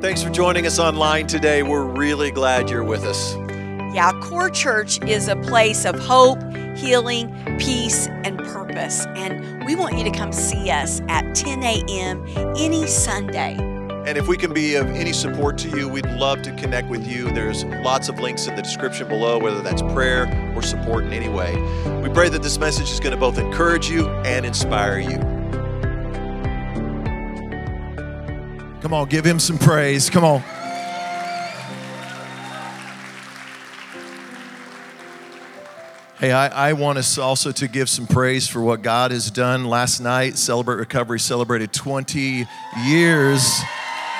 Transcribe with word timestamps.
Thanks 0.00 0.22
for 0.22 0.30
joining 0.30 0.64
us 0.64 0.78
online 0.78 1.26
today. 1.26 1.64
We're 1.64 1.84
really 1.84 2.30
glad 2.30 2.70
you're 2.70 2.84
with 2.84 3.02
us. 3.02 3.34
Yeah, 3.92 4.12
Core 4.22 4.48
Church 4.48 5.02
is 5.02 5.26
a 5.26 5.34
place 5.34 5.84
of 5.84 5.98
hope, 5.98 6.38
healing, 6.76 7.34
peace, 7.58 8.06
and 8.06 8.38
purpose. 8.38 9.06
And 9.16 9.64
we 9.64 9.74
want 9.74 9.98
you 9.98 10.04
to 10.04 10.12
come 10.12 10.30
see 10.30 10.70
us 10.70 11.00
at 11.08 11.34
10 11.34 11.64
a.m. 11.64 12.24
any 12.56 12.86
Sunday. 12.86 13.56
And 14.06 14.16
if 14.16 14.28
we 14.28 14.36
can 14.36 14.52
be 14.52 14.76
of 14.76 14.86
any 14.86 15.12
support 15.12 15.58
to 15.58 15.68
you, 15.76 15.88
we'd 15.88 16.06
love 16.06 16.42
to 16.42 16.52
connect 16.52 16.88
with 16.88 17.04
you. 17.04 17.32
There's 17.32 17.64
lots 17.64 18.08
of 18.08 18.20
links 18.20 18.46
in 18.46 18.54
the 18.54 18.62
description 18.62 19.08
below, 19.08 19.40
whether 19.40 19.62
that's 19.62 19.82
prayer 19.82 20.52
or 20.54 20.62
support 20.62 21.06
in 21.06 21.12
any 21.12 21.28
way. 21.28 21.56
We 22.02 22.08
pray 22.08 22.28
that 22.28 22.44
this 22.44 22.56
message 22.56 22.88
is 22.88 23.00
going 23.00 23.14
to 23.14 23.18
both 23.18 23.36
encourage 23.36 23.90
you 23.90 24.08
and 24.08 24.46
inspire 24.46 25.00
you. 25.00 25.37
Come 28.88 28.94
on, 28.94 29.08
give 29.10 29.26
him 29.26 29.38
some 29.38 29.58
praise. 29.58 30.08
Come 30.08 30.24
on. 30.24 30.40
Hey, 36.18 36.32
I, 36.32 36.70
I, 36.70 36.72
want 36.72 36.96
us 36.96 37.18
also 37.18 37.52
to 37.52 37.68
give 37.68 37.90
some 37.90 38.06
praise 38.06 38.48
for 38.48 38.62
what 38.62 38.80
God 38.80 39.10
has 39.10 39.30
done. 39.30 39.66
Last 39.66 40.00
night, 40.00 40.38
Celebrate 40.38 40.76
Recovery 40.76 41.20
celebrated 41.20 41.70
20 41.74 42.46
years 42.86 43.60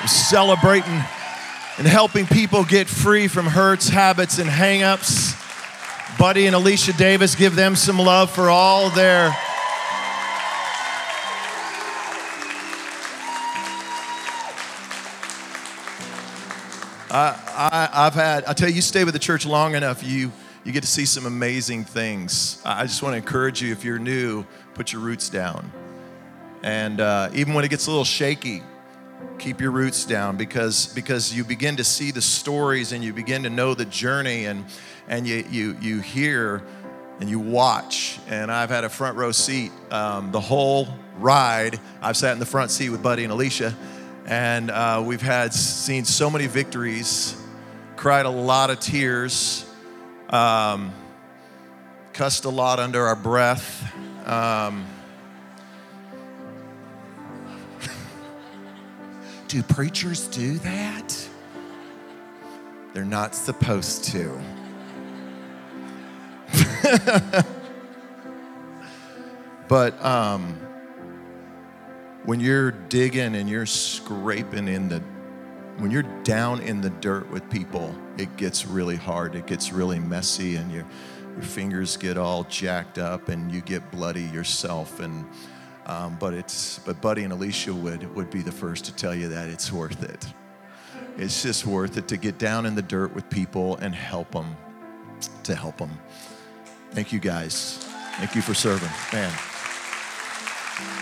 of 0.03 0.07
celebrating 0.11 1.01
and 1.79 1.87
helping 1.87 2.27
people 2.27 2.63
get 2.63 2.87
free 2.87 3.27
from 3.27 3.47
hurts, 3.47 3.89
habits, 3.89 4.37
and 4.37 4.47
hangups. 4.47 5.35
Buddy 6.19 6.45
and 6.45 6.55
Alicia 6.55 6.93
Davis, 6.93 7.33
give 7.33 7.55
them 7.55 7.75
some 7.75 7.97
love 7.97 8.29
for 8.29 8.51
all 8.51 8.91
their 8.91 9.35
I, 17.11 17.89
I, 17.91 18.03
have 18.03 18.13
had, 18.13 18.45
I 18.45 18.53
tell 18.53 18.69
you, 18.69 18.75
you 18.75 18.81
stay 18.81 19.03
with 19.03 19.13
the 19.13 19.19
church 19.19 19.45
long 19.45 19.75
enough, 19.75 20.03
you, 20.03 20.31
you 20.63 20.71
get 20.71 20.83
to 20.83 20.89
see 20.89 21.05
some 21.05 21.25
amazing 21.25 21.83
things. 21.83 22.61
I 22.63 22.83
just 22.83 23.01
want 23.01 23.13
to 23.13 23.17
encourage 23.17 23.61
you, 23.61 23.71
if 23.71 23.83
you're 23.83 23.99
new, 23.99 24.45
put 24.75 24.93
your 24.93 25.01
roots 25.01 25.29
down. 25.29 25.71
And 26.61 27.01
uh, 27.01 27.29
even 27.33 27.53
when 27.53 27.65
it 27.65 27.69
gets 27.69 27.87
a 27.87 27.89
little 27.89 28.05
shaky, 28.05 28.61
keep 29.39 29.59
your 29.59 29.71
roots 29.71 30.05
down 30.05 30.37
because, 30.37 30.93
because 30.93 31.33
you 31.33 31.43
begin 31.43 31.77
to 31.77 31.83
see 31.83 32.11
the 32.11 32.21
stories 32.21 32.91
and 32.91 33.03
you 33.03 33.11
begin 33.11 33.43
to 33.43 33.49
know 33.49 33.73
the 33.73 33.85
journey 33.85 34.45
and, 34.45 34.65
and 35.07 35.27
you, 35.27 35.43
you, 35.49 35.77
you 35.81 36.01
hear 36.01 36.61
and 37.19 37.29
you 37.29 37.39
watch. 37.39 38.19
And 38.27 38.51
I've 38.51 38.69
had 38.69 38.83
a 38.83 38.89
front 38.89 39.17
row 39.17 39.31
seat 39.31 39.71
um, 39.89 40.31
the 40.31 40.39
whole 40.39 40.87
ride. 41.17 41.79
I've 42.01 42.17
sat 42.17 42.33
in 42.33 42.39
the 42.39 42.45
front 42.45 42.71
seat 42.71 42.89
with 42.89 43.01
Buddy 43.01 43.23
and 43.23 43.33
Alicia 43.33 43.75
and 44.29 44.69
uh, 44.69 45.01
we've 45.03 45.23
had 45.23 45.53
seen 45.55 46.05
so 46.05 46.29
many 46.29 46.45
victories, 46.45 47.35
cried 47.95 48.27
a 48.27 48.29
lot 48.29 48.69
of 48.69 48.79
tears, 48.79 49.65
um, 50.29 50.93
cussed 52.13 52.45
a 52.45 52.49
lot 52.49 52.79
under 52.79 53.07
our 53.07 53.15
breath. 53.15 53.91
Um, 54.27 54.85
do 59.47 59.63
preachers 59.63 60.27
do 60.27 60.59
that? 60.59 61.27
They're 62.93 63.05
not 63.05 63.33
supposed 63.33 64.03
to. 64.05 64.39
but 69.67 70.05
um, 70.05 70.55
when 72.29 72.39
you're 72.39 72.69
digging 72.69 73.33
and 73.33 73.49
you're 73.49 73.65
scraping 73.65 74.67
in 74.67 74.87
the 74.87 74.99
when 75.79 75.89
you're 75.89 76.03
down 76.21 76.61
in 76.61 76.79
the 76.79 76.91
dirt 76.91 77.27
with 77.31 77.49
people 77.49 77.95
it 78.19 78.37
gets 78.37 78.67
really 78.67 78.97
hard. 78.97 79.33
It 79.33 79.47
gets 79.47 79.73
really 79.73 79.97
messy 79.97 80.57
and 80.57 80.71
your 80.71 80.85
your 81.33 81.41
fingers 81.41 81.97
get 81.97 82.19
all 82.19 82.43
jacked 82.43 82.99
up 82.99 83.29
and 83.29 83.51
you 83.51 83.61
get 83.61 83.89
bloody 83.89 84.25
yourself. 84.25 84.99
And 84.99 85.25
um, 85.87 86.17
but 86.19 86.35
it's 86.35 86.77
but 86.77 87.01
buddy 87.01 87.23
and 87.23 87.33
alicia 87.33 87.73
would 87.73 88.15
would 88.15 88.29
be 88.29 88.43
the 88.43 88.51
first 88.51 88.85
to 88.85 88.95
tell 88.95 89.15
you 89.15 89.29
that 89.29 89.49
it's 89.49 89.71
worth 89.71 90.03
it. 90.03 90.27
It's 91.17 91.41
just 91.41 91.65
worth 91.65 91.97
it 91.97 92.07
to 92.09 92.17
get 92.17 92.37
down 92.37 92.67
in 92.67 92.75
the 92.75 92.83
dirt 92.83 93.15
with 93.15 93.27
people 93.31 93.77
and 93.77 93.95
help 93.95 94.29
them 94.33 94.55
to 95.45 95.55
help 95.55 95.79
them 95.79 95.97
thank 96.91 97.11
you 97.11 97.19
guys. 97.19 97.77
Thank 98.17 98.35
you 98.35 98.43
for 98.43 98.53
serving. 98.53 98.91
Man. 99.11 99.33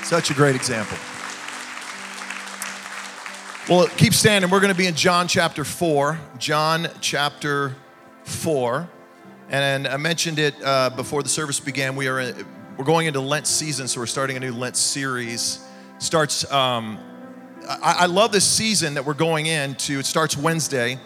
Such 0.04 0.32
a 0.32 0.34
great 0.34 0.56
example. 0.56 0.98
Well, 3.70 3.86
keep 3.98 4.14
standing. 4.14 4.50
We're 4.50 4.62
going 4.62 4.72
to 4.72 4.78
be 4.78 4.88
in 4.88 4.96
John 4.96 5.28
chapter 5.28 5.66
4. 5.66 6.18
John 6.38 6.88
chapter 7.02 7.76
4. 8.24 8.90
And 9.50 9.86
I 9.86 9.98
mentioned 9.98 10.40
it 10.40 10.56
uh, 10.64 10.90
before 10.92 11.22
the 11.22 11.28
service 11.28 11.60
began. 11.60 11.98
We 11.98 12.08
are 12.08 12.22
in, 12.22 12.48
we're 12.78 12.86
going 12.86 13.08
into 13.08 13.20
Lent 13.20 13.46
season, 13.46 13.90
so 13.90 14.00
we're 14.00 14.06
starting 14.06 14.38
a 14.38 14.40
new 14.40 14.54
Lent 14.54 14.78
series. 14.78 15.68
Starts. 15.98 16.50
Um, 16.50 16.98
I, 17.68 17.96
I 18.00 18.06
love 18.06 18.32
this 18.32 18.46
season 18.46 18.94
that 18.94 19.04
we're 19.04 19.14
going 19.14 19.48
into. 19.48 20.00
It 20.00 20.06
starts 20.06 20.38
Wednesday. 20.38 20.98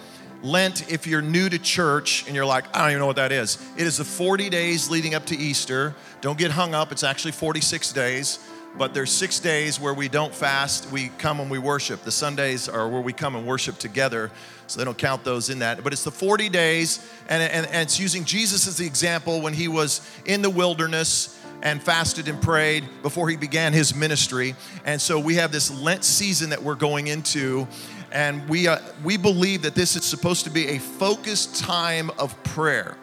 Lent, 0.43 0.91
if 0.91 1.07
you're 1.07 1.23
new 1.23 1.49
to 1.49 1.57
church 1.57 2.27
and 2.27 2.35
you're 2.35 2.45
like, 2.45 2.65
I 2.75 2.81
don't 2.81 2.89
even 2.91 2.99
know 2.99 3.07
what 3.07 3.15
that 3.15 3.31
is, 3.31 3.57
it 3.75 3.87
is 3.87 3.97
the 3.97 4.05
40 4.05 4.51
days 4.51 4.87
leading 4.87 5.15
up 5.15 5.25
to 5.27 5.35
Easter. 5.35 5.95
Don't 6.21 6.37
get 6.37 6.51
hung 6.51 6.75
up, 6.75 6.91
it's 6.91 7.03
actually 7.03 7.31
46 7.31 7.91
days 7.91 8.37
but 8.77 8.93
there's 8.93 9.11
six 9.11 9.39
days 9.39 9.79
where 9.79 9.93
we 9.93 10.07
don't 10.07 10.33
fast. 10.33 10.91
We 10.91 11.09
come 11.17 11.39
and 11.39 11.51
we 11.51 11.59
worship. 11.59 12.03
The 12.03 12.11
sundays 12.11 12.69
are 12.69 12.87
where 12.87 13.01
we 13.01 13.13
come 13.13 13.35
and 13.35 13.45
worship 13.45 13.77
together 13.77 14.31
so 14.67 14.79
they 14.79 14.85
don't 14.85 14.97
count 14.97 15.23
those 15.23 15.49
in 15.49 15.59
that. 15.59 15.83
But 15.83 15.93
it's 15.93 16.03
the 16.03 16.11
40 16.11 16.49
days 16.49 17.05
and, 17.27 17.43
and, 17.43 17.65
and 17.67 17.81
it's 17.81 17.99
using 17.99 18.23
jesus 18.23 18.67
as 18.67 18.77
the 18.77 18.85
example 18.85 19.41
when 19.41 19.53
he 19.53 19.67
was 19.67 20.01
in 20.25 20.41
the 20.41 20.49
wilderness 20.49 21.37
and 21.61 21.81
fasted 21.81 22.27
and 22.27 22.41
prayed 22.41 22.87
before 23.03 23.29
he 23.29 23.35
began 23.35 23.73
his 23.73 23.93
ministry. 23.93 24.55
And 24.85 24.99
so 24.99 25.19
we 25.19 25.35
have 25.35 25.51
this 25.51 25.69
lent 25.69 26.03
season 26.03 26.49
that 26.49 26.63
we're 26.63 26.75
going 26.75 27.07
into 27.07 27.67
and 28.11 28.47
we, 28.49 28.67
uh, 28.67 28.79
we 29.03 29.15
believe 29.15 29.61
that 29.61 29.75
this 29.75 29.95
is 29.95 30.03
supposed 30.03 30.43
to 30.43 30.49
be 30.49 30.69
a 30.69 30.79
focused 30.79 31.57
time 31.63 32.09
of 32.17 32.41
prayer 32.43 32.97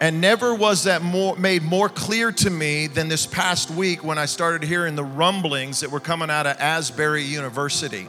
and 0.00 0.20
never 0.20 0.54
was 0.54 0.84
that 0.84 1.02
more, 1.02 1.36
made 1.36 1.62
more 1.62 1.88
clear 1.88 2.32
to 2.32 2.50
me 2.50 2.86
than 2.88 3.08
this 3.08 3.26
past 3.26 3.70
week 3.70 4.02
when 4.02 4.18
I 4.18 4.26
started 4.26 4.66
hearing 4.66 4.96
the 4.96 5.04
rumblings 5.04 5.80
that 5.80 5.90
were 5.90 6.00
coming 6.00 6.30
out 6.30 6.46
of 6.46 6.58
Asbury 6.58 7.22
University. 7.22 8.08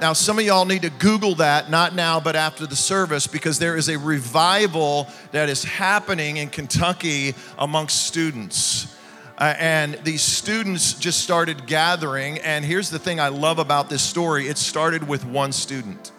Now, 0.00 0.14
some 0.14 0.38
of 0.38 0.46
y'all 0.46 0.64
need 0.64 0.82
to 0.82 0.90
Google 0.90 1.34
that, 1.34 1.68
not 1.68 1.94
now, 1.94 2.20
but 2.20 2.34
after 2.34 2.66
the 2.66 2.76
service, 2.76 3.26
because 3.26 3.58
there 3.58 3.76
is 3.76 3.90
a 3.90 3.98
revival 3.98 5.06
that 5.32 5.50
is 5.50 5.62
happening 5.62 6.38
in 6.38 6.48
Kentucky 6.48 7.34
amongst 7.58 8.06
students. 8.06 8.96
Uh, 9.36 9.54
and 9.58 9.94
these 10.02 10.22
students 10.22 10.94
just 10.94 11.20
started 11.22 11.66
gathering. 11.66 12.38
And 12.38 12.64
here's 12.64 12.88
the 12.88 12.98
thing 12.98 13.20
I 13.20 13.28
love 13.28 13.58
about 13.58 13.90
this 13.90 14.02
story 14.02 14.48
it 14.48 14.56
started 14.56 15.06
with 15.06 15.26
one 15.26 15.52
student. 15.52 16.12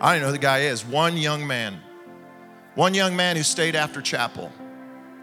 I 0.00 0.12
don't 0.12 0.22
know 0.22 0.26
who 0.28 0.32
the 0.32 0.38
guy 0.38 0.62
is, 0.62 0.84
one 0.84 1.16
young 1.16 1.46
man. 1.46 1.80
One 2.74 2.94
young 2.94 3.14
man 3.14 3.36
who 3.36 3.42
stayed 3.42 3.76
after 3.76 4.02
chapel. 4.02 4.50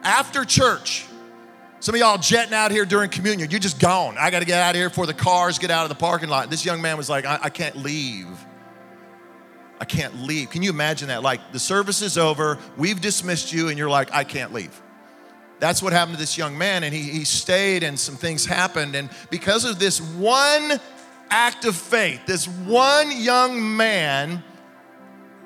After 0.04 0.46
church, 0.46 1.06
some 1.80 1.96
of 1.96 2.00
y'all 2.00 2.18
jetting 2.18 2.54
out 2.54 2.72
here 2.72 2.86
during 2.86 3.10
communion, 3.10 3.50
you're 3.52 3.60
just 3.60 3.80
gone. 3.80 4.16
I 4.18 4.32
got 4.32 4.40
to 4.40 4.46
get 4.46 4.62
out 4.62 4.72
of 4.72 4.76
here 4.76 4.90
before 4.90 5.06
the 5.06 5.14
cars 5.14 5.60
get 5.60 5.72
out 5.72 5.84
of 5.84 5.90
the 5.90 5.96
parking 5.96 6.30
lot. 6.30 6.50
This 6.50 6.64
young 6.66 6.82
man 6.82 6.96
was 6.96 7.10
like, 7.10 7.26
I, 7.26 7.40
I 7.44 7.50
can't 7.50 7.76
leave. 7.76 8.28
I 9.80 9.86
can't 9.86 10.22
leave. 10.22 10.52
Can 10.52 10.62
you 10.62 10.70
imagine 10.70 11.08
that? 11.08 11.24
Like 11.24 11.52
the 11.52 11.60
service 11.60 12.02
is 12.02 12.18
over, 12.18 12.60
we've 12.78 13.02
dismissed 13.02 13.52
you, 13.52 13.70
and 13.70 13.78
you're 13.78 13.90
like, 13.90 14.14
I 14.14 14.24
can't 14.24 14.54
leave. 14.54 14.80
That's 15.60 15.82
what 15.82 15.92
happened 15.92 16.18
to 16.18 16.20
this 16.20 16.38
young 16.38 16.58
man, 16.58 16.84
and 16.84 16.94
he, 16.94 17.02
he 17.02 17.24
stayed, 17.24 17.84
and 17.84 18.00
some 18.00 18.16
things 18.16 18.46
happened. 18.46 18.96
And 18.96 19.10
because 19.30 19.66
of 19.66 19.80
this 19.80 20.00
one 20.00 20.80
act 21.30 21.66
of 21.66 21.76
faith, 21.76 22.26
this 22.26 22.48
one 22.48 23.12
young 23.12 23.76
man 23.76 24.44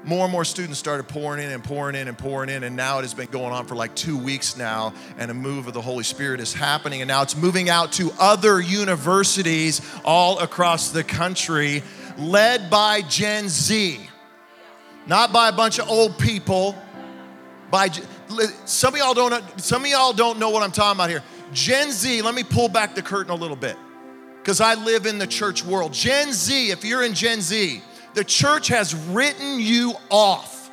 more 0.05 0.23
and 0.23 0.31
more 0.31 0.45
students 0.45 0.77
started 0.77 1.07
pouring 1.07 1.43
in 1.43 1.51
and 1.51 1.63
pouring 1.63 1.95
in 1.95 2.07
and 2.07 2.17
pouring 2.17 2.49
in. 2.49 2.63
And 2.63 2.75
now 2.75 2.99
it 2.99 3.01
has 3.01 3.15
been 3.15 3.27
going 3.27 3.51
on 3.51 3.65
for 3.65 3.75
like 3.75 3.95
two 3.95 4.17
weeks 4.17 4.55
now. 4.55 4.93
And 5.17 5.31
a 5.31 5.33
move 5.33 5.67
of 5.67 5.73
the 5.73 5.81
Holy 5.81 6.03
Spirit 6.03 6.39
is 6.39 6.53
happening. 6.53 7.01
And 7.01 7.07
now 7.07 7.23
it's 7.23 7.35
moving 7.35 7.69
out 7.69 7.91
to 7.93 8.11
other 8.19 8.61
universities 8.61 9.81
all 10.05 10.39
across 10.39 10.91
the 10.91 11.03
country, 11.03 11.81
led 12.17 12.69
by 12.69 13.01
Gen 13.01 13.49
Z. 13.49 13.99
Not 15.07 15.33
by 15.33 15.49
a 15.49 15.53
bunch 15.53 15.79
of 15.79 15.89
old 15.89 16.19
people. 16.19 16.75
By 17.71 17.89
some 18.65 18.93
of 18.93 18.99
y'all 18.99 19.13
don't 19.15 19.59
some 19.59 19.83
of 19.83 19.89
y'all 19.89 20.13
don't 20.13 20.37
know 20.37 20.51
what 20.51 20.61
I'm 20.61 20.71
talking 20.71 20.97
about 20.97 21.09
here. 21.09 21.23
Gen 21.51 21.91
Z, 21.91 22.21
let 22.21 22.35
me 22.35 22.43
pull 22.43 22.69
back 22.69 22.93
the 22.93 23.01
curtain 23.01 23.31
a 23.31 23.35
little 23.35 23.55
bit. 23.55 23.75
Because 24.37 24.61
I 24.61 24.75
live 24.75 25.07
in 25.07 25.17
the 25.17 25.25
church 25.25 25.63
world. 25.65 25.93
Gen 25.93 26.31
Z, 26.31 26.69
if 26.69 26.85
you're 26.85 27.03
in 27.03 27.15
Gen 27.15 27.41
Z, 27.41 27.81
the 28.15 28.23
church 28.23 28.69
has 28.69 28.95
written 28.95 29.59
you 29.59 29.93
off, 30.09 30.71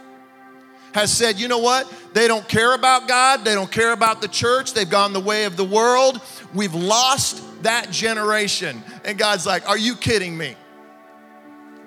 has 0.94 1.12
said, 1.12 1.38
you 1.38 1.48
know 1.48 1.58
what? 1.58 1.92
They 2.14 2.28
don't 2.28 2.46
care 2.48 2.74
about 2.74 3.08
God, 3.08 3.44
they 3.44 3.54
don't 3.54 3.70
care 3.70 3.92
about 3.92 4.22
the 4.22 4.28
church, 4.28 4.74
they've 4.74 4.88
gone 4.88 5.12
the 5.12 5.20
way 5.20 5.44
of 5.44 5.56
the 5.56 5.64
world. 5.64 6.20
We've 6.54 6.74
lost 6.74 7.42
that 7.62 7.90
generation. 7.90 8.82
And 9.04 9.18
God's 9.18 9.46
like, 9.46 9.68
are 9.68 9.78
you 9.78 9.96
kidding 9.96 10.36
me? 10.36 10.56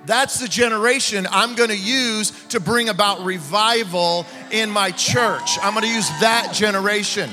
That's 0.06 0.40
the 0.40 0.48
generation 0.48 1.28
I'm 1.32 1.56
going 1.56 1.70
to 1.70 1.78
use 1.78 2.32
to 2.50 2.60
bring 2.60 2.90
about 2.90 3.26
revival 3.26 4.26
in 4.52 4.70
my 4.70 4.92
church. 4.92 5.58
I'm 5.62 5.74
going 5.74 5.86
to 5.86 5.92
use 5.92 6.08
that 6.22 6.52
generation. 6.54 7.30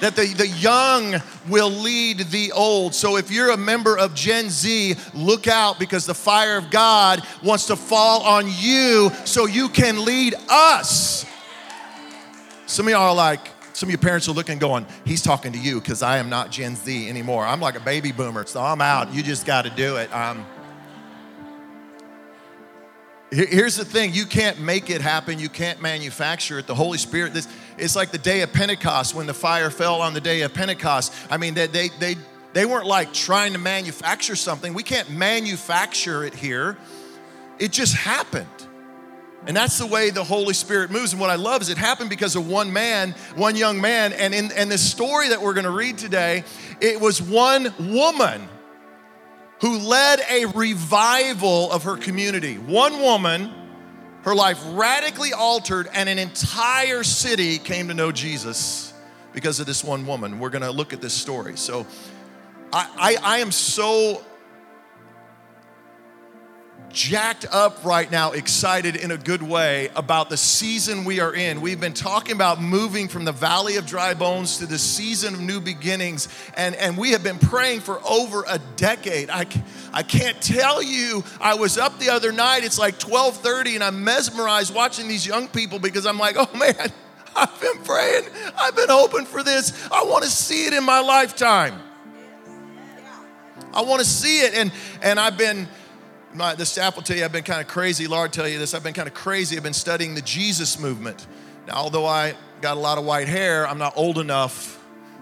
That 0.00 0.14
the, 0.14 0.26
the 0.26 0.46
young 0.46 1.16
will 1.48 1.70
lead 1.70 2.20
the 2.30 2.52
old. 2.52 2.94
So 2.94 3.16
if 3.16 3.30
you're 3.30 3.50
a 3.50 3.56
member 3.56 3.98
of 3.98 4.14
Gen 4.14 4.48
Z, 4.48 4.94
look 5.12 5.48
out 5.48 5.78
because 5.78 6.06
the 6.06 6.14
fire 6.14 6.56
of 6.56 6.70
God 6.70 7.22
wants 7.42 7.66
to 7.66 7.76
fall 7.76 8.22
on 8.22 8.46
you 8.46 9.10
so 9.24 9.46
you 9.46 9.68
can 9.68 10.04
lead 10.04 10.34
us. 10.48 11.26
Some 12.66 12.86
of 12.86 12.92
y'all 12.92 13.02
are 13.02 13.14
like, 13.14 13.50
some 13.72 13.88
of 13.88 13.90
your 13.90 13.98
parents 13.98 14.28
are 14.28 14.32
looking 14.32 14.58
going, 14.58 14.86
he's 15.04 15.22
talking 15.22 15.52
to 15.52 15.58
you 15.58 15.80
because 15.80 16.02
I 16.02 16.18
am 16.18 16.28
not 16.28 16.50
Gen 16.50 16.76
Z 16.76 17.08
anymore. 17.08 17.44
I'm 17.44 17.60
like 17.60 17.76
a 17.76 17.80
baby 17.80 18.12
boomer, 18.12 18.46
so 18.46 18.62
I'm 18.62 18.80
out. 18.80 19.12
You 19.12 19.22
just 19.22 19.46
got 19.46 19.62
to 19.62 19.70
do 19.70 19.96
it. 19.96 20.14
Um, 20.14 20.44
Here's 23.30 23.76
the 23.76 23.84
thing 23.84 24.14
you 24.14 24.24
can't 24.24 24.58
make 24.58 24.88
it 24.88 25.02
happen, 25.02 25.38
you 25.38 25.50
can't 25.50 25.82
manufacture 25.82 26.58
it. 26.60 26.66
The 26.66 26.74
Holy 26.74 26.96
Spirit, 26.96 27.34
this, 27.34 27.46
it's 27.78 27.96
like 27.96 28.10
the 28.10 28.18
day 28.18 28.42
of 28.42 28.52
Pentecost 28.52 29.14
when 29.14 29.26
the 29.26 29.34
fire 29.34 29.70
fell 29.70 30.02
on 30.02 30.14
the 30.14 30.20
day 30.20 30.42
of 30.42 30.52
Pentecost. 30.54 31.12
I 31.30 31.36
mean, 31.36 31.54
they, 31.54 31.66
they, 31.66 31.88
they, 31.98 32.16
they 32.52 32.66
weren't 32.66 32.86
like 32.86 33.12
trying 33.12 33.52
to 33.52 33.58
manufacture 33.58 34.36
something. 34.36 34.74
We 34.74 34.82
can't 34.82 35.10
manufacture 35.10 36.24
it 36.24 36.34
here, 36.34 36.76
it 37.58 37.72
just 37.72 37.94
happened. 37.94 38.46
And 39.46 39.56
that's 39.56 39.78
the 39.78 39.86
way 39.86 40.10
the 40.10 40.24
Holy 40.24 40.52
Spirit 40.52 40.90
moves. 40.90 41.12
And 41.12 41.20
what 41.20 41.30
I 41.30 41.36
love 41.36 41.62
is 41.62 41.68
it 41.68 41.78
happened 41.78 42.10
because 42.10 42.34
of 42.34 42.48
one 42.48 42.72
man, 42.72 43.14
one 43.36 43.56
young 43.56 43.80
man. 43.80 44.12
And 44.12 44.34
in, 44.34 44.50
in 44.50 44.68
this 44.68 44.86
story 44.86 45.28
that 45.28 45.40
we're 45.40 45.54
going 45.54 45.64
to 45.64 45.70
read 45.70 45.96
today, 45.96 46.44
it 46.80 47.00
was 47.00 47.22
one 47.22 47.72
woman 47.78 48.48
who 49.60 49.78
led 49.78 50.20
a 50.28 50.46
revival 50.46 51.70
of 51.70 51.84
her 51.84 51.96
community. 51.96 52.58
One 52.58 53.00
woman, 53.00 53.52
her 54.28 54.34
life 54.34 54.62
radically 54.72 55.32
altered, 55.32 55.88
and 55.94 56.06
an 56.06 56.18
entire 56.18 57.02
city 57.02 57.58
came 57.58 57.88
to 57.88 57.94
know 57.94 58.12
Jesus 58.12 58.92
because 59.32 59.58
of 59.58 59.64
this 59.64 59.82
one 59.82 60.06
woman. 60.06 60.38
We're 60.38 60.50
gonna 60.50 60.70
look 60.70 60.92
at 60.92 61.00
this 61.00 61.14
story. 61.14 61.56
So 61.56 61.86
I, 62.70 63.16
I, 63.22 63.36
I 63.36 63.38
am 63.38 63.50
so 63.50 64.22
jacked 66.98 67.46
up 67.52 67.84
right 67.84 68.10
now, 68.10 68.32
excited 68.32 68.96
in 68.96 69.12
a 69.12 69.16
good 69.16 69.40
way 69.40 69.88
about 69.94 70.28
the 70.30 70.36
season 70.36 71.04
we 71.04 71.20
are 71.20 71.32
in. 71.32 71.60
We've 71.60 71.80
been 71.80 71.94
talking 71.94 72.34
about 72.34 72.60
moving 72.60 73.06
from 73.06 73.24
the 73.24 73.30
valley 73.30 73.76
of 73.76 73.86
dry 73.86 74.14
bones 74.14 74.58
to 74.58 74.66
the 74.66 74.80
season 74.80 75.34
of 75.34 75.40
new 75.40 75.60
beginnings, 75.60 76.26
and, 76.56 76.74
and 76.74 76.98
we 76.98 77.12
have 77.12 77.22
been 77.22 77.38
praying 77.38 77.82
for 77.82 78.00
over 78.04 78.44
a 78.48 78.58
decade. 78.74 79.30
I, 79.30 79.46
I 79.92 80.02
can't 80.02 80.42
tell 80.42 80.82
you, 80.82 81.22
I 81.40 81.54
was 81.54 81.78
up 81.78 82.00
the 82.00 82.10
other 82.10 82.32
night, 82.32 82.64
it's 82.64 82.80
like 82.80 82.98
12:30, 82.98 83.76
and 83.76 83.84
I'm 83.84 84.02
mesmerized 84.02 84.74
watching 84.74 85.06
these 85.06 85.24
young 85.24 85.46
people 85.46 85.78
because 85.78 86.04
I'm 86.04 86.18
like, 86.18 86.34
oh 86.36 86.50
man, 86.58 86.74
I've 87.36 87.60
been 87.60 87.78
praying, 87.84 88.24
I've 88.58 88.74
been 88.74 88.90
hoping 88.90 89.24
for 89.24 89.44
this. 89.44 89.88
I 89.92 90.02
want 90.02 90.24
to 90.24 90.30
see 90.30 90.66
it 90.66 90.72
in 90.72 90.82
my 90.82 90.98
lifetime. 90.98 91.80
I 93.72 93.82
want 93.82 94.00
to 94.00 94.06
see 94.06 94.40
it, 94.40 94.54
and 94.54 94.72
and 95.00 95.20
I've 95.20 95.38
been 95.38 95.68
my, 96.34 96.54
the 96.54 96.66
staff 96.66 96.96
will 96.96 97.02
tell 97.02 97.16
you 97.16 97.24
I've 97.24 97.32
been 97.32 97.44
kind 97.44 97.60
of 97.60 97.68
crazy. 97.68 98.06
Lord 98.06 98.32
tell 98.32 98.48
you 98.48 98.58
this. 98.58 98.74
I've 98.74 98.82
been 98.82 98.94
kind 98.94 99.08
of 99.08 99.14
crazy. 99.14 99.56
I've 99.56 99.62
been 99.62 99.72
studying 99.72 100.14
the 100.14 100.22
Jesus 100.22 100.78
movement. 100.78 101.26
Now, 101.66 101.74
although 101.74 102.06
I 102.06 102.34
got 102.60 102.76
a 102.76 102.80
lot 102.80 102.98
of 102.98 103.04
white 103.04 103.28
hair, 103.28 103.66
I'm 103.66 103.78
not 103.78 103.96
old 103.96 104.18
enough 104.18 104.77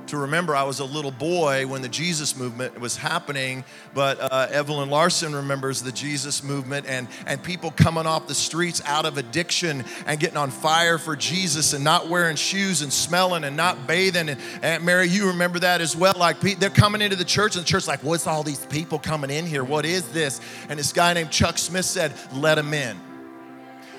to 0.08 0.19
remember 0.19 0.55
I 0.55 0.62
was 0.62 0.81
a 0.81 0.85
little 0.85 1.11
boy 1.11 1.67
when 1.67 1.82
the 1.82 1.88
Jesus 1.88 2.37
movement 2.37 2.79
was 2.81 2.97
happening. 2.97 3.64
But 3.94 4.19
uh, 4.20 4.49
Evelyn 4.50 4.88
Larson 4.91 5.35
remembers 5.35 5.82
the 5.82 5.93
Jesus 5.93 6.43
movement 6.43 6.87
and, 6.87 7.08
and 7.26 7.43
people 7.43 7.70
coming 7.70 8.06
off 8.06 8.26
the 8.26 8.35
streets 8.35 8.81
out 8.85 9.05
of 9.05 9.19
addiction 9.19 9.85
and 10.06 10.20
getting 10.20 10.37
on 10.37 10.50
fire 10.50 10.99
for 10.99 11.17
Jesus 11.17 11.73
and 11.73 11.82
not 11.82 12.08
wearing 12.08 12.37
shoes 12.37 12.82
and 12.82 12.93
smelling 12.93 13.44
and 13.44 13.56
not 13.56 13.87
bathing. 13.87 14.29
And 14.29 14.41
Aunt 14.62 14.85
Mary, 14.85 15.08
you 15.08 15.29
remember 15.29 15.58
that 15.61 15.81
as 15.81 15.97
well. 15.97 16.14
Like 16.17 16.41
they're 16.41 16.70
coming 16.70 17.03
into 17.03 17.17
the 17.17 17.25
church 17.25 17.56
and 17.56 17.64
the 17.64 17.69
church 17.69 17.87
like, 17.87 18.03
what's 18.03 18.26
all 18.26 18.43
these 18.43 18.64
people 18.67 18.99
coming 18.99 19.31
in 19.31 19.47
here? 19.47 19.64
What 19.64 19.85
is 19.85 20.08
this? 20.11 20.41
And 20.69 20.79
this 20.79 20.93
guy 20.93 21.12
named 21.12 21.31
Chuck 21.31 21.58
Smith 21.58 21.85
said, 21.85 22.12
let 22.32 22.56
them 22.56 22.73
in. 22.73 22.97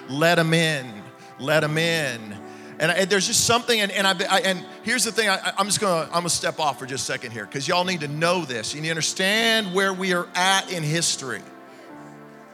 Let 0.10 0.36
them 0.36 0.54
in. 0.54 1.04
Let 1.40 1.60
them 1.60 1.78
in 1.78 2.47
and, 2.80 2.92
I, 2.92 3.06
there's 3.06 3.28
just 3.28 3.46
something, 3.46 3.80
and, 3.80 3.92
and, 3.92 4.06
I, 4.06 4.14
I, 4.30 4.40
and 4.42 4.66
here's 4.84 5.04
the 5.04 5.12
thing 5.12 5.30
I, 5.30 5.54
am 5.58 5.66
just 5.66 5.80
gonna, 5.80 6.06
I'm 6.06 6.12
gonna 6.12 6.30
step 6.30 6.60
off 6.60 6.78
for 6.80 6.86
just 6.86 7.04
a 7.10 7.12
second 7.12 7.32
here, 7.32 7.46
because 7.46 7.68
y'all 7.68 7.86
need 7.86 8.02
to 8.02 8.08
know 8.08 8.46
this. 8.46 8.74
You 8.74 8.82
need 8.82 8.88
to 8.88 8.92
understand 8.92 9.74
where 9.74 9.94
we 9.94 10.14
are 10.14 10.28
at 10.36 10.72
in 10.72 10.84
history. 10.84 11.42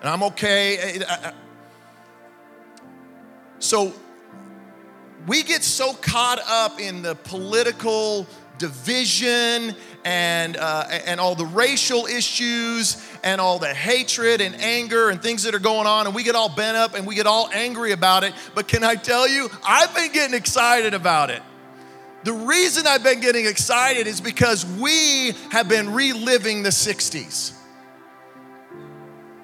And 0.02 0.10
I'm 0.10 0.24
okay. 0.24 0.78
Eh, 0.78 1.04
eh, 1.08 1.18
eh, 1.24 1.32
so 3.60 3.94
we 5.28 5.44
get 5.44 5.64
so 5.64 5.94
caught 5.94 6.40
up 6.48 6.80
in 6.80 7.02
the 7.02 7.16
political 7.16 8.28
division 8.58 9.76
and, 10.06 10.58
uh, 10.58 10.86
and 11.06 11.20
all 11.20 11.36
the 11.36 11.46
racial 11.46 12.06
issues 12.06 12.96
and 13.24 13.40
all 13.40 13.58
the 13.58 13.74
hatred 13.74 14.42
and 14.42 14.56
anger 14.62 15.10
and 15.10 15.22
things 15.22 15.44
that 15.44 15.56
are 15.56 15.60
going 15.60 15.88
on, 15.88 16.06
and 16.06 16.14
we 16.14 16.24
get 16.24 16.36
all 16.36 16.50
bent 16.50 16.76
up 16.78 16.94
and 16.94 17.08
we 17.08 17.16
get 17.16 17.26
all 17.26 17.50
angry 17.54 17.94
about 17.94 18.24
it. 18.24 18.34
But 18.54 18.68
can 18.68 18.84
I 18.84 18.96
tell 18.96 19.28
you, 19.28 19.50
I've 19.66 19.96
been 19.96 20.12
getting 20.12 20.36
excited 20.36 20.94
about 20.94 21.30
it. 21.30 21.42
The 22.24 22.34
reason 22.34 22.88
I've 22.88 23.04
been 23.04 23.20
getting 23.20 23.46
excited 23.46 24.08
is 24.08 24.22
because 24.22 24.66
we 24.66 25.34
have 25.52 25.68
been 25.68 25.94
reliving 25.94 26.64
the 26.64 26.70
60s. 26.70 27.54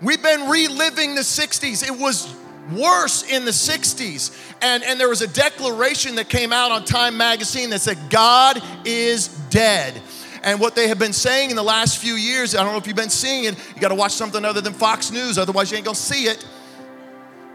We've 0.01 0.23
been 0.23 0.49
reliving 0.49 1.15
the 1.15 1.21
60s. 1.21 1.85
It 1.85 1.99
was 1.99 2.33
worse 2.71 3.29
in 3.29 3.43
the 3.43 3.51
60s. 3.51 4.33
And, 4.61 4.83
and 4.83 4.99
there 4.99 5.09
was 5.09 5.21
a 5.21 5.27
declaration 5.27 6.15
that 6.15 6.29
came 6.29 6.53
out 6.53 6.71
on 6.71 6.85
Time 6.85 7.17
magazine 7.17 7.69
that 7.71 7.81
said, 7.81 7.97
God 8.09 8.61
is 8.85 9.27
dead. 9.49 10.01
And 10.43 10.59
what 10.59 10.75
they 10.75 10.87
have 10.87 10.99
been 10.99 11.13
saying 11.13 11.49
in 11.49 11.55
the 11.55 11.63
last 11.63 11.97
few 11.97 12.13
years, 12.13 12.55
I 12.55 12.63
don't 12.63 12.71
know 12.71 12.77
if 12.77 12.87
you've 12.87 12.95
been 12.95 13.09
seeing 13.09 13.45
it, 13.45 13.57
you 13.75 13.81
got 13.81 13.89
to 13.89 13.95
watch 13.95 14.13
something 14.13 14.45
other 14.45 14.61
than 14.61 14.73
Fox 14.73 15.11
News, 15.11 15.37
otherwise, 15.37 15.71
you 15.71 15.77
ain't 15.77 15.85
going 15.85 15.95
to 15.95 16.01
see 16.01 16.25
it. 16.25 16.45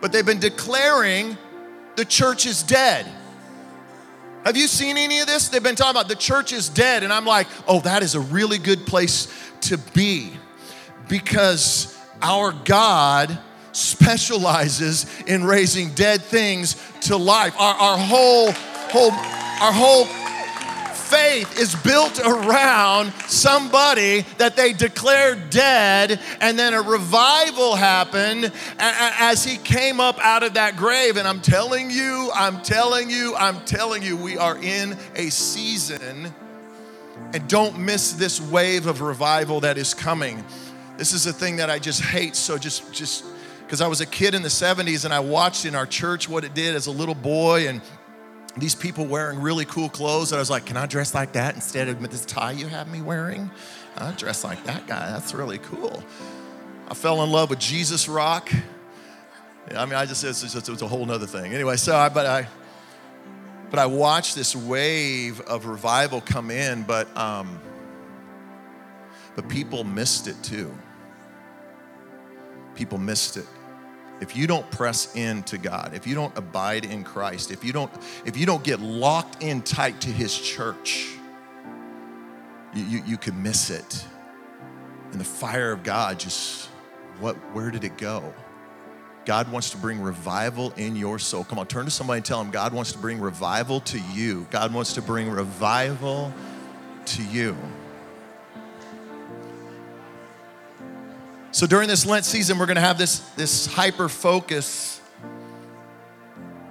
But 0.00 0.12
they've 0.12 0.26
been 0.26 0.40
declaring 0.40 1.38
the 1.96 2.04
church 2.04 2.46
is 2.46 2.62
dead. 2.62 3.06
Have 4.44 4.56
you 4.56 4.66
seen 4.66 4.98
any 4.98 5.20
of 5.20 5.26
this? 5.26 5.48
They've 5.48 5.62
been 5.62 5.76
talking 5.76 5.92
about 5.92 6.08
the 6.08 6.16
church 6.16 6.52
is 6.52 6.69
dead. 6.69 7.02
And 7.02 7.12
I'm 7.12 7.25
like, 7.25 7.46
oh, 7.66 7.81
that 7.81 8.02
is 8.02 8.14
a 8.14 8.20
really 8.20 8.58
good 8.58 8.86
place 8.86 9.28
to 9.62 9.78
be 9.78 10.32
because 11.08 11.98
our 12.20 12.52
God 12.52 13.38
specializes 13.72 15.06
in 15.26 15.44
raising 15.44 15.91
dead 15.94 16.20
things 16.20 16.76
to 17.03 17.17
life. 17.17 17.55
Our, 17.58 17.74
our 17.74 17.98
whole, 17.98 18.53
whole, 18.53 19.10
our 19.10 19.72
whole 19.72 20.05
faith 21.05 21.58
is 21.58 21.75
built 21.75 22.19
around 22.19 23.13
somebody 23.29 24.23
that 24.39 24.56
they 24.56 24.73
declared 24.73 25.51
dead, 25.51 26.19
and 26.41 26.58
then 26.58 26.75
a 26.75 26.82
revival 26.82 27.77
happened 27.77 28.51
as 28.79 29.44
he 29.44 29.56
came 29.58 30.01
up 30.01 30.19
out 30.19 30.43
of 30.43 30.55
that 30.55 30.77
grave. 30.77 31.17
And 31.17 31.29
I'm 31.29 31.41
telling 31.41 31.91
you, 31.91 32.31
I'm 32.34 32.63
telling 32.63 33.11
you, 33.11 33.34
I'm 33.37 33.61
telling 33.65 34.03
you, 34.03 34.17
we 34.17 34.39
are 34.39 34.56
in 34.56 34.96
a 35.15 35.31
season, 35.31 36.32
and 37.32 37.49
don't 37.49 37.79
miss 37.79 38.13
this 38.13 38.41
wave 38.41 38.87
of 38.87 39.01
revival 39.01 39.61
that 39.61 39.79
is 39.79 39.94
coming. 39.94 40.43
This 40.96 41.13
is 41.13 41.27
a 41.27 41.32
thing 41.32 41.56
that 41.56 41.70
I 41.70 41.79
just 41.79 42.03
hate, 42.03 42.37
so 42.37 42.56
just, 42.56 42.93
just, 42.93 43.25
because 43.67 43.81
I 43.81 43.89
was 43.89 44.01
a 44.01 44.06
kid 44.06 44.34
in 44.34 44.43
the 44.43 44.49
70s 44.49 45.05
and 45.05 45.13
I 45.13 45.20
watched 45.20 45.65
in 45.65 45.75
our 45.75 45.87
church 45.87 46.29
what 46.29 46.44
it 46.44 46.55
did 46.55 46.75
as 46.77 46.87
a 46.87 46.93
little 46.93 47.15
boy 47.15 47.67
and 47.67 47.81
these 48.56 48.75
people 48.75 49.06
wearing 49.06 49.41
really 49.41 49.65
cool 49.65 49.89
clothes. 49.89 50.32
And 50.32 50.39
I 50.39 50.41
was 50.41 50.51
like, 50.51 50.65
can 50.65 50.77
I 50.77 50.87
dress 50.87 51.15
like 51.15 51.32
that 51.32 51.55
instead 51.55 51.89
of 51.89 52.01
this 52.11 52.25
tie 52.25 52.53
you 52.53 52.67
have 52.69 52.91
me 52.91 53.03
wearing? 53.03 53.51
I 53.96 54.13
dress 54.13 54.44
like 54.44 54.63
that 54.65 54.87
guy. 54.87 55.11
That's 55.11 55.34
really 55.34 55.58
cool. 55.58 56.03
I 56.89 56.94
fell 56.94 57.23
in 57.23 57.31
love 57.31 57.51
with 57.51 57.58
Jesus 57.58 58.08
Rock. 58.08 58.53
I 59.75 59.84
mean, 59.87 59.94
I 59.94 60.05
just, 60.05 60.23
it's, 60.25 60.43
it's 60.55 60.82
a 60.82 60.87
whole 60.87 61.06
nother 61.06 61.27
thing. 61.27 61.55
Anyway, 61.55 61.77
so 61.77 61.96
I, 61.96 62.08
but 62.08 62.27
I, 62.27 62.49
but 63.70 63.79
I 63.79 63.87
watched 63.87 64.34
this 64.34 64.55
wave 64.55 65.41
of 65.43 65.67
revival 65.67 66.20
come 66.20 66.51
in, 66.51 66.82
but, 66.82 67.15
um, 67.17 67.61
but 69.34 69.49
people 69.49 69.82
missed 69.84 70.29
it 70.29 70.37
too. 70.43 70.73
People 72.75 72.99
missed 72.99 73.37
it 73.37 73.46
if 74.24 74.34
you 74.34 74.46
don't 74.46 74.69
press 74.70 75.14
into 75.14 75.58
God, 75.58 75.93
if 75.93 76.06
you 76.06 76.14
don't 76.14 76.34
abide 76.38 76.86
in 76.86 77.04
Christ, 77.04 77.50
if 77.50 77.62
you 77.62 77.74
don't 77.74 77.93
if 78.24 78.38
you 78.38 78.46
don't 78.46 78.64
get 78.64 78.81
locked 78.81 79.43
in 79.43 79.60
tight 79.60 80.00
to 80.00 80.08
his 80.08 80.34
church, 80.34 81.10
you, 82.72 82.84
you, 82.84 83.02
you 83.06 83.16
can 83.19 83.43
miss 83.43 83.69
it. 83.69 84.02
And 85.12 85.20
the 85.20 85.26
fire 85.26 85.72
of 85.72 85.82
God 85.82 86.19
just 86.19 86.70
what 87.20 87.36
where 87.52 87.70
did 87.70 87.84
it 87.84 87.98
go? 87.98 88.32
God 89.26 89.52
wants 89.52 89.69
to 89.70 89.76
bring 89.76 90.00
revival 90.00 90.72
in 90.78 90.96
your 90.96 91.19
soul. 91.19 91.44
Come 91.44 91.58
on, 91.58 91.66
turn 91.66 91.84
to 91.84 91.90
somebody 91.90 92.16
and 92.19 92.24
tell 92.24 92.43
them 92.43 92.50
God 92.50 92.72
wants 92.72 92.93
to 92.93 92.98
bring 92.98 93.20
revival 93.20 93.81
to 93.81 93.98
you. 94.14 94.46
God 94.50 94.72
wants 94.72 94.94
to 94.94 95.02
bring 95.02 95.28
revival 95.28 96.32
to 97.04 97.22
you. 97.24 97.54
So 101.55 101.69
during 101.69 101.87
this 101.87 102.05
Lent 102.05 102.25
season, 102.25 102.58
we're 102.58 102.67
going 102.67 102.75
to 102.75 102.81
have 102.81 102.99
this 102.99 103.20
this 103.37 103.67
hyper 103.67 104.08
focus. 104.08 105.01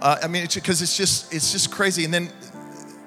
Uh, 0.02 0.18
I 0.22 0.28
mean, 0.28 0.46
because 0.54 0.82
it's, 0.82 0.92
it's 0.92 0.98
just 0.98 1.34
it's 1.34 1.54
just 1.54 1.72
crazy. 1.72 2.04
And 2.04 2.14
then, 2.14 2.30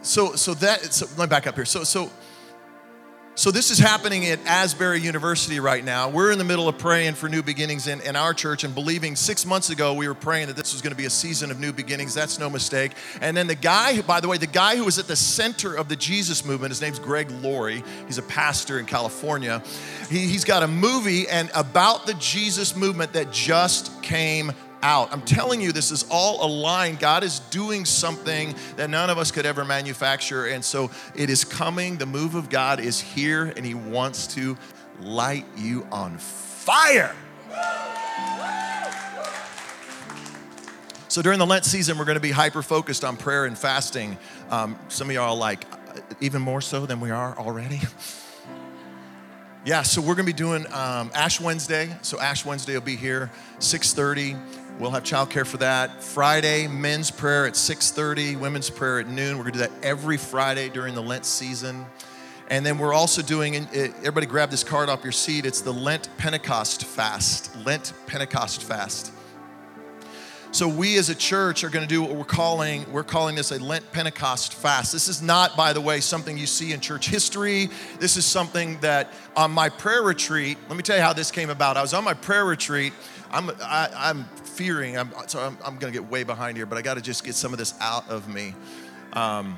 so 0.00 0.36
so 0.36 0.54
that 0.54 0.94
so 0.94 1.04
let 1.18 1.26
me 1.26 1.26
back 1.26 1.46
up 1.46 1.54
here. 1.54 1.66
So 1.66 1.84
so 1.84 2.10
so 3.38 3.50
this 3.50 3.70
is 3.70 3.78
happening 3.78 4.24
at 4.24 4.38
Asbury 4.46 4.98
University 4.98 5.60
right 5.60 5.84
now. 5.84 6.08
We're 6.08 6.32
in 6.32 6.38
the 6.38 6.44
middle 6.44 6.68
of 6.68 6.78
praying 6.78 7.16
for 7.16 7.28
new 7.28 7.42
beginnings 7.42 7.86
in, 7.86 8.00
in 8.00 8.16
our 8.16 8.32
church 8.32 8.64
and 8.64 8.74
believing 8.74 9.14
six 9.14 9.44
months 9.44 9.68
ago 9.68 9.92
we 9.92 10.08
were 10.08 10.14
praying 10.14 10.46
that 10.46 10.56
this 10.56 10.72
was 10.72 10.80
going 10.80 10.92
to 10.92 10.96
be 10.96 11.04
a 11.04 11.10
season 11.10 11.50
of 11.50 11.60
new 11.60 11.70
beginnings. 11.70 12.14
That's 12.14 12.38
no 12.38 12.48
mistake. 12.48 12.92
And 13.20 13.36
then 13.36 13.46
the 13.46 13.54
guy, 13.54 14.00
by 14.00 14.20
the 14.20 14.28
way, 14.28 14.38
the 14.38 14.46
guy 14.46 14.76
who 14.76 14.84
was 14.84 14.98
at 14.98 15.06
the 15.06 15.16
center 15.16 15.74
of 15.74 15.90
the 15.90 15.96
Jesus 15.96 16.46
movement, 16.46 16.70
his 16.70 16.80
name's 16.80 16.98
Greg 16.98 17.30
Laurie. 17.30 17.84
He's 18.06 18.16
a 18.16 18.22
pastor 18.22 18.78
in 18.78 18.86
California. 18.86 19.62
He, 20.08 20.20
he's 20.20 20.44
got 20.46 20.62
a 20.62 20.68
movie 20.68 21.28
and 21.28 21.50
about 21.54 22.06
the 22.06 22.14
Jesus 22.14 22.74
movement 22.74 23.12
that 23.12 23.32
just 23.32 24.02
came 24.02 24.52
out. 24.82 25.12
I'm 25.12 25.22
telling 25.22 25.60
you, 25.60 25.72
this 25.72 25.90
is 25.90 26.04
all 26.10 26.44
aligned. 26.44 26.98
God 26.98 27.24
is 27.24 27.40
doing 27.40 27.84
something 27.84 28.54
that 28.76 28.90
none 28.90 29.10
of 29.10 29.18
us 29.18 29.30
could 29.30 29.46
ever 29.46 29.64
manufacture. 29.64 30.46
And 30.46 30.64
so 30.64 30.90
it 31.14 31.30
is 31.30 31.44
coming. 31.44 31.96
The 31.96 32.06
move 32.06 32.34
of 32.34 32.50
God 32.50 32.80
is 32.80 33.00
here, 33.00 33.52
and 33.56 33.64
He 33.64 33.74
wants 33.74 34.26
to 34.34 34.56
light 35.00 35.44
you 35.56 35.86
on 35.90 36.18
fire. 36.18 37.14
So 41.08 41.22
during 41.22 41.38
the 41.38 41.46
Lent 41.46 41.64
season, 41.64 41.96
we're 41.96 42.04
going 42.04 42.16
to 42.16 42.20
be 42.20 42.30
hyper 42.30 42.60
focused 42.60 43.02
on 43.02 43.16
prayer 43.16 43.46
and 43.46 43.56
fasting. 43.56 44.18
Um, 44.50 44.78
some 44.88 45.08
of 45.08 45.14
y'all 45.14 45.36
like, 45.36 45.64
even 46.20 46.42
more 46.42 46.60
so 46.60 46.84
than 46.84 47.00
we 47.00 47.10
are 47.10 47.38
already. 47.38 47.80
yeah, 49.64 49.80
so 49.80 50.00
we're 50.02 50.14
going 50.14 50.26
to 50.26 50.32
be 50.32 50.36
doing 50.36 50.66
um, 50.74 51.10
Ash 51.14 51.40
Wednesday. 51.40 51.96
So 52.02 52.20
Ash 52.20 52.44
Wednesday 52.44 52.74
will 52.74 52.82
be 52.82 52.96
here, 52.96 53.30
6:30. 53.60 54.36
We'll 54.78 54.90
have 54.90 55.04
childcare 55.04 55.46
for 55.46 55.56
that. 55.56 56.02
Friday, 56.04 56.68
men's 56.68 57.10
prayer 57.10 57.46
at 57.46 57.56
6:30, 57.56 58.36
women's 58.36 58.68
prayer 58.68 59.00
at 59.00 59.08
noon. 59.08 59.38
We're 59.38 59.44
gonna 59.44 59.52
do 59.54 59.58
that 59.60 59.72
every 59.82 60.18
Friday 60.18 60.68
during 60.68 60.94
the 60.94 61.00
Lent 61.00 61.24
season. 61.24 61.86
And 62.50 62.64
then 62.64 62.76
we're 62.76 62.92
also 62.92 63.22
doing, 63.22 63.56
eh, 63.56 63.88
everybody 64.00 64.26
grab 64.26 64.50
this 64.50 64.62
card 64.62 64.90
off 64.90 65.02
your 65.02 65.12
seat. 65.12 65.46
It's 65.46 65.62
the 65.62 65.72
Lent 65.72 66.10
Pentecost 66.18 66.84
fast. 66.84 67.56
Lent 67.64 67.94
Pentecost 68.06 68.64
fast. 68.64 69.12
So 70.52 70.68
we 70.68 70.96
as 70.96 71.10
a 71.10 71.14
church 71.14 71.64
are 71.64 71.68
going 71.68 71.86
to 71.86 71.88
do 71.88 72.00
what 72.00 72.12
we're 72.12 72.24
calling 72.24 72.90
we're 72.90 73.04
calling 73.04 73.34
this 73.34 73.50
a 73.50 73.58
Lent 73.58 73.90
Pentecost 73.92 74.54
fast. 74.54 74.92
This 74.92 75.08
is 75.08 75.20
not 75.20 75.56
by 75.56 75.72
the 75.72 75.80
way 75.80 76.00
something 76.00 76.38
you 76.38 76.46
see 76.46 76.72
in 76.72 76.80
church 76.80 77.08
history. 77.08 77.68
This 77.98 78.16
is 78.16 78.24
something 78.24 78.78
that 78.80 79.12
on 79.36 79.50
my 79.50 79.68
prayer 79.68 80.02
retreat, 80.02 80.56
let 80.68 80.76
me 80.76 80.82
tell 80.82 80.96
you 80.96 81.02
how 81.02 81.12
this 81.12 81.30
came 81.30 81.50
about. 81.50 81.76
I 81.76 81.82
was 81.82 81.92
on 81.92 82.04
my 82.04 82.14
prayer 82.14 82.44
retreat. 82.44 82.92
I'm 83.30 83.50
I, 83.62 83.86
am 83.86 83.96
i 83.96 84.10
am 84.10 84.24
fearing. 84.44 84.96
I'm, 84.96 85.10
so 85.26 85.40
I'm, 85.40 85.58
I'm 85.64 85.78
going 85.78 85.92
to 85.92 85.98
get 85.98 86.10
way 86.10 86.22
behind 86.24 86.56
here, 86.56 86.66
but 86.66 86.78
I 86.78 86.82
got 86.82 86.94
to 86.94 87.00
just 87.00 87.24
get 87.24 87.34
some 87.34 87.52
of 87.52 87.58
this 87.58 87.74
out 87.80 88.08
of 88.08 88.28
me. 88.28 88.54
Um, 89.12 89.56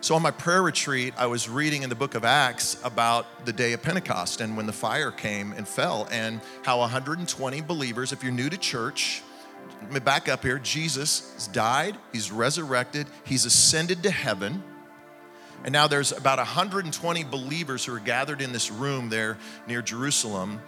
so 0.00 0.16
on 0.16 0.22
my 0.22 0.32
prayer 0.32 0.62
retreat, 0.62 1.14
I 1.16 1.26
was 1.26 1.48
reading 1.48 1.82
in 1.82 1.88
the 1.88 1.94
book 1.94 2.16
of 2.16 2.24
Acts 2.24 2.76
about 2.82 3.46
the 3.46 3.52
day 3.52 3.72
of 3.72 3.82
Pentecost 3.82 4.40
and 4.40 4.56
when 4.56 4.66
the 4.66 4.72
fire 4.72 5.12
came 5.12 5.52
and 5.52 5.66
fell, 5.66 6.08
and 6.10 6.40
how 6.64 6.80
120 6.80 7.60
believers, 7.60 8.12
if 8.12 8.22
you're 8.24 8.32
new 8.32 8.50
to 8.50 8.56
church, 8.56 9.22
back 10.04 10.28
up 10.28 10.42
here. 10.42 10.58
Jesus 10.58 11.48
died, 11.52 11.96
he's 12.12 12.32
resurrected, 12.32 13.06
he's 13.24 13.44
ascended 13.44 14.02
to 14.02 14.10
heaven. 14.10 14.62
And 15.64 15.72
now 15.72 15.86
there's 15.86 16.10
about 16.10 16.38
120 16.38 17.24
believers 17.24 17.84
who 17.84 17.94
are 17.94 18.00
gathered 18.00 18.40
in 18.40 18.52
this 18.52 18.70
room 18.70 19.08
there 19.08 19.38
near 19.68 19.82
Jerusalem. 19.82 20.60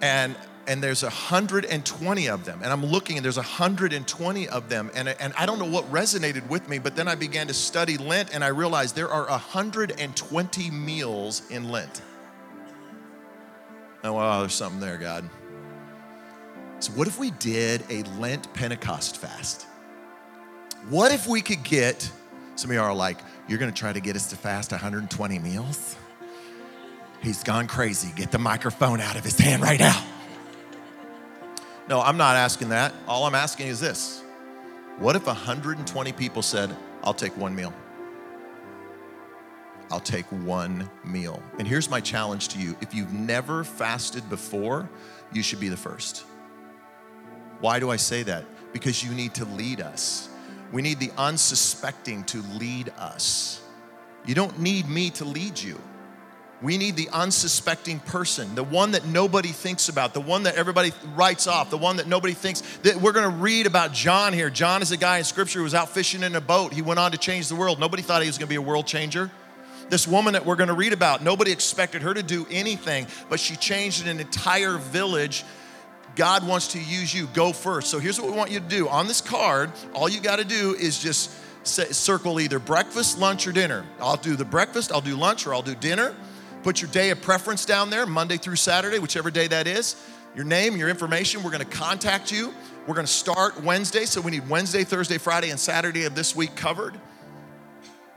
And 0.00 0.36
and 0.66 0.82
there's 0.82 1.02
120 1.02 2.28
of 2.28 2.44
them. 2.44 2.60
And 2.62 2.72
I'm 2.72 2.84
looking 2.84 3.16
and 3.16 3.24
there's 3.24 3.36
120 3.36 4.48
of 4.48 4.68
them. 4.68 4.90
And, 4.94 5.08
and 5.08 5.32
I 5.36 5.46
don't 5.46 5.58
know 5.58 5.64
what 5.64 5.90
resonated 5.90 6.48
with 6.48 6.68
me, 6.68 6.78
but 6.78 6.96
then 6.96 7.08
I 7.08 7.14
began 7.14 7.46
to 7.48 7.54
study 7.54 7.96
Lent 7.96 8.34
and 8.34 8.44
I 8.44 8.48
realized 8.48 8.96
there 8.96 9.10
are 9.10 9.28
120 9.28 10.70
meals 10.70 11.42
in 11.50 11.70
Lent. 11.70 12.02
Oh, 14.02 14.12
wow, 14.12 14.40
there's 14.40 14.54
something 14.54 14.80
there, 14.80 14.98
God. 14.98 15.28
So, 16.80 16.92
what 16.92 17.08
if 17.08 17.18
we 17.18 17.30
did 17.30 17.82
a 17.88 18.02
Lent 18.18 18.52
Pentecost 18.52 19.16
fast? 19.16 19.66
What 20.90 21.12
if 21.12 21.26
we 21.26 21.40
could 21.40 21.62
get, 21.62 22.10
some 22.56 22.70
of 22.70 22.74
you 22.74 22.82
are 22.82 22.94
like, 22.94 23.18
you're 23.48 23.58
gonna 23.58 23.72
try 23.72 23.92
to 23.92 24.00
get 24.00 24.16
us 24.16 24.28
to 24.30 24.36
fast 24.36 24.70
120 24.72 25.38
meals? 25.38 25.96
He's 27.22 27.42
gone 27.42 27.66
crazy. 27.66 28.12
Get 28.14 28.30
the 28.30 28.38
microphone 28.38 29.00
out 29.00 29.16
of 29.16 29.24
his 29.24 29.38
hand 29.38 29.62
right 29.62 29.80
now. 29.80 30.04
No, 31.88 32.00
I'm 32.00 32.16
not 32.16 32.36
asking 32.36 32.70
that. 32.70 32.94
All 33.06 33.26
I'm 33.26 33.34
asking 33.34 33.68
is 33.68 33.80
this 33.80 34.22
What 34.98 35.16
if 35.16 35.26
120 35.26 36.12
people 36.12 36.42
said, 36.42 36.74
I'll 37.02 37.14
take 37.14 37.36
one 37.36 37.54
meal? 37.54 37.72
I'll 39.90 40.00
take 40.00 40.24
one 40.26 40.88
meal. 41.04 41.42
And 41.58 41.68
here's 41.68 41.90
my 41.90 42.00
challenge 42.00 42.48
to 42.48 42.58
you 42.58 42.76
if 42.80 42.94
you've 42.94 43.12
never 43.12 43.64
fasted 43.64 44.28
before, 44.30 44.88
you 45.32 45.42
should 45.42 45.60
be 45.60 45.68
the 45.68 45.76
first. 45.76 46.24
Why 47.60 47.78
do 47.78 47.90
I 47.90 47.96
say 47.96 48.22
that? 48.24 48.44
Because 48.72 49.04
you 49.04 49.12
need 49.12 49.34
to 49.34 49.44
lead 49.44 49.80
us. 49.80 50.28
We 50.72 50.82
need 50.82 50.98
the 50.98 51.12
unsuspecting 51.16 52.24
to 52.24 52.42
lead 52.58 52.92
us. 52.98 53.62
You 54.26 54.34
don't 54.34 54.58
need 54.58 54.88
me 54.88 55.10
to 55.10 55.24
lead 55.24 55.60
you. 55.60 55.78
We 56.64 56.78
need 56.78 56.96
the 56.96 57.10
unsuspecting 57.10 58.00
person, 58.00 58.54
the 58.54 58.64
one 58.64 58.92
that 58.92 59.04
nobody 59.04 59.50
thinks 59.50 59.90
about, 59.90 60.14
the 60.14 60.22
one 60.22 60.44
that 60.44 60.54
everybody 60.54 60.92
writes 61.14 61.46
off, 61.46 61.68
the 61.68 61.76
one 61.76 61.98
that 61.98 62.06
nobody 62.06 62.32
thinks 62.32 62.62
that 62.78 62.96
we're 62.96 63.12
going 63.12 63.30
to 63.30 63.36
read 63.36 63.66
about 63.66 63.92
John 63.92 64.32
here. 64.32 64.48
John 64.48 64.80
is 64.80 64.90
a 64.90 64.96
guy 64.96 65.18
in 65.18 65.24
scripture 65.24 65.58
who 65.58 65.64
was 65.64 65.74
out 65.74 65.90
fishing 65.90 66.22
in 66.22 66.34
a 66.34 66.40
boat. 66.40 66.72
He 66.72 66.80
went 66.80 66.98
on 66.98 67.12
to 67.12 67.18
change 67.18 67.50
the 67.50 67.54
world. 67.54 67.78
Nobody 67.78 68.02
thought 68.02 68.22
he 68.22 68.28
was 68.28 68.38
going 68.38 68.46
to 68.46 68.50
be 68.50 68.56
a 68.56 68.62
world 68.62 68.86
changer. 68.86 69.30
This 69.90 70.08
woman 70.08 70.32
that 70.32 70.46
we're 70.46 70.56
going 70.56 70.68
to 70.68 70.74
read 70.74 70.94
about, 70.94 71.22
nobody 71.22 71.52
expected 71.52 72.00
her 72.00 72.14
to 72.14 72.22
do 72.22 72.46
anything, 72.50 73.08
but 73.28 73.38
she 73.38 73.56
changed 73.56 74.06
an 74.06 74.18
entire 74.18 74.78
village. 74.78 75.44
God 76.16 76.48
wants 76.48 76.68
to 76.68 76.78
use 76.78 77.14
you. 77.14 77.26
Go 77.34 77.52
first. 77.52 77.90
So 77.90 77.98
here's 77.98 78.18
what 78.18 78.30
we 78.30 78.38
want 78.38 78.50
you 78.50 78.60
to 78.60 78.66
do. 78.66 78.88
On 78.88 79.06
this 79.06 79.20
card, 79.20 79.70
all 79.92 80.08
you 80.08 80.18
got 80.18 80.38
to 80.38 80.46
do 80.46 80.74
is 80.74 80.98
just 80.98 81.30
circle 81.64 82.40
either 82.40 82.58
breakfast, 82.58 83.18
lunch, 83.18 83.46
or 83.46 83.52
dinner. 83.52 83.84
I'll 84.00 84.16
do 84.16 84.34
the 84.34 84.46
breakfast, 84.46 84.92
I'll 84.92 85.02
do 85.02 85.14
lunch, 85.14 85.46
or 85.46 85.52
I'll 85.52 85.60
do 85.60 85.74
dinner. 85.74 86.14
Put 86.64 86.80
your 86.80 86.90
day 86.90 87.10
of 87.10 87.20
preference 87.20 87.66
down 87.66 87.90
there, 87.90 88.06
Monday 88.06 88.38
through 88.38 88.56
Saturday, 88.56 88.98
whichever 88.98 89.30
day 89.30 89.46
that 89.48 89.66
is. 89.66 89.96
Your 90.34 90.46
name, 90.46 90.78
your 90.78 90.88
information. 90.88 91.42
We're 91.42 91.50
going 91.50 91.62
to 91.62 91.76
contact 91.76 92.32
you. 92.32 92.54
We're 92.86 92.94
going 92.94 93.06
to 93.06 93.12
start 93.12 93.62
Wednesday, 93.62 94.06
so 94.06 94.22
we 94.22 94.30
need 94.30 94.48
Wednesday, 94.48 94.82
Thursday, 94.82 95.18
Friday, 95.18 95.50
and 95.50 95.60
Saturday 95.60 96.04
of 96.04 96.14
this 96.14 96.34
week 96.34 96.56
covered. 96.56 96.98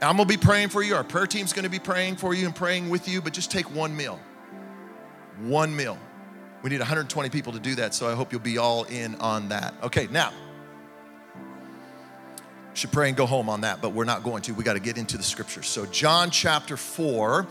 I'm 0.00 0.16
going 0.16 0.26
to 0.26 0.34
be 0.34 0.42
praying 0.42 0.70
for 0.70 0.82
you. 0.82 0.94
Our 0.94 1.04
prayer 1.04 1.26
team's 1.26 1.52
going 1.52 1.64
to 1.64 1.70
be 1.70 1.78
praying 1.78 2.16
for 2.16 2.32
you 2.32 2.46
and 2.46 2.56
praying 2.56 2.88
with 2.88 3.06
you, 3.06 3.20
but 3.20 3.34
just 3.34 3.50
take 3.50 3.70
one 3.74 3.94
meal. 3.94 4.18
One 5.42 5.76
meal. 5.76 5.98
We 6.62 6.70
need 6.70 6.80
120 6.80 7.28
people 7.28 7.52
to 7.52 7.60
do 7.60 7.74
that, 7.74 7.94
so 7.94 8.08
I 8.10 8.14
hope 8.14 8.32
you'll 8.32 8.40
be 8.40 8.56
all 8.56 8.84
in 8.84 9.14
on 9.16 9.50
that. 9.50 9.74
Okay, 9.82 10.08
now, 10.10 10.32
should 12.72 12.92
pray 12.92 13.08
and 13.08 13.16
go 13.16 13.26
home 13.26 13.50
on 13.50 13.60
that, 13.60 13.82
but 13.82 13.90
we're 13.90 14.04
not 14.04 14.22
going 14.22 14.40
to. 14.42 14.54
We 14.54 14.64
got 14.64 14.72
to 14.72 14.80
get 14.80 14.96
into 14.96 15.18
the 15.18 15.22
scriptures. 15.22 15.66
So, 15.66 15.84
John 15.84 16.30
chapter 16.30 16.78
4 16.78 17.46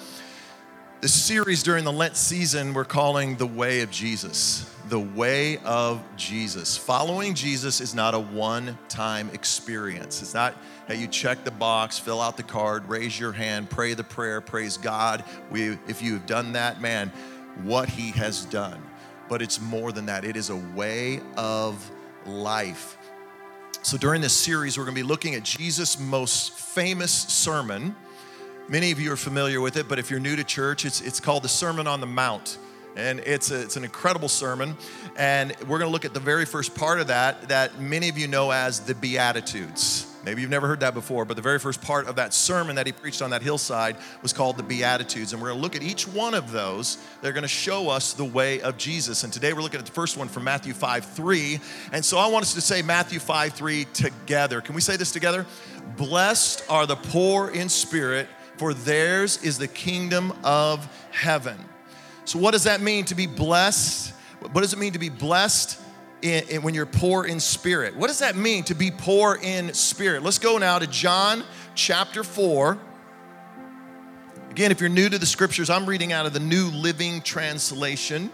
this 1.01 1.13
series 1.13 1.62
during 1.62 1.84
the 1.84 1.92
Lent 1.92 2.16
season, 2.16 2.74
we're 2.74 2.84
calling 2.84 3.36
The 3.36 3.46
Way 3.46 3.82
of 3.82 3.92
Jesus. 3.92 4.74
The 4.89 5.00
Way 5.00 5.58
of 5.60 6.01
Jesus. 6.16 6.75
Following 6.75 7.36
Jesus 7.36 7.82
is 7.82 7.94
not 7.94 8.16
a 8.16 8.20
one 8.20 8.77
time 8.89 9.30
experience. 9.32 10.24
It's 10.24 10.34
not 10.34 10.56
that 10.88 10.98
you 10.98 11.08
check 11.08 11.44
the 11.44 11.51
box, 11.51 12.00
fill 12.00 12.20
out 12.20 12.36
the 12.36 12.44
card, 12.44 12.89
raise 12.89 13.20
your 13.20 13.32
hand, 13.32 13.70
pray 13.70 13.94
the 13.94 14.04
prayer, 14.04 14.42
praise 14.42 14.77
God. 14.77 15.24
We, 15.51 15.77
if 15.88 16.01
you 16.01 16.13
have 16.13 16.25
done 16.25 16.54
that, 16.54 16.82
man, 16.82 17.10
what 17.62 17.89
He 17.89 18.10
has 18.12 18.46
done. 18.46 18.82
But 19.30 19.44
it's 19.44 19.62
more 19.62 19.92
than 19.92 20.08
that, 20.08 20.25
it 20.25 20.36
is 20.36 20.50
a 20.50 20.56
way 20.56 21.22
of 21.36 21.92
life. 22.25 22.98
So 23.84 23.98
during 23.98 24.22
this 24.22 24.34
series, 24.34 24.77
we're 24.77 24.86
going 24.86 24.96
to 24.96 25.01
be 25.01 25.08
looking 25.08 25.36
at 25.36 25.44
Jesus' 25.44 26.00
most 26.00 26.54
famous 26.54 27.12
sermon 27.12 27.96
Many 28.69 28.91
of 28.91 29.00
you 29.00 29.13
are 29.13 29.17
familiar 29.17 29.62
with 29.62 29.77
it, 29.77 29.88
but 29.88 29.97
if 29.97 30.12
you're 30.12 30.19
new 30.19 30.36
to 30.36 30.43
church, 30.43 30.83
it's, 30.83 31.00
it's 31.00 31.21
called 31.21 31.43
the 31.43 31.47
Sermon 31.47 31.88
on 31.88 32.01
the 32.01 32.05
Mount. 32.05 32.57
And 32.97 33.21
it's, 33.21 33.50
a, 33.50 33.62
it's 33.62 33.77
an 33.77 33.86
incredible 33.86 34.27
sermon. 34.27 34.75
And 35.15 35.55
we're 35.62 35.79
going 35.79 35.88
to 35.88 35.93
look 35.93 36.03
at 36.03 36.13
the 36.13 36.19
very 36.19 36.45
first 36.45 36.75
part 36.75 37.00
of 37.00 37.07
that, 37.07 37.47
that 37.47 37.79
many 37.79 38.09
of 38.09 38.17
you 38.17 38.27
know 38.27 38.51
as 38.51 38.81
the 38.81 38.93
Beatitudes. 38.93 40.13
Maybe 40.25 40.41
you've 40.41 40.51
never 40.51 40.67
heard 40.67 40.81
that 40.81 40.93
before, 40.93 41.24
but 41.24 41.38
the 41.38 41.41
very 41.41 41.59
first 41.59 41.81
part 41.81 42.07
of 42.07 42.17
that 42.17 42.33
sermon 42.33 42.75
that 42.75 42.86
he 42.86 42.91
preached 42.91 43.21
on 43.21 43.29
that 43.29 43.41
hillside 43.41 43.95
was 44.21 44.33
called 44.33 44.57
the 44.57 44.63
Beatitudes. 44.63 45.31
And 45.31 45.41
we're 45.41 45.47
going 45.47 45.59
to 45.59 45.63
look 45.63 45.77
at 45.77 45.83
each 45.83 46.05
one 46.05 46.33
of 46.33 46.51
those. 46.51 46.97
They're 47.21 47.31
going 47.31 47.43
to 47.43 47.47
show 47.47 47.88
us 47.88 48.12
the 48.12 48.25
way 48.25 48.59
of 48.59 48.75
Jesus. 48.75 49.24
And 49.24 49.31
today 49.31 49.53
we're 49.53 49.62
looking 49.62 49.79
at 49.79 49.86
the 49.86 49.93
first 49.93 50.17
one 50.17 50.27
from 50.27 50.43
Matthew 50.43 50.74
5 50.74 51.05
3. 51.05 51.62
And 51.93 52.03
so 52.03 52.17
I 52.17 52.27
want 52.27 52.43
us 52.43 52.53
to 52.55 52.62
say 52.62 52.81
Matthew 52.81 53.19
5 53.19 53.53
3 53.53 53.86
together. 53.93 54.59
Can 54.59 54.75
we 54.75 54.81
say 54.81 54.97
this 54.97 55.13
together? 55.13 55.45
Blessed 55.95 56.65
are 56.69 56.86
the 56.86 56.97
poor 56.97 57.50
in 57.50 57.69
spirit 57.69 58.27
for 58.57 58.73
theirs 58.73 59.41
is 59.43 59.57
the 59.57 59.67
kingdom 59.67 60.33
of 60.43 60.87
heaven. 61.11 61.57
So, 62.25 62.39
what 62.39 62.51
does 62.51 62.63
that 62.63 62.81
mean 62.81 63.05
to 63.05 63.15
be 63.15 63.27
blessed? 63.27 64.13
What 64.39 64.61
does 64.61 64.73
it 64.73 64.79
mean 64.79 64.93
to 64.93 64.99
be 64.99 65.09
blessed 65.09 65.79
in, 66.21 66.43
in- 66.49 66.61
when 66.61 66.73
you're 66.73 66.85
poor 66.85 67.25
in 67.25 67.39
spirit? 67.39 67.95
What 67.95 68.07
does 68.07 68.19
that 68.19 68.35
mean 68.35 68.63
to 68.65 68.75
be 68.75 68.91
poor 68.91 69.39
in 69.41 69.73
spirit? 69.73 70.23
Let's 70.23 70.39
go 70.39 70.57
now 70.57 70.79
to 70.79 70.87
John 70.87 71.43
chapter 71.75 72.23
4. 72.23 72.77
Again, 74.51 74.71
if 74.71 74.79
you're 74.79 74.89
new 74.89 75.07
to 75.07 75.19
the 75.19 75.25
scriptures, 75.25 75.69
I'm 75.69 75.85
reading 75.85 76.11
out 76.11 76.25
of 76.25 76.33
the 76.33 76.39
New 76.39 76.71
Living 76.71 77.21
Translation. 77.21 78.31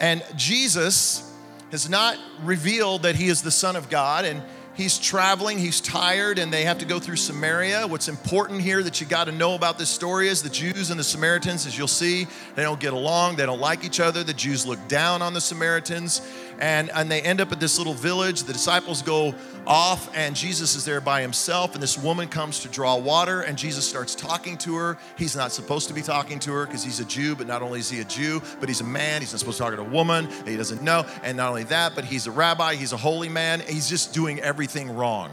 And 0.00 0.24
Jesus 0.34 1.32
has 1.70 1.88
not 1.88 2.16
revealed 2.42 3.02
that 3.02 3.16
he 3.16 3.28
is 3.28 3.42
the 3.42 3.50
Son 3.50 3.76
of 3.76 3.90
God, 3.90 4.24
and 4.24 4.42
he's 4.76 4.98
traveling, 4.98 5.58
he's 5.58 5.80
tired, 5.80 6.38
and 6.38 6.52
they 6.52 6.64
have 6.64 6.78
to 6.78 6.84
go 6.84 6.98
through 6.98 7.16
Samaria. 7.16 7.86
What's 7.86 8.08
important 8.08 8.60
here 8.60 8.82
that 8.82 9.00
you 9.00 9.06
got 9.06 9.24
to 9.24 9.32
know 9.32 9.54
about 9.54 9.78
this 9.78 9.90
story 9.90 10.28
is 10.28 10.42
the 10.42 10.50
Jews 10.50 10.90
and 10.90 11.00
the 11.00 11.04
Samaritans, 11.04 11.66
as 11.66 11.76
you'll 11.76 11.88
see, 11.88 12.26
they 12.54 12.62
don't 12.62 12.80
get 12.80 12.92
along, 12.92 13.36
they 13.36 13.46
don't 13.46 13.60
like 13.60 13.84
each 13.84 14.00
other. 14.00 14.22
The 14.22 14.34
Jews 14.34 14.66
look 14.66 14.86
down 14.88 15.22
on 15.22 15.34
the 15.34 15.40
Samaritans, 15.40 16.20
and, 16.58 16.90
and 16.94 17.10
they 17.10 17.20
end 17.20 17.40
up 17.40 17.52
at 17.52 17.60
this 17.60 17.78
little 17.78 17.94
village. 17.94 18.44
The 18.44 18.52
disciples 18.52 19.02
go 19.02 19.34
off, 19.66 20.14
and 20.16 20.34
Jesus 20.36 20.76
is 20.76 20.84
there 20.84 21.00
by 21.00 21.20
himself, 21.20 21.74
and 21.74 21.82
this 21.82 21.98
woman 21.98 22.28
comes 22.28 22.60
to 22.60 22.68
draw 22.68 22.96
water, 22.96 23.42
and 23.42 23.58
Jesus 23.58 23.88
starts 23.88 24.14
talking 24.14 24.56
to 24.58 24.76
her. 24.76 24.98
He's 25.16 25.36
not 25.36 25.52
supposed 25.52 25.88
to 25.88 25.94
be 25.94 26.02
talking 26.02 26.38
to 26.40 26.52
her 26.52 26.66
because 26.66 26.84
he's 26.84 27.00
a 27.00 27.04
Jew, 27.04 27.34
but 27.34 27.46
not 27.46 27.62
only 27.62 27.80
is 27.80 27.90
he 27.90 28.00
a 28.00 28.04
Jew, 28.04 28.40
but 28.60 28.68
he's 28.68 28.80
a 28.80 28.84
man. 28.84 29.20
He's 29.20 29.32
not 29.32 29.40
supposed 29.40 29.58
to 29.58 29.64
talk 29.64 29.74
to 29.74 29.80
a 29.80 29.84
woman 29.84 30.28
that 30.28 30.48
he 30.48 30.56
doesn't 30.56 30.82
know. 30.82 31.04
And 31.22 31.36
not 31.36 31.48
only 31.48 31.64
that, 31.64 31.94
but 31.94 32.04
he's 32.04 32.26
a 32.26 32.30
rabbi, 32.30 32.74
he's 32.74 32.92
a 32.92 32.96
holy 32.96 33.28
man. 33.28 33.60
He's 33.60 33.88
just 33.88 34.14
doing 34.14 34.40
everything 34.40 34.94
wrong. 34.94 35.30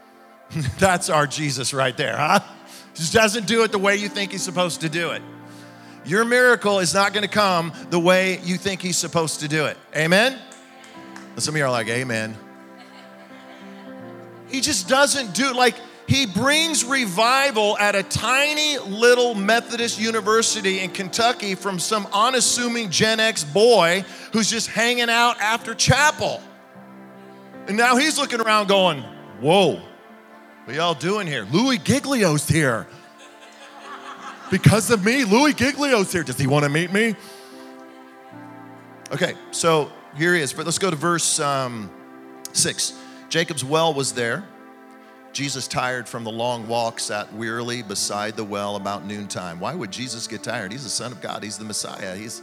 That's 0.78 1.10
our 1.10 1.26
Jesus 1.26 1.74
right 1.74 1.96
there, 1.96 2.16
huh? 2.16 2.40
He 2.94 3.00
just 3.00 3.12
doesn't 3.12 3.46
do 3.46 3.62
it 3.64 3.72
the 3.72 3.78
way 3.78 3.96
you 3.96 4.08
think 4.08 4.32
he's 4.32 4.42
supposed 4.42 4.80
to 4.80 4.88
do 4.88 5.10
it. 5.10 5.22
Your 6.04 6.24
miracle 6.24 6.78
is 6.78 6.94
not 6.94 7.12
going 7.12 7.22
to 7.22 7.28
come 7.28 7.72
the 7.90 8.00
way 8.00 8.40
you 8.42 8.56
think 8.56 8.80
he's 8.80 8.96
supposed 8.96 9.40
to 9.40 9.48
do 9.48 9.66
it. 9.66 9.76
Amen? 9.94 10.38
And 11.38 11.42
some 11.44 11.54
of 11.54 11.58
you 11.60 11.64
are 11.66 11.70
like, 11.70 11.86
Amen. 11.86 12.36
He 14.48 14.60
just 14.60 14.88
doesn't 14.88 15.34
do 15.34 15.54
like 15.54 15.76
he 16.08 16.26
brings 16.26 16.84
revival 16.84 17.78
at 17.78 17.94
a 17.94 18.02
tiny 18.02 18.76
little 18.78 19.36
Methodist 19.36 20.00
university 20.00 20.80
in 20.80 20.90
Kentucky 20.90 21.54
from 21.54 21.78
some 21.78 22.08
unassuming 22.12 22.90
Gen 22.90 23.20
X 23.20 23.44
boy 23.44 24.04
who's 24.32 24.50
just 24.50 24.66
hanging 24.66 25.08
out 25.08 25.40
after 25.40 25.76
chapel. 25.76 26.42
And 27.68 27.76
now 27.76 27.96
he's 27.96 28.18
looking 28.18 28.40
around 28.40 28.66
going, 28.66 29.04
Whoa, 29.40 29.80
what 30.64 30.74
y'all 30.74 30.94
doing 30.94 31.28
here? 31.28 31.46
Louis 31.52 31.78
Giglio's 31.78 32.48
here. 32.48 32.88
Because 34.50 34.90
of 34.90 35.04
me, 35.04 35.22
Louis 35.22 35.54
Giglio's 35.54 36.10
here. 36.10 36.24
Does 36.24 36.36
he 36.36 36.48
want 36.48 36.64
to 36.64 36.68
meet 36.68 36.92
me? 36.92 37.14
Okay, 39.12 39.34
so 39.52 39.92
here 40.18 40.34
he 40.34 40.40
is. 40.40 40.52
But 40.52 40.66
let's 40.66 40.78
go 40.78 40.90
to 40.90 40.96
verse 40.96 41.40
um, 41.40 41.90
six. 42.52 42.92
Jacob's 43.28 43.64
well 43.64 43.94
was 43.94 44.12
there. 44.12 44.44
Jesus, 45.32 45.68
tired 45.68 46.08
from 46.08 46.24
the 46.24 46.32
long 46.32 46.66
walk, 46.66 46.98
sat 46.98 47.32
wearily 47.32 47.82
beside 47.82 48.36
the 48.36 48.44
well 48.44 48.76
about 48.76 49.06
noontime. 49.06 49.60
Why 49.60 49.74
would 49.74 49.90
Jesus 49.90 50.26
get 50.26 50.42
tired? 50.42 50.72
He's 50.72 50.84
the 50.84 50.90
Son 50.90 51.12
of 51.12 51.20
God. 51.20 51.44
He's 51.44 51.58
the 51.58 51.64
Messiah. 51.64 52.16
He's, 52.16 52.42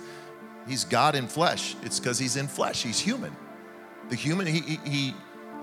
he's 0.67 0.85
God 0.85 1.15
in 1.15 1.27
flesh. 1.27 1.75
It's 1.83 1.99
because 1.99 2.17
he's 2.17 2.37
in 2.37 2.47
flesh. 2.47 2.83
He's 2.83 2.99
human. 2.99 3.35
The 4.09 4.15
human, 4.15 4.47
he, 4.47 4.79
he, 4.85 5.13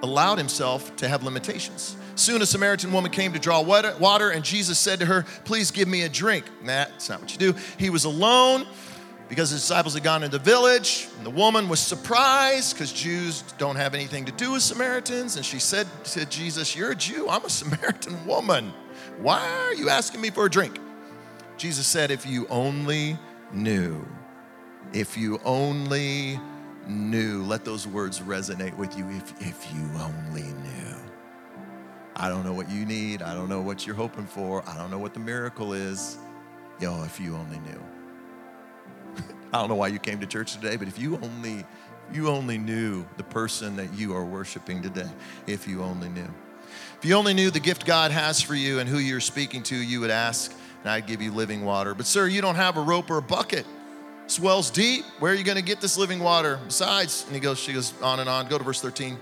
allowed 0.02 0.36
himself 0.36 0.94
to 0.96 1.08
have 1.08 1.22
limitations. 1.22 1.96
Soon 2.16 2.42
a 2.42 2.46
Samaritan 2.46 2.92
woman 2.92 3.10
came 3.10 3.32
to 3.32 3.38
draw 3.38 3.62
water, 3.62 3.94
water, 4.00 4.30
and 4.30 4.44
Jesus 4.44 4.78
said 4.78 4.98
to 4.98 5.06
her, 5.06 5.24
Please 5.44 5.70
give 5.70 5.86
me 5.86 6.02
a 6.02 6.08
drink. 6.08 6.44
Nah, 6.60 6.86
that's 6.86 7.08
not 7.08 7.20
what 7.20 7.32
you 7.32 7.38
do. 7.38 7.54
He 7.78 7.88
was 7.88 8.04
alone 8.04 8.66
because 9.32 9.48
the 9.48 9.56
disciples 9.56 9.94
had 9.94 10.02
gone 10.02 10.22
into 10.22 10.36
the 10.36 10.44
village. 10.44 11.08
And 11.16 11.24
the 11.24 11.30
woman 11.30 11.66
was 11.70 11.80
surprised 11.80 12.74
because 12.74 12.92
Jews 12.92 13.40
don't 13.56 13.76
have 13.76 13.94
anything 13.94 14.26
to 14.26 14.32
do 14.32 14.52
with 14.52 14.62
Samaritans. 14.62 15.36
And 15.36 15.46
she 15.46 15.58
said 15.58 15.86
to 16.04 16.26
Jesus, 16.26 16.76
You're 16.76 16.90
a 16.90 16.94
Jew. 16.94 17.30
I'm 17.30 17.42
a 17.42 17.48
Samaritan 17.62 18.26
woman. 18.26 18.74
Why 19.22 19.40
are 19.40 19.72
you 19.72 19.88
asking 19.88 20.20
me 20.20 20.28
for 20.28 20.44
a 20.44 20.50
drink? 20.50 20.78
Jesus 21.56 21.86
said, 21.86 22.10
If 22.10 22.26
you 22.26 22.46
only 22.48 23.16
knew, 23.54 24.06
if 24.92 25.16
you 25.16 25.40
only 25.46 26.38
knew, 26.86 27.42
let 27.44 27.64
those 27.64 27.86
words 27.86 28.20
resonate 28.20 28.76
with 28.76 28.98
you. 28.98 29.08
If, 29.08 29.32
if 29.40 29.74
you 29.74 29.88
only 29.98 30.42
knew. 30.42 30.96
I 32.16 32.28
don't 32.28 32.44
know 32.44 32.52
what 32.52 32.70
you 32.70 32.84
need. 32.84 33.22
I 33.22 33.32
don't 33.32 33.48
know 33.48 33.62
what 33.62 33.86
you're 33.86 33.96
hoping 33.96 34.26
for. 34.26 34.62
I 34.68 34.76
don't 34.76 34.90
know 34.90 34.98
what 34.98 35.14
the 35.14 35.20
miracle 35.20 35.72
is. 35.72 36.18
Yo, 36.80 37.02
if 37.04 37.18
you 37.18 37.34
only 37.34 37.60
knew. 37.60 37.82
I 39.52 39.58
don't 39.60 39.68
know 39.68 39.74
why 39.74 39.88
you 39.88 39.98
came 39.98 40.20
to 40.20 40.26
church 40.26 40.54
today, 40.54 40.76
but 40.76 40.88
if 40.88 40.98
you 40.98 41.18
only 41.22 41.64
you 42.12 42.28
only 42.28 42.58
knew 42.58 43.06
the 43.16 43.24
person 43.24 43.76
that 43.76 43.94
you 43.94 44.14
are 44.14 44.24
worshiping 44.24 44.82
today, 44.82 45.08
if 45.46 45.66
you 45.66 45.82
only 45.82 46.08
knew. 46.10 46.28
If 46.98 47.04
you 47.04 47.14
only 47.14 47.32
knew 47.32 47.50
the 47.50 47.60
gift 47.60 47.86
God 47.86 48.10
has 48.10 48.40
for 48.40 48.54
you 48.54 48.80
and 48.80 48.88
who 48.88 48.98
you're 48.98 49.20
speaking 49.20 49.62
to, 49.64 49.76
you 49.76 50.00
would 50.00 50.10
ask, 50.10 50.54
and 50.82 50.90
I'd 50.90 51.06
give 51.06 51.22
you 51.22 51.32
living 51.32 51.64
water. 51.64 51.94
But 51.94 52.06
sir, 52.06 52.26
you 52.26 52.42
don't 52.42 52.56
have 52.56 52.76
a 52.76 52.82
rope 52.82 53.10
or 53.10 53.18
a 53.18 53.22
bucket. 53.22 53.66
This 54.24 54.38
well's 54.38 54.70
deep. 54.70 55.04
Where 55.18 55.32
are 55.32 55.34
you 55.34 55.44
going 55.44 55.56
to 55.56 55.62
get 55.62 55.80
this 55.80 55.96
living 55.96 56.20
water? 56.20 56.58
Besides, 56.66 57.24
and 57.26 57.34
he 57.34 57.40
goes, 57.40 57.58
she 57.58 57.72
goes 57.72 57.92
on 58.02 58.20
and 58.20 58.28
on. 58.28 58.48
Go 58.48 58.58
to 58.58 58.64
verse 58.64 58.80
13. 58.80 59.18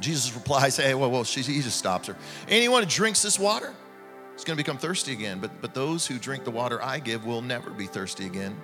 Jesus 0.00 0.34
replies, 0.34 0.76
Hey, 0.76 0.94
whoa, 0.94 1.08
whoa, 1.08 1.24
she, 1.24 1.42
he 1.42 1.60
just 1.60 1.78
stops 1.78 2.08
her. 2.08 2.16
Anyone 2.48 2.82
who 2.82 2.88
drinks 2.88 3.22
this 3.22 3.38
water 3.38 3.72
is 4.36 4.44
going 4.44 4.56
to 4.56 4.62
become 4.62 4.78
thirsty 4.78 5.12
again. 5.12 5.40
But, 5.40 5.60
but 5.60 5.74
those 5.74 6.06
who 6.06 6.18
drink 6.18 6.44
the 6.44 6.50
water 6.50 6.82
I 6.82 6.98
give 6.98 7.24
will 7.24 7.42
never 7.42 7.70
be 7.70 7.86
thirsty 7.86 8.26
again. 8.26 8.56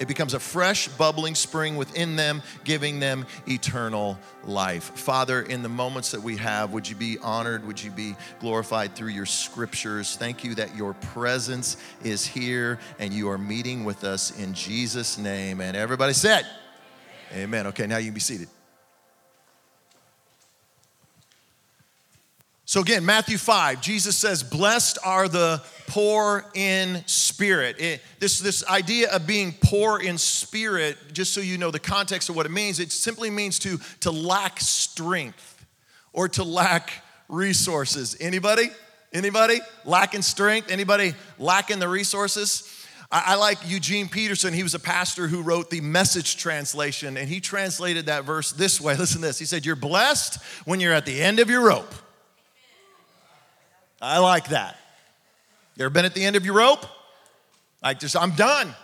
It 0.00 0.08
becomes 0.08 0.32
a 0.32 0.40
fresh, 0.40 0.88
bubbling 0.88 1.34
spring 1.34 1.76
within 1.76 2.16
them, 2.16 2.42
giving 2.64 3.00
them 3.00 3.26
eternal 3.46 4.18
life. 4.44 4.84
Father, 4.98 5.42
in 5.42 5.62
the 5.62 5.68
moments 5.68 6.10
that 6.12 6.22
we 6.22 6.38
have, 6.38 6.72
would 6.72 6.88
you 6.88 6.96
be 6.96 7.18
honored? 7.18 7.66
Would 7.66 7.84
you 7.84 7.90
be 7.90 8.16
glorified 8.40 8.96
through 8.96 9.10
your 9.10 9.26
scriptures? 9.26 10.16
Thank 10.16 10.42
you 10.42 10.54
that 10.54 10.74
your 10.74 10.94
presence 10.94 11.76
is 12.02 12.26
here 12.26 12.78
and 12.98 13.12
you 13.12 13.28
are 13.28 13.38
meeting 13.38 13.84
with 13.84 14.02
us 14.02 14.36
in 14.38 14.54
Jesus' 14.54 15.18
name. 15.18 15.60
And 15.60 15.76
everybody 15.76 16.14
said, 16.14 16.46
Amen. 17.34 17.66
Okay, 17.68 17.86
now 17.86 17.98
you 17.98 18.06
can 18.06 18.14
be 18.14 18.20
seated. 18.20 18.48
So 22.70 22.82
again, 22.82 23.04
Matthew 23.04 23.36
5, 23.36 23.80
Jesus 23.80 24.16
says, 24.16 24.44
Blessed 24.44 24.98
are 25.04 25.26
the 25.26 25.60
poor 25.88 26.44
in 26.54 27.02
spirit. 27.08 27.80
It, 27.80 28.00
this, 28.20 28.38
this 28.38 28.64
idea 28.68 29.10
of 29.10 29.26
being 29.26 29.56
poor 29.60 29.98
in 29.98 30.18
spirit, 30.18 30.96
just 31.12 31.34
so 31.34 31.40
you 31.40 31.58
know 31.58 31.72
the 31.72 31.80
context 31.80 32.28
of 32.28 32.36
what 32.36 32.46
it 32.46 32.52
means, 32.52 32.78
it 32.78 32.92
simply 32.92 33.28
means 33.28 33.58
to, 33.58 33.80
to 34.02 34.12
lack 34.12 34.60
strength 34.60 35.66
or 36.12 36.28
to 36.28 36.44
lack 36.44 36.92
resources. 37.28 38.16
Anybody? 38.20 38.70
Anybody 39.12 39.58
lacking 39.84 40.22
strength? 40.22 40.70
Anybody 40.70 41.14
lacking 41.40 41.80
the 41.80 41.88
resources? 41.88 42.72
I, 43.10 43.32
I 43.32 43.34
like 43.34 43.58
Eugene 43.68 44.08
Peterson. 44.08 44.54
He 44.54 44.62
was 44.62 44.76
a 44.76 44.78
pastor 44.78 45.26
who 45.26 45.42
wrote 45.42 45.70
the 45.70 45.80
message 45.80 46.36
translation, 46.36 47.16
and 47.16 47.28
he 47.28 47.40
translated 47.40 48.06
that 48.06 48.22
verse 48.22 48.52
this 48.52 48.80
way. 48.80 48.96
Listen 48.96 49.22
to 49.22 49.26
this. 49.26 49.40
He 49.40 49.44
said, 49.44 49.66
You're 49.66 49.74
blessed 49.74 50.40
when 50.66 50.78
you're 50.78 50.94
at 50.94 51.04
the 51.04 51.20
end 51.20 51.40
of 51.40 51.50
your 51.50 51.62
rope. 51.66 51.92
I 54.00 54.18
like 54.18 54.48
that. 54.48 54.76
You 55.76 55.84
ever 55.84 55.90
been 55.90 56.04
at 56.04 56.14
the 56.14 56.24
end 56.24 56.36
of 56.36 56.44
your 56.44 56.54
rope? 56.54 56.84
Like 57.82 57.98
just, 57.98 58.16
I'm 58.16 58.32
done. 58.32 58.74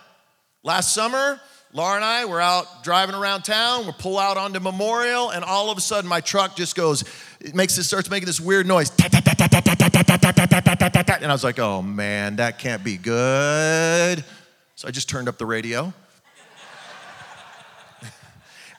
Last 0.63 0.93
summer, 0.93 1.39
Laura 1.73 1.95
and 1.95 2.05
I 2.05 2.25
were 2.25 2.41
out 2.41 2.83
driving 2.83 3.15
around 3.15 3.43
town. 3.43 3.85
We 3.85 3.91
pull 3.93 4.17
out 4.17 4.37
onto 4.37 4.59
Memorial, 4.59 5.29
and 5.29 5.43
all 5.43 5.69
of 5.69 5.77
a 5.77 5.81
sudden, 5.81 6.09
my 6.09 6.21
truck 6.21 6.55
just 6.55 6.75
goes. 6.75 7.03
It 7.39 7.53
makes 7.53 7.77
it 7.77 7.83
starts 7.83 8.09
making 8.09 8.25
this 8.25 8.39
weird 8.39 8.65
noise. 8.65 8.89
And 11.21 11.31
I 11.31 11.33
was 11.33 11.43
like, 11.43 11.59
"Oh 11.59 11.81
man, 11.81 12.37
that 12.37 12.57
can't 12.57 12.83
be 12.83 12.97
good." 12.97 14.23
So 14.75 14.87
I 14.87 14.91
just 14.91 15.09
turned 15.09 15.27
up 15.27 15.37
the 15.37 15.45
radio. 15.45 15.93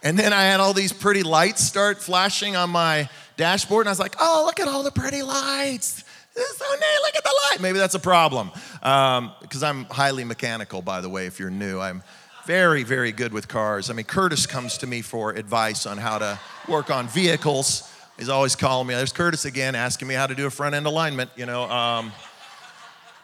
And 0.03 0.19
then 0.19 0.33
I 0.33 0.45
had 0.45 0.61
all 0.61 0.73
these 0.73 0.93
pretty 0.93 1.25
lights 1.25 1.63
start 1.63 2.01
flashing 2.01 2.55
on 2.57 2.71
my 2.71 3.09
dashboard, 3.37 3.83
and 3.83 3.89
I 3.89 3.93
was 3.93 4.01
like, 4.01 4.17
"Oh, 4.21 4.45
look 4.47 4.61
at 4.61 4.69
all 4.69 4.83
the 4.83 4.93
pretty 4.93 5.23
lights! 5.23 6.05
Is 6.39 6.57
so 6.57 6.71
neat! 6.71 6.99
Look 7.03 7.17
at 7.17 7.25
the 7.25 7.35
light." 7.51 7.61
Maybe 7.61 7.79
that's 7.79 7.95
a 7.95 7.99
problem 7.99 8.51
because 8.81 9.63
I'm 9.63 9.85
highly 9.85 10.25
mechanical, 10.25 10.83
by 10.83 11.01
the 11.01 11.09
way. 11.09 11.27
If 11.27 11.39
you're 11.39 11.51
new, 11.51 11.81
I'm 11.81 12.03
very, 12.47 12.83
very 12.83 13.13
good 13.13 13.33
with 13.33 13.49
cars. 13.49 13.91
I 13.91 13.93
mean, 13.93 14.07
Curtis 14.07 14.47
comes 14.47 14.79
to 14.79 14.87
me 14.87 15.03
for 15.03 15.33
advice 15.33 15.85
on 15.85 15.99
how 15.99 16.19
to 16.19 16.39
work 16.69 16.91
on 16.91 17.09
vehicles. 17.09 17.91
He's 18.17 18.29
always 18.29 18.57
calling 18.57 18.87
me. 18.87 18.95
There's 18.95 19.13
Curtis 19.13 19.45
again, 19.45 19.75
asking 19.75 20.09
me 20.09 20.15
how 20.15 20.27
to 20.27 20.35
do 20.35 20.47
a 20.47 20.51
front 20.51 20.75
end 20.75 20.87
alignment. 20.87 21.31
You 21.37 21.47
know, 21.47 21.65
um, 21.71 22.13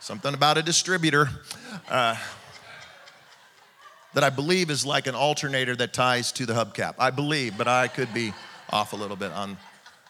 something 0.00 0.35
about 0.35 0.59
a 0.59 0.62
distributor. 0.62 1.29
Uh, 1.88 2.16
that 4.14 4.22
I 4.22 4.31
believe 4.31 4.70
is 4.70 4.87
like 4.87 5.07
an 5.07 5.14
alternator 5.14 5.77
that 5.77 5.92
ties 5.92 6.33
to 6.33 6.46
the 6.46 6.55
hubcap. 6.55 6.94
I 6.98 7.11
believe, 7.11 7.59
but 7.59 7.68
I 7.68 7.88
could 7.88 8.14
be 8.14 8.33
off 8.70 8.92
a 8.92 8.96
little 8.96 9.16
bit 9.16 9.33
on. 9.33 9.57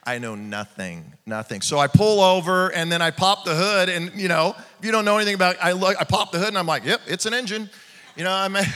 I 0.07 0.19
know 0.19 0.35
nothing, 0.35 1.13
nothing. 1.25 1.63
So 1.63 1.79
I 1.79 1.87
pull 1.87 2.21
over 2.21 2.69
and 2.71 2.93
then 2.93 3.01
I 3.01 3.11
pop 3.11 3.45
the 3.45 3.55
hood, 3.55 3.89
and 3.89 4.13
you 4.15 4.29
know, 4.29 4.55
if 4.79 4.85
you 4.85 4.93
don't 4.93 5.05
know 5.05 5.17
anything 5.17 5.35
about, 5.35 5.57
I 5.63 5.73
look, 5.73 5.97
I 5.99 6.05
pop 6.05 6.31
the 6.31 6.39
hood 6.39 6.49
and 6.49 6.59
I'm 6.59 6.67
like, 6.67 6.85
yep, 6.85 7.01
it's 7.07 7.27
an 7.27 7.35
engine. 7.35 7.71
You 8.17 8.25
know, 8.25 8.33
I'm. 8.33 8.57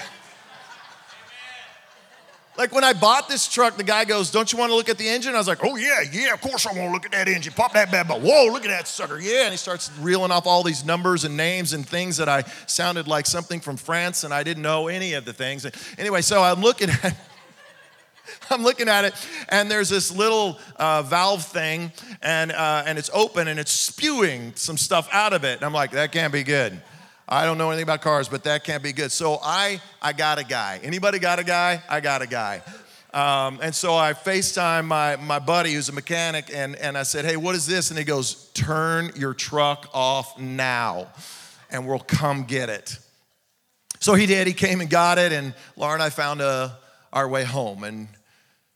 Like 2.58 2.72
when 2.72 2.82
I 2.82 2.92
bought 2.92 3.28
this 3.28 3.46
truck, 3.46 3.76
the 3.76 3.84
guy 3.84 4.04
goes, 4.04 4.32
Don't 4.32 4.52
you 4.52 4.58
want 4.58 4.72
to 4.72 4.74
look 4.74 4.88
at 4.88 4.98
the 4.98 5.08
engine? 5.08 5.32
I 5.36 5.38
was 5.38 5.46
like, 5.46 5.62
Oh, 5.62 5.76
yeah, 5.76 6.00
yeah, 6.12 6.32
of 6.32 6.40
course 6.40 6.66
I 6.66 6.72
want 6.72 6.88
to 6.88 6.90
look 6.90 7.06
at 7.06 7.12
that 7.12 7.28
engine. 7.28 7.52
Pop 7.52 7.72
that 7.74 7.92
bad 7.92 8.08
boy. 8.08 8.18
Whoa, 8.18 8.52
look 8.52 8.64
at 8.64 8.68
that 8.68 8.88
sucker. 8.88 9.20
Yeah. 9.20 9.44
And 9.44 9.52
he 9.52 9.56
starts 9.56 9.92
reeling 10.00 10.32
off 10.32 10.44
all 10.44 10.64
these 10.64 10.84
numbers 10.84 11.22
and 11.22 11.36
names 11.36 11.72
and 11.72 11.88
things 11.88 12.16
that 12.16 12.28
I 12.28 12.42
sounded 12.66 13.06
like 13.06 13.26
something 13.26 13.60
from 13.60 13.76
France 13.76 14.24
and 14.24 14.34
I 14.34 14.42
didn't 14.42 14.64
know 14.64 14.88
any 14.88 15.14
of 15.14 15.24
the 15.24 15.32
things. 15.32 15.64
Anyway, 15.96 16.20
so 16.20 16.42
I'm 16.42 16.60
looking 16.60 16.90
at 16.90 17.16
I'm 18.50 18.62
looking 18.62 18.88
at 18.88 19.04
it, 19.04 19.14
and 19.48 19.70
there's 19.70 19.88
this 19.88 20.14
little 20.14 20.58
uh, 20.76 21.02
valve 21.02 21.44
thing, 21.44 21.92
and, 22.22 22.52
uh, 22.52 22.84
and 22.86 22.98
it's 22.98 23.10
open 23.12 23.48
and 23.48 23.58
it's 23.60 23.72
spewing 23.72 24.54
some 24.54 24.76
stuff 24.76 25.08
out 25.12 25.32
of 25.32 25.44
it. 25.44 25.56
And 25.56 25.64
I'm 25.64 25.72
like, 25.72 25.92
that 25.92 26.12
can't 26.12 26.32
be 26.32 26.42
good. 26.42 26.80
I 27.28 27.44
don't 27.44 27.58
know 27.58 27.68
anything 27.68 27.82
about 27.82 28.00
cars, 28.00 28.28
but 28.28 28.44
that 28.44 28.64
can't 28.64 28.82
be 28.82 28.92
good. 28.92 29.12
So 29.12 29.38
I, 29.42 29.82
I 30.00 30.14
got 30.14 30.38
a 30.38 30.44
guy. 30.44 30.80
Anybody 30.82 31.18
got 31.18 31.38
a 31.38 31.44
guy? 31.44 31.82
I 31.88 32.00
got 32.00 32.22
a 32.22 32.26
guy. 32.26 32.62
Um, 33.12 33.58
and 33.62 33.74
so 33.74 33.94
I 33.94 34.14
FaceTime 34.14 34.86
my, 34.86 35.16
my 35.16 35.38
buddy 35.38 35.74
who's 35.74 35.88
a 35.88 35.92
mechanic, 35.92 36.50
and, 36.52 36.76
and 36.76 36.96
I 36.96 37.02
said, 37.02 37.24
Hey, 37.24 37.36
what 37.36 37.54
is 37.54 37.66
this? 37.66 37.90
And 37.90 37.98
he 37.98 38.04
goes, 38.04 38.50
Turn 38.54 39.10
your 39.16 39.34
truck 39.34 39.90
off 39.92 40.38
now, 40.38 41.08
and 41.70 41.86
we'll 41.86 41.98
come 41.98 42.44
get 42.44 42.70
it. 42.70 42.98
So 44.00 44.14
he 44.14 44.26
did. 44.26 44.46
He 44.46 44.52
came 44.52 44.80
and 44.80 44.88
got 44.88 45.18
it, 45.18 45.32
and 45.32 45.54
Laura 45.76 45.94
and 45.94 46.02
I 46.02 46.10
found 46.10 46.40
a, 46.40 46.46
uh, 46.46 46.70
our 47.12 47.28
way 47.28 47.44
home. 47.44 47.84
And 47.84 48.08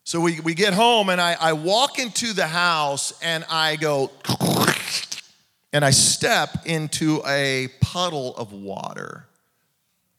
so 0.05 0.21
we, 0.21 0.41
we 0.41 0.55
get 0.55 0.75
home, 0.75 1.09
and 1.09 1.21
I, 1.21 1.37
I 1.41 1.53
walk 1.53 1.99
into 1.99 2.33
the 2.33 2.47
house, 2.47 3.13
and 3.23 3.45
I 3.49 3.77
go, 3.77 4.11
and 5.73 5.85
I 5.85 5.91
step 5.91 6.67
into 6.67 7.23
a 7.27 7.69
puddle 7.81 8.37
of 8.37 8.53
water. 8.53 9.27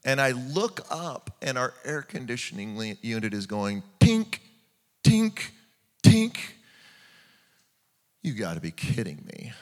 And 0.06 0.20
I 0.20 0.32
look 0.32 0.80
up, 0.90 1.30
and 1.40 1.56
our 1.56 1.72
air 1.84 2.02
conditioning 2.02 2.98
unit 3.02 3.32
is 3.32 3.46
going 3.46 3.82
tink, 4.00 4.38
tink, 5.02 5.50
tink. 6.02 6.36
You 8.22 8.34
gotta 8.34 8.60
be 8.60 8.70
kidding 8.70 9.22
me. 9.26 9.52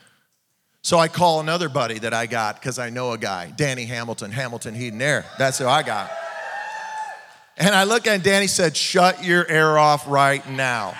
So 0.82 0.98
I 0.98 1.06
call 1.06 1.40
another 1.40 1.68
buddy 1.68 2.00
that 2.00 2.12
I 2.12 2.26
got 2.26 2.56
because 2.56 2.80
I 2.80 2.90
know 2.90 3.12
a 3.12 3.18
guy, 3.18 3.52
Danny 3.56 3.84
Hamilton, 3.84 4.32
Hamilton 4.32 4.74
Heat 4.74 4.92
and 4.92 5.02
Air. 5.02 5.24
That's 5.38 5.58
who 5.58 5.66
I 5.66 5.84
got. 5.84 6.10
And 7.56 7.74
I 7.74 7.84
look 7.84 8.06
at 8.06 8.22
Danny 8.22 8.46
said, 8.46 8.76
Shut 8.76 9.24
your 9.24 9.46
air 9.48 9.78
off 9.78 10.08
right 10.08 10.48
now. 10.48 10.94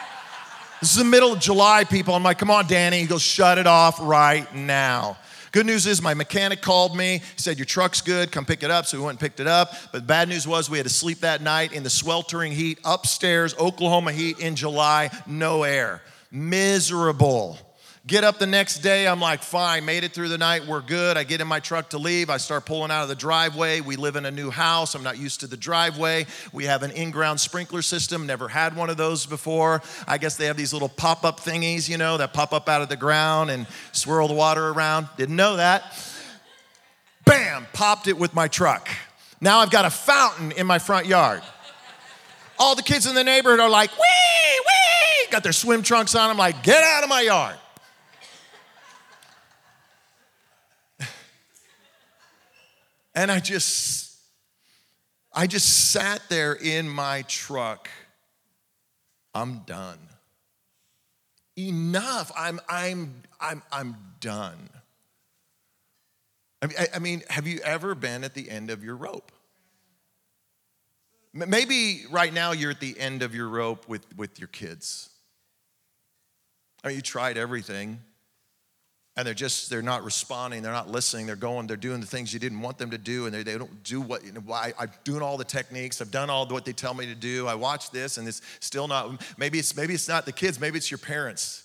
This 0.82 0.90
is 0.90 0.96
the 0.96 1.04
middle 1.04 1.32
of 1.32 1.38
July, 1.38 1.84
people. 1.84 2.12
I'm 2.12 2.24
like, 2.24 2.38
come 2.38 2.50
on, 2.50 2.66
Danny. 2.66 2.98
He 2.98 3.06
goes, 3.06 3.22
shut 3.22 3.56
it 3.56 3.68
off 3.68 4.00
right 4.00 4.52
now. 4.52 5.16
Good 5.52 5.64
news 5.64 5.86
is 5.86 6.02
my 6.02 6.12
mechanic 6.12 6.60
called 6.60 6.96
me. 6.96 7.18
He 7.18 7.40
said, 7.40 7.58
Your 7.58 7.66
truck's 7.66 8.00
good. 8.00 8.32
Come 8.32 8.46
pick 8.46 8.62
it 8.62 8.70
up. 8.70 8.86
So 8.86 8.96
we 8.96 9.04
went 9.04 9.12
and 9.12 9.20
picked 9.20 9.38
it 9.38 9.46
up. 9.46 9.74
But 9.92 10.06
bad 10.06 10.28
news 10.28 10.48
was 10.48 10.70
we 10.70 10.78
had 10.78 10.86
to 10.86 10.92
sleep 10.92 11.20
that 11.20 11.42
night 11.42 11.74
in 11.74 11.82
the 11.82 11.90
sweltering 11.90 12.52
heat 12.52 12.80
upstairs, 12.84 13.54
Oklahoma 13.58 14.12
heat 14.12 14.38
in 14.40 14.56
July, 14.56 15.10
no 15.26 15.62
air. 15.62 16.00
Miserable. 16.30 17.58
Get 18.04 18.24
up 18.24 18.40
the 18.40 18.48
next 18.48 18.78
day, 18.78 19.06
I'm 19.06 19.20
like, 19.20 19.44
fine, 19.44 19.84
made 19.84 20.02
it 20.02 20.10
through 20.10 20.28
the 20.28 20.38
night, 20.38 20.66
we're 20.66 20.80
good. 20.80 21.16
I 21.16 21.22
get 21.22 21.40
in 21.40 21.46
my 21.46 21.60
truck 21.60 21.90
to 21.90 21.98
leave. 21.98 22.30
I 22.30 22.38
start 22.38 22.66
pulling 22.66 22.90
out 22.90 23.04
of 23.04 23.08
the 23.08 23.14
driveway. 23.14 23.80
We 23.80 23.94
live 23.94 24.16
in 24.16 24.26
a 24.26 24.30
new 24.32 24.50
house. 24.50 24.96
I'm 24.96 25.04
not 25.04 25.18
used 25.18 25.38
to 25.40 25.46
the 25.46 25.56
driveway. 25.56 26.26
We 26.52 26.64
have 26.64 26.82
an 26.82 26.90
in 26.90 27.12
ground 27.12 27.38
sprinkler 27.38 27.80
system, 27.80 28.26
never 28.26 28.48
had 28.48 28.74
one 28.74 28.90
of 28.90 28.96
those 28.96 29.24
before. 29.24 29.82
I 30.08 30.18
guess 30.18 30.36
they 30.36 30.46
have 30.46 30.56
these 30.56 30.72
little 30.72 30.88
pop 30.88 31.24
up 31.24 31.38
thingies, 31.38 31.88
you 31.88 31.96
know, 31.96 32.16
that 32.16 32.32
pop 32.32 32.52
up 32.52 32.68
out 32.68 32.82
of 32.82 32.88
the 32.88 32.96
ground 32.96 33.52
and 33.52 33.68
swirl 33.92 34.26
the 34.26 34.34
water 34.34 34.70
around. 34.70 35.06
Didn't 35.16 35.36
know 35.36 35.58
that. 35.58 35.84
Bam, 37.24 37.68
popped 37.72 38.08
it 38.08 38.18
with 38.18 38.34
my 38.34 38.48
truck. 38.48 38.88
Now 39.40 39.58
I've 39.58 39.70
got 39.70 39.84
a 39.84 39.90
fountain 39.90 40.50
in 40.50 40.66
my 40.66 40.80
front 40.80 41.06
yard. 41.06 41.40
All 42.58 42.74
the 42.74 42.82
kids 42.82 43.06
in 43.06 43.14
the 43.14 43.22
neighborhood 43.22 43.60
are 43.60 43.70
like, 43.70 43.92
wee, 43.92 44.60
wee, 44.66 45.30
got 45.30 45.44
their 45.44 45.52
swim 45.52 45.84
trunks 45.84 46.16
on. 46.16 46.30
I'm 46.30 46.36
like, 46.36 46.64
get 46.64 46.82
out 46.82 47.04
of 47.04 47.08
my 47.08 47.20
yard. 47.20 47.54
And 53.14 53.30
I 53.30 53.40
just, 53.40 54.18
I 55.32 55.46
just 55.46 55.90
sat 55.90 56.22
there 56.28 56.54
in 56.54 56.88
my 56.88 57.22
truck. 57.22 57.88
I'm 59.34 59.60
done. 59.60 59.98
Enough. 61.56 62.32
I'm, 62.36 62.60
I'm, 62.68 63.22
I'm, 63.40 63.62
I'm 63.70 63.96
done. 64.20 64.70
I 66.62 66.66
mean, 66.66 66.76
I, 66.78 66.88
I 66.94 66.98
mean, 66.98 67.22
have 67.28 67.46
you 67.46 67.60
ever 67.60 67.94
been 67.94 68.24
at 68.24 68.34
the 68.34 68.48
end 68.48 68.70
of 68.70 68.84
your 68.84 68.96
rope? 68.96 69.32
Maybe 71.34 72.04
right 72.10 72.32
now 72.32 72.52
you're 72.52 72.70
at 72.70 72.80
the 72.80 72.98
end 72.98 73.22
of 73.22 73.34
your 73.34 73.48
rope 73.48 73.88
with, 73.88 74.06
with 74.16 74.38
your 74.38 74.48
kids. 74.48 75.08
I 76.84 76.88
mean, 76.88 76.96
you 76.96 77.02
tried 77.02 77.38
everything 77.38 78.00
and 79.16 79.26
they're 79.26 79.34
just 79.34 79.68
they're 79.68 79.82
not 79.82 80.04
responding 80.04 80.62
they're 80.62 80.72
not 80.72 80.90
listening 80.90 81.26
they're 81.26 81.36
going 81.36 81.66
they're 81.66 81.76
doing 81.76 82.00
the 82.00 82.06
things 82.06 82.32
you 82.32 82.40
didn't 82.40 82.60
want 82.60 82.78
them 82.78 82.90
to 82.90 82.98
do 82.98 83.26
and 83.26 83.34
they, 83.34 83.42
they 83.42 83.58
don't 83.58 83.84
do 83.84 84.00
what 84.00 84.24
you 84.24 84.32
know, 84.32 84.42
I, 84.52 84.72
i'm 84.78 84.90
doing 85.04 85.22
all 85.22 85.36
the 85.36 85.44
techniques 85.44 86.00
i've 86.00 86.10
done 86.10 86.30
all 86.30 86.46
what 86.46 86.64
they 86.64 86.72
tell 86.72 86.94
me 86.94 87.06
to 87.06 87.14
do 87.14 87.46
i 87.46 87.54
watch 87.54 87.90
this 87.90 88.18
and 88.18 88.26
it's 88.26 88.40
still 88.60 88.88
not 88.88 89.22
maybe 89.38 89.58
it's 89.58 89.76
maybe 89.76 89.94
it's 89.94 90.08
not 90.08 90.24
the 90.24 90.32
kids 90.32 90.60
maybe 90.60 90.78
it's 90.78 90.90
your 90.90 90.98
parents 90.98 91.64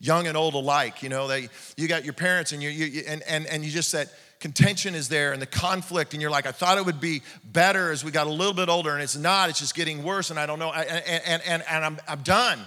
young 0.00 0.26
and 0.26 0.36
old 0.36 0.54
alike 0.54 1.02
you 1.02 1.08
know 1.08 1.26
they 1.26 1.48
you 1.76 1.88
got 1.88 2.04
your 2.04 2.14
parents 2.14 2.52
and 2.52 2.62
you, 2.62 2.70
you 2.70 3.02
and, 3.06 3.22
and 3.22 3.46
and 3.46 3.64
you 3.64 3.70
just 3.70 3.90
said 3.90 4.08
contention 4.40 4.94
is 4.94 5.08
there 5.08 5.32
and 5.32 5.40
the 5.40 5.46
conflict 5.46 6.12
and 6.12 6.20
you're 6.20 6.30
like 6.30 6.46
i 6.46 6.52
thought 6.52 6.76
it 6.78 6.84
would 6.84 7.00
be 7.00 7.22
better 7.44 7.90
as 7.90 8.04
we 8.04 8.10
got 8.10 8.26
a 8.26 8.30
little 8.30 8.52
bit 8.52 8.68
older 8.68 8.92
and 8.92 9.02
it's 9.02 9.16
not 9.16 9.48
it's 9.48 9.58
just 9.58 9.74
getting 9.74 10.04
worse 10.04 10.30
and 10.30 10.38
i 10.38 10.46
don't 10.46 10.58
know 10.58 10.68
I, 10.68 10.82
and, 10.82 11.22
and, 11.26 11.42
and, 11.46 11.64
and 11.68 11.84
I'm, 11.84 11.98
I'm 12.06 12.22
done 12.22 12.60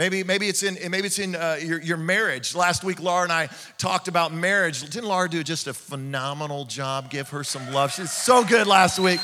Maybe, 0.00 0.24
maybe 0.24 0.48
it's 0.48 0.62
in, 0.62 0.78
maybe 0.90 1.08
it's 1.08 1.18
in 1.18 1.36
uh, 1.36 1.58
your, 1.60 1.78
your 1.78 1.98
marriage. 1.98 2.54
Last 2.54 2.82
week, 2.82 3.02
Laura 3.02 3.24
and 3.24 3.30
I 3.30 3.50
talked 3.76 4.08
about 4.08 4.32
marriage. 4.32 4.80
Didn't 4.80 5.04
Laura 5.04 5.28
do 5.28 5.44
just 5.44 5.66
a 5.66 5.74
phenomenal 5.74 6.64
job? 6.64 7.10
Give 7.10 7.28
her 7.28 7.44
some 7.44 7.70
love. 7.70 7.92
She's 7.92 8.10
so 8.10 8.42
good 8.42 8.66
last 8.66 8.98
week. 8.98 9.20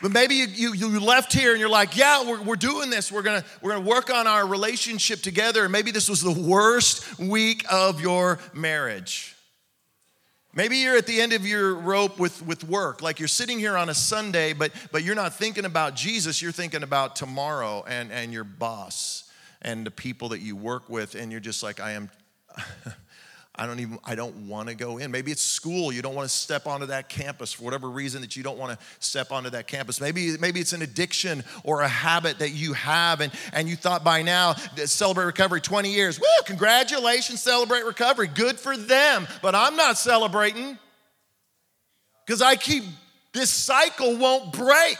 But 0.00 0.12
maybe 0.12 0.36
you, 0.36 0.46
you, 0.46 0.74
you, 0.74 1.00
left 1.00 1.32
here 1.32 1.50
and 1.50 1.58
you're 1.58 1.68
like, 1.68 1.96
yeah, 1.96 2.22
we're, 2.22 2.40
we're 2.40 2.54
doing 2.54 2.90
this. 2.90 3.10
We're 3.10 3.22
gonna, 3.22 3.42
we're 3.60 3.72
gonna 3.72 3.84
work 3.84 4.08
on 4.08 4.28
our 4.28 4.46
relationship 4.46 5.20
together. 5.20 5.64
And 5.64 5.72
maybe 5.72 5.90
this 5.90 6.08
was 6.08 6.20
the 6.20 6.30
worst 6.30 7.18
week 7.18 7.64
of 7.68 8.00
your 8.00 8.38
marriage. 8.54 9.34
Maybe 10.52 10.78
you're 10.78 10.96
at 10.96 11.06
the 11.06 11.20
end 11.20 11.32
of 11.32 11.46
your 11.46 11.74
rope 11.74 12.18
with, 12.18 12.44
with 12.44 12.64
work, 12.64 13.02
like 13.02 13.20
you're 13.20 13.28
sitting 13.28 13.60
here 13.60 13.76
on 13.76 13.88
a 13.88 13.94
Sunday, 13.94 14.52
but, 14.52 14.72
but 14.90 15.04
you're 15.04 15.14
not 15.14 15.34
thinking 15.34 15.64
about 15.64 15.94
Jesus, 15.94 16.42
you're 16.42 16.50
thinking 16.50 16.82
about 16.82 17.14
tomorrow 17.14 17.84
and, 17.86 18.10
and 18.10 18.32
your 18.32 18.42
boss 18.42 19.30
and 19.62 19.86
the 19.86 19.92
people 19.92 20.30
that 20.30 20.40
you 20.40 20.56
work 20.56 20.88
with, 20.88 21.14
and 21.14 21.30
you're 21.30 21.40
just 21.40 21.62
like, 21.62 21.78
I 21.78 21.92
am. 21.92 22.10
I 23.60 23.66
don't 23.66 23.78
even, 23.78 23.98
I 24.06 24.14
don't 24.14 24.48
want 24.48 24.70
to 24.70 24.74
go 24.74 24.96
in. 24.96 25.10
Maybe 25.10 25.30
it's 25.30 25.42
school. 25.42 25.92
You 25.92 26.00
don't 26.00 26.14
want 26.14 26.26
to 26.26 26.34
step 26.34 26.66
onto 26.66 26.86
that 26.86 27.10
campus 27.10 27.52
for 27.52 27.64
whatever 27.64 27.90
reason 27.90 28.22
that 28.22 28.34
you 28.34 28.42
don't 28.42 28.56
want 28.56 28.72
to 28.72 28.86
step 29.00 29.30
onto 29.30 29.50
that 29.50 29.66
campus. 29.66 30.00
Maybe, 30.00 30.34
maybe 30.38 30.60
it's 30.60 30.72
an 30.72 30.80
addiction 30.80 31.44
or 31.62 31.82
a 31.82 31.88
habit 31.88 32.38
that 32.38 32.52
you 32.52 32.72
have 32.72 33.20
and, 33.20 33.30
and 33.52 33.68
you 33.68 33.76
thought 33.76 34.02
by 34.02 34.22
now, 34.22 34.54
celebrate 34.86 35.26
recovery 35.26 35.60
20 35.60 35.92
years. 35.92 36.18
Woo, 36.18 36.26
congratulations, 36.46 37.42
celebrate 37.42 37.84
recovery. 37.84 38.28
Good 38.28 38.58
for 38.58 38.78
them. 38.78 39.28
But 39.42 39.54
I'm 39.54 39.76
not 39.76 39.98
celebrating 39.98 40.78
because 42.24 42.40
I 42.40 42.56
keep, 42.56 42.84
this 43.34 43.50
cycle 43.50 44.16
won't 44.16 44.54
break. 44.54 44.96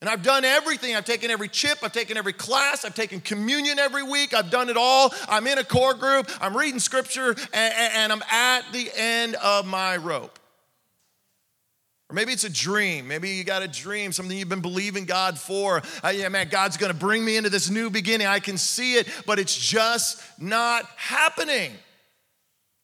And 0.00 0.08
I've 0.08 0.22
done 0.22 0.44
everything. 0.44 0.96
I've 0.96 1.04
taken 1.04 1.30
every 1.30 1.48
chip, 1.48 1.78
I've 1.82 1.92
taken 1.92 2.16
every 2.16 2.32
class, 2.32 2.84
I've 2.86 2.94
taken 2.94 3.20
communion 3.20 3.78
every 3.78 4.02
week, 4.02 4.32
I've 4.32 4.50
done 4.50 4.70
it 4.70 4.76
all. 4.78 5.12
I'm 5.28 5.46
in 5.46 5.58
a 5.58 5.64
core 5.64 5.94
group, 5.94 6.30
I'm 6.40 6.56
reading 6.56 6.80
scripture, 6.80 7.36
and, 7.52 7.74
and 7.94 8.12
I'm 8.12 8.22
at 8.30 8.62
the 8.72 8.90
end 8.96 9.34
of 9.36 9.66
my 9.66 9.98
rope. 9.98 10.38
Or 12.08 12.14
maybe 12.14 12.32
it's 12.32 12.44
a 12.44 12.50
dream. 12.50 13.06
Maybe 13.06 13.30
you 13.30 13.44
got 13.44 13.62
a 13.62 13.68
dream, 13.68 14.10
something 14.10 14.36
you've 14.36 14.48
been 14.48 14.62
believing 14.62 15.04
God 15.04 15.38
for. 15.38 15.82
Uh, 16.02 16.08
yeah, 16.08 16.28
man, 16.28 16.48
God's 16.48 16.76
gonna 16.76 16.94
bring 16.94 17.24
me 17.24 17.36
into 17.36 17.50
this 17.50 17.68
new 17.68 17.90
beginning. 17.90 18.26
I 18.26 18.40
can 18.40 18.56
see 18.56 18.94
it, 18.94 19.06
but 19.26 19.38
it's 19.38 19.56
just 19.56 20.20
not 20.40 20.86
happening. 20.96 21.72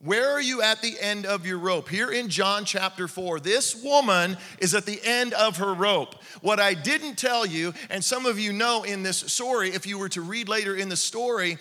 Where 0.06 0.30
are 0.30 0.40
you 0.40 0.62
at 0.62 0.82
the 0.82 0.96
end 1.00 1.26
of 1.26 1.44
your 1.44 1.58
rope? 1.58 1.88
Here 1.88 2.12
in 2.12 2.28
John 2.28 2.64
chapter 2.64 3.08
4, 3.08 3.40
this 3.40 3.74
woman 3.82 4.36
is 4.60 4.72
at 4.72 4.86
the 4.86 5.00
end 5.02 5.34
of 5.34 5.56
her 5.56 5.74
rope. 5.74 6.14
What 6.42 6.60
I 6.60 6.74
didn't 6.74 7.16
tell 7.16 7.44
you, 7.44 7.74
and 7.90 8.04
some 8.04 8.24
of 8.24 8.38
you 8.38 8.52
know 8.52 8.84
in 8.84 9.02
this 9.02 9.16
story, 9.16 9.70
if 9.70 9.84
you 9.84 9.98
were 9.98 10.08
to 10.10 10.20
read 10.20 10.48
later 10.48 10.76
in 10.76 10.88
the 10.88 10.96
story, 10.96 11.58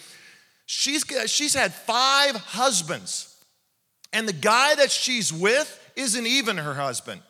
she's, 0.68 1.04
she's 1.26 1.56
had 1.56 1.74
five 1.74 2.36
husbands. 2.36 3.36
And 4.14 4.28
the 4.28 4.34
guy 4.34 4.76
that 4.76 4.92
she's 4.92 5.34
with 5.34 5.82
isn't 5.96 6.28
even 6.28 6.58
her 6.58 6.76
husband. 6.76 7.24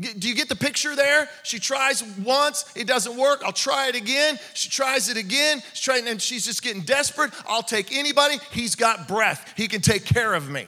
Do 0.00 0.26
you 0.26 0.34
get 0.34 0.48
the 0.48 0.56
picture 0.56 0.96
there? 0.96 1.28
She 1.42 1.58
tries 1.58 2.02
once, 2.02 2.64
it 2.74 2.86
doesn't 2.86 3.14
work. 3.14 3.42
I'll 3.44 3.52
try 3.52 3.88
it 3.88 3.94
again. 3.94 4.38
She 4.54 4.70
tries 4.70 5.10
it 5.10 5.18
again, 5.18 5.62
she's 5.74 5.80
trying, 5.82 6.08
and 6.08 6.20
she's 6.20 6.46
just 6.46 6.62
getting 6.62 6.82
desperate. 6.82 7.30
I'll 7.46 7.62
take 7.62 7.94
anybody. 7.94 8.36
He's 8.52 8.74
got 8.74 9.06
breath, 9.06 9.52
he 9.56 9.68
can 9.68 9.82
take 9.82 10.04
care 10.04 10.32
of 10.32 10.48
me. 10.48 10.66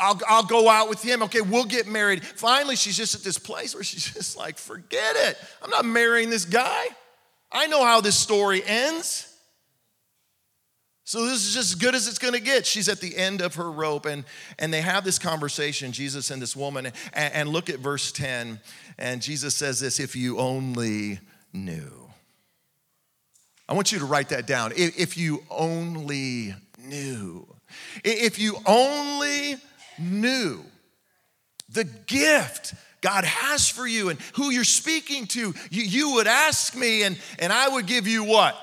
I'll, 0.00 0.20
I'll 0.28 0.44
go 0.44 0.68
out 0.68 0.88
with 0.88 1.02
him. 1.02 1.22
Okay, 1.24 1.40
we'll 1.40 1.64
get 1.64 1.86
married. 1.86 2.24
Finally, 2.24 2.76
she's 2.76 2.96
just 2.96 3.14
at 3.14 3.22
this 3.22 3.38
place 3.38 3.74
where 3.74 3.82
she's 3.82 4.04
just 4.14 4.36
like, 4.36 4.58
forget 4.58 5.16
it. 5.16 5.38
I'm 5.62 5.70
not 5.70 5.84
marrying 5.84 6.30
this 6.30 6.44
guy. 6.44 6.84
I 7.50 7.66
know 7.66 7.84
how 7.84 8.00
this 8.00 8.16
story 8.16 8.62
ends. 8.64 9.27
So 11.08 11.24
this 11.24 11.46
is 11.46 11.54
just 11.54 11.70
as 11.70 11.74
good 11.74 11.94
as 11.94 12.06
it's 12.06 12.18
going 12.18 12.34
to 12.34 12.40
get. 12.40 12.66
She's 12.66 12.86
at 12.86 13.00
the 13.00 13.16
end 13.16 13.40
of 13.40 13.54
her 13.54 13.70
rope, 13.70 14.04
and, 14.04 14.24
and 14.58 14.70
they 14.70 14.82
have 14.82 15.04
this 15.04 15.18
conversation, 15.18 15.90
Jesus 15.90 16.30
and 16.30 16.42
this 16.42 16.54
woman. 16.54 16.84
And, 16.84 16.94
and 17.14 17.48
look 17.48 17.70
at 17.70 17.78
verse 17.78 18.12
10. 18.12 18.60
And 18.98 19.22
Jesus 19.22 19.54
says 19.54 19.80
this 19.80 20.00
if 20.00 20.14
you 20.14 20.38
only 20.38 21.18
knew. 21.54 22.10
I 23.66 23.72
want 23.72 23.90
you 23.90 24.00
to 24.00 24.04
write 24.04 24.28
that 24.28 24.46
down. 24.46 24.72
If, 24.76 25.00
if 25.00 25.16
you 25.16 25.42
only 25.48 26.54
knew. 26.78 27.48
If 28.04 28.38
you 28.38 28.58
only 28.66 29.56
knew 29.98 30.62
the 31.70 31.84
gift 31.84 32.74
God 33.00 33.24
has 33.24 33.66
for 33.66 33.86
you 33.86 34.10
and 34.10 34.20
who 34.34 34.50
you're 34.50 34.62
speaking 34.62 35.26
to, 35.28 35.54
you, 35.70 35.82
you 35.84 36.12
would 36.16 36.26
ask 36.26 36.76
me, 36.76 37.04
and, 37.04 37.18
and 37.38 37.50
I 37.50 37.66
would 37.66 37.86
give 37.86 38.06
you 38.06 38.24
what? 38.24 38.62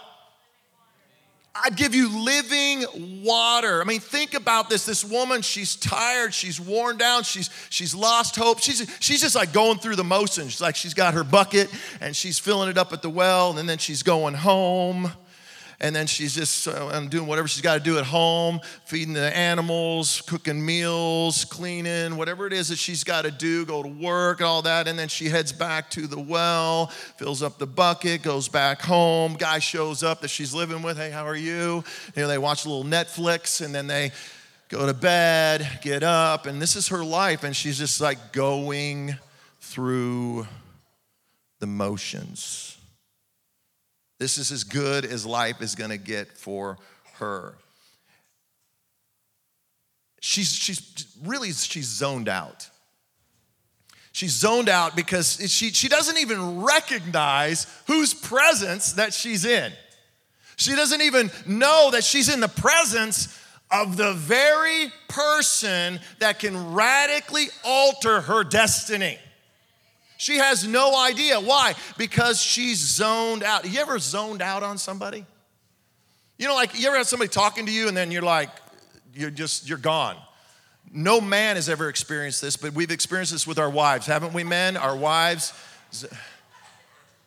I'd 1.63 1.77
give 1.77 1.95
you 1.95 2.09
living 2.09 2.85
water. 3.23 3.81
I 3.81 3.85
mean, 3.85 4.01
think 4.01 4.33
about 4.33 4.69
this. 4.69 4.85
This 4.85 5.05
woman, 5.05 5.41
she's 5.41 5.75
tired, 5.75 6.33
she's 6.33 6.59
worn 6.59 6.97
down, 6.97 7.23
she's 7.23 7.49
she's 7.69 7.95
lost 7.95 8.35
hope. 8.35 8.59
She's 8.59 8.85
she's 8.99 9.21
just 9.21 9.35
like 9.35 9.53
going 9.53 9.79
through 9.79 9.95
the 9.95 10.03
motions. 10.03 10.51
She's 10.51 10.61
like 10.61 10.75
she's 10.75 10.93
got 10.93 11.13
her 11.13 11.23
bucket 11.23 11.69
and 12.01 12.15
she's 12.15 12.39
filling 12.39 12.69
it 12.69 12.77
up 12.77 12.91
at 12.91 13.01
the 13.01 13.09
well, 13.09 13.57
and 13.57 13.69
then 13.69 13.77
she's 13.77 14.03
going 14.03 14.33
home 14.33 15.11
and 15.79 15.95
then 15.95 16.07
she's 16.07 16.33
just 16.33 16.67
uh, 16.67 16.99
doing 17.01 17.27
whatever 17.27 17.47
she's 17.47 17.61
got 17.61 17.75
to 17.75 17.83
do 17.83 17.97
at 17.97 18.05
home, 18.05 18.59
feeding 18.85 19.13
the 19.13 19.35
animals, 19.35 20.21
cooking 20.21 20.65
meals, 20.65 21.45
cleaning, 21.45 22.15
whatever 22.17 22.47
it 22.47 22.53
is 22.53 22.69
that 22.69 22.77
she's 22.77 23.03
got 23.03 23.23
to 23.23 23.31
do, 23.31 23.65
go 23.65 23.83
to 23.83 23.89
work, 23.89 24.39
and 24.39 24.47
all 24.47 24.61
that. 24.61 24.87
And 24.87 24.97
then 24.97 25.07
she 25.07 25.29
heads 25.29 25.51
back 25.51 25.89
to 25.91 26.07
the 26.07 26.19
well, 26.19 26.87
fills 27.17 27.43
up 27.43 27.57
the 27.57 27.67
bucket, 27.67 28.21
goes 28.21 28.47
back 28.47 28.81
home. 28.81 29.33
Guy 29.33 29.59
shows 29.59 30.03
up 30.03 30.21
that 30.21 30.29
she's 30.29 30.53
living 30.53 30.81
with. 30.81 30.97
Hey, 30.97 31.11
how 31.11 31.25
are 31.25 31.35
you? 31.35 31.83
You 32.15 32.23
know, 32.23 32.27
they 32.27 32.37
watch 32.37 32.65
a 32.65 32.69
little 32.69 32.85
Netflix 32.85 33.63
and 33.63 33.75
then 33.75 33.87
they 33.87 34.11
go 34.69 34.85
to 34.85 34.93
bed, 34.93 35.79
get 35.81 36.03
up, 36.03 36.45
and 36.45 36.61
this 36.61 36.75
is 36.75 36.87
her 36.87 37.03
life. 37.03 37.43
And 37.43 37.55
she's 37.55 37.77
just 37.77 38.01
like 38.01 38.31
going 38.31 39.15
through 39.61 40.47
the 41.59 41.67
motions. 41.67 42.64
This 44.19 44.37
is 44.37 44.51
as 44.51 44.63
good 44.63 45.05
as 45.05 45.25
life 45.25 45.61
is 45.61 45.75
going 45.75 45.89
to 45.89 45.97
get 45.97 46.37
for 46.37 46.77
her. 47.15 47.55
She's, 50.21 50.51
she's 50.53 51.15
really, 51.23 51.51
she's 51.51 51.87
zoned 51.87 52.29
out. 52.29 52.69
She's 54.11 54.31
zoned 54.31 54.69
out 54.69 54.95
because 54.95 55.39
she, 55.51 55.71
she 55.71 55.89
doesn't 55.89 56.17
even 56.17 56.61
recognize 56.61 57.67
whose 57.85 58.13
presence 58.13 58.93
that 58.93 59.13
she's 59.13 59.43
in. 59.43 59.73
She 60.55 60.73
doesn't 60.73 61.01
even 61.01 61.29
know 61.45 61.89
that 61.91 62.05
she's 62.05 62.33
in 62.33 62.39
the 62.39 62.47
presence 62.47 63.37
of 63.69 63.97
the 63.97 64.13
very 64.13 64.91
person 65.09 65.99
that 66.19 66.39
can 66.39 66.73
radically 66.73 67.47
alter 67.65 68.21
her 68.21 68.43
destiny. 68.45 69.19
She 70.17 70.37
has 70.37 70.67
no 70.67 70.97
idea. 70.97 71.39
Why? 71.39 71.73
Because 71.97 72.41
she's 72.41 72.79
zoned 72.79 73.43
out. 73.43 73.69
You 73.69 73.79
ever 73.79 73.99
zoned 73.99 74.41
out 74.41 74.63
on 74.63 74.77
somebody? 74.77 75.25
You 76.37 76.47
know, 76.47 76.55
like 76.55 76.79
you 76.79 76.87
ever 76.87 76.97
had 76.97 77.07
somebody 77.07 77.29
talking 77.29 77.65
to 77.65 77.71
you 77.71 77.87
and 77.87 77.95
then 77.95 78.11
you're 78.11 78.21
like, 78.21 78.49
you're 79.13 79.29
just, 79.29 79.67
you're 79.67 79.77
gone. 79.77 80.17
No 80.91 81.19
man 81.19 81.55
has 81.55 81.67
ever 81.69 81.89
experienced 81.89 82.41
this, 82.41 82.55
but 82.57 82.73
we've 82.73 82.91
experienced 82.91 83.31
this 83.31 83.47
with 83.47 83.59
our 83.59 83.69
wives, 83.69 84.05
haven't 84.05 84.33
we, 84.33 84.43
men? 84.43 84.77
Our 84.77 84.95
wives 84.95 85.53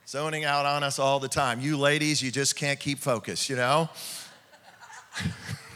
zoning 0.06 0.44
out 0.44 0.64
on 0.64 0.82
us 0.82 0.98
all 0.98 1.20
the 1.20 1.28
time. 1.28 1.60
You 1.60 1.76
ladies, 1.76 2.22
you 2.22 2.30
just 2.30 2.56
can't 2.56 2.80
keep 2.80 2.98
focus, 2.98 3.50
you 3.50 3.56
know? 3.56 3.90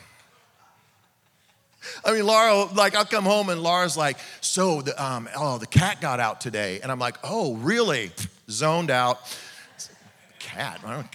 I 2.05 2.13
mean, 2.13 2.27
Laura, 2.27 2.65
like, 2.75 2.95
I'll 2.95 3.05
come 3.05 3.25
home 3.25 3.49
and 3.49 3.63
Laura's 3.63 3.97
like, 3.97 4.19
so, 4.41 4.83
the, 4.83 5.03
um, 5.03 5.29
oh, 5.37 5.59
the 5.59 5.67
cat 5.67 6.01
got 6.01 6.21
out 6.21 6.41
today. 6.41 6.81
And 6.83 6.91
I'm 6.91 6.99
like, 6.99 7.17
oh, 7.25 7.55
really? 7.57 8.11
Zoned 8.51 8.91
out. 8.91 9.21
Cat. 10.39 10.81
I 10.85 10.95
am 10.95 11.07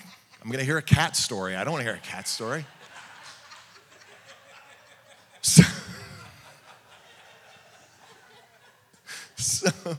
going 0.46 0.60
to 0.60 0.66
hear 0.66 0.78
a 0.78 0.82
cat 0.82 1.16
story. 1.16 1.56
I 1.56 1.64
don't 1.64 1.74
want 1.74 1.86
to 1.86 1.90
hear 1.90 1.98
a 1.98 2.06
cat 2.06 2.28
story. 2.28 2.66
So, 5.40 5.64
so 9.38 9.98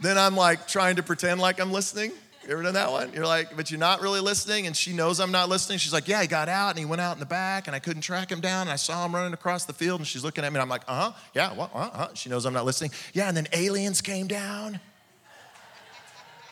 then 0.00 0.16
I'm 0.16 0.34
like 0.34 0.66
trying 0.66 0.96
to 0.96 1.02
pretend 1.02 1.40
like 1.40 1.60
I'm 1.60 1.72
listening. 1.72 2.12
You 2.50 2.56
ever 2.56 2.64
done 2.64 2.74
that 2.74 2.90
one? 2.90 3.12
You're 3.12 3.28
like, 3.28 3.56
but 3.56 3.70
you're 3.70 3.78
not 3.78 4.00
really 4.00 4.18
listening, 4.18 4.66
and 4.66 4.76
she 4.76 4.92
knows 4.92 5.20
I'm 5.20 5.30
not 5.30 5.48
listening. 5.48 5.78
She's 5.78 5.92
like, 5.92 6.08
yeah, 6.08 6.20
he 6.20 6.26
got 6.26 6.48
out 6.48 6.70
and 6.70 6.78
he 6.80 6.84
went 6.84 7.00
out 7.00 7.12
in 7.14 7.20
the 7.20 7.24
back, 7.24 7.68
and 7.68 7.76
I 7.76 7.78
couldn't 7.78 8.02
track 8.02 8.28
him 8.28 8.40
down, 8.40 8.62
and 8.62 8.70
I 8.70 8.74
saw 8.74 9.06
him 9.06 9.14
running 9.14 9.32
across 9.32 9.66
the 9.66 9.72
field, 9.72 10.00
and 10.00 10.06
she's 10.06 10.24
looking 10.24 10.42
at 10.42 10.52
me, 10.52 10.56
and 10.56 10.62
I'm 10.62 10.68
like, 10.68 10.82
uh 10.88 11.12
huh, 11.12 11.18
yeah, 11.32 11.52
what, 11.52 11.70
uh 11.72 11.90
huh. 11.90 12.08
She 12.14 12.28
knows 12.28 12.46
I'm 12.46 12.52
not 12.52 12.64
listening. 12.64 12.90
Yeah, 13.12 13.28
and 13.28 13.36
then 13.36 13.46
aliens 13.52 14.00
came 14.00 14.26
down. 14.26 14.80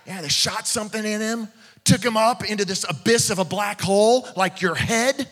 Yeah, 0.07 0.23
they 0.23 0.29
shot 0.29 0.69
something 0.69 1.05
in 1.05 1.21
him, 1.21 1.49
took 1.83 2.05
him 2.05 2.17
up 2.17 2.49
into 2.49 2.65
this 2.65 2.87
abyss 2.89 3.31
of 3.31 3.41
a 3.41 3.45
black 3.45 3.81
hole, 3.81 4.29
like 4.37 4.63
your 4.63 4.77
head. 4.77 5.27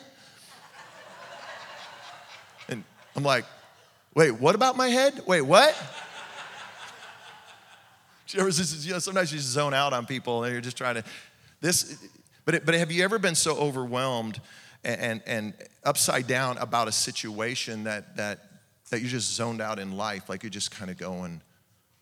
And 2.69 2.83
I'm 3.15 3.23
like, 3.23 3.45
wait, 4.17 4.33
what 4.33 4.57
about 4.57 4.77
my 4.77 4.89
head? 4.89 5.23
Wait, 5.29 5.43
what? 5.43 5.81
She 8.27 8.39
ever 8.41 8.51
says, 8.51 8.85
you 8.85 8.93
know, 8.93 8.99
sometimes 8.99 9.33
you 9.33 9.39
zone 9.39 9.73
out 9.73 9.93
on 9.93 10.05
people 10.05 10.43
and 10.43 10.53
you're 10.53 10.61
just 10.61 10.77
trying 10.77 10.97
to, 10.97 11.05
this, 11.61 12.05
but, 12.45 12.57
it, 12.57 12.67
but 12.67 12.75
have 12.75 12.91
you 12.91 13.05
ever 13.05 13.19
been 13.19 13.37
so 13.37 13.57
overwhelmed 13.57 14.41
and, 14.85 15.01
and, 15.01 15.23
and 15.27 15.55
upside 15.85 16.27
down 16.27 16.59
about 16.59 16.89
a 16.89 16.93
situation 16.93 17.85
that, 17.85 18.17
that, 18.17 18.41
that 18.91 19.01
you 19.01 19.09
just 19.09 19.35
zoned 19.35 19.61
out 19.61 19.79
in 19.79 19.97
life, 19.97 20.29
like 20.29 20.43
you're 20.43 20.51
just 20.51 20.73
kind 20.73 20.91
of 20.91 20.99
going 20.99 21.41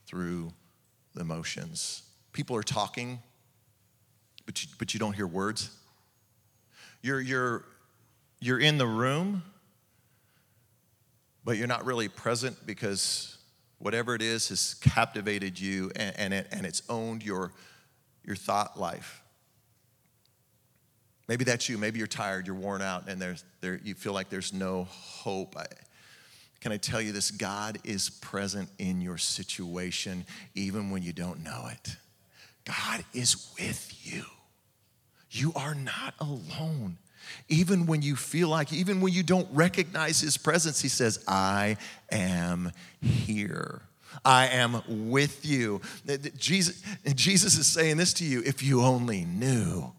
through 0.06 0.50
the 1.14 1.24
motions? 1.24 2.02
People 2.32 2.56
are 2.56 2.62
talking, 2.62 3.20
but 4.46 4.62
you, 4.62 4.70
but 4.78 4.94
you 4.94 5.00
don't 5.00 5.14
hear 5.14 5.26
words. 5.26 5.70
You're, 7.02 7.20
you're, 7.20 7.66
you're 8.40 8.58
in 8.58 8.78
the 8.78 8.86
room, 8.86 9.42
but 11.44 11.58
you're 11.58 11.66
not 11.66 11.84
really 11.84 12.08
present 12.08 12.66
because 12.66 13.33
whatever 13.84 14.14
it 14.14 14.22
is 14.22 14.48
has 14.48 14.72
captivated 14.80 15.60
you 15.60 15.90
and, 15.94 16.18
and, 16.18 16.32
it, 16.32 16.48
and 16.50 16.64
it's 16.64 16.82
owned 16.88 17.22
your, 17.22 17.52
your 18.24 18.34
thought 18.34 18.80
life. 18.80 19.22
Maybe 21.28 21.44
that's 21.44 21.68
you. 21.68 21.76
Maybe 21.76 21.98
you're 21.98 22.06
tired, 22.06 22.46
you're 22.46 22.56
worn 22.56 22.80
out, 22.80 23.08
and 23.08 23.20
there's, 23.20 23.44
there, 23.60 23.78
you 23.84 23.94
feel 23.94 24.14
like 24.14 24.30
there's 24.30 24.54
no 24.54 24.84
hope. 24.84 25.54
I, 25.58 25.66
can 26.60 26.72
I 26.72 26.78
tell 26.78 26.98
you 26.98 27.12
this? 27.12 27.30
God 27.30 27.76
is 27.84 28.08
present 28.08 28.70
in 28.78 29.02
your 29.02 29.18
situation 29.18 30.24
even 30.54 30.90
when 30.90 31.02
you 31.02 31.12
don't 31.12 31.44
know 31.44 31.68
it. 31.70 31.96
God 32.64 33.04
is 33.12 33.52
with 33.60 33.94
you. 34.02 34.24
You 35.30 35.52
are 35.56 35.74
not 35.74 36.14
alone. 36.20 36.96
Even 37.48 37.86
when 37.86 38.02
you 38.02 38.16
feel 38.16 38.48
like, 38.48 38.72
even 38.72 39.00
when 39.00 39.12
you 39.12 39.22
don't 39.22 39.48
recognize 39.52 40.20
his 40.20 40.36
presence, 40.36 40.80
he 40.80 40.88
says, 40.88 41.22
I 41.28 41.76
am 42.10 42.72
here. 43.00 43.82
I 44.24 44.48
am 44.48 44.82
with 45.10 45.44
you. 45.44 45.80
Jesus, 46.36 46.82
Jesus 47.14 47.58
is 47.58 47.66
saying 47.66 47.96
this 47.96 48.12
to 48.14 48.24
you 48.24 48.42
if 48.44 48.62
you 48.62 48.82
only 48.82 49.24
knew. 49.24 49.92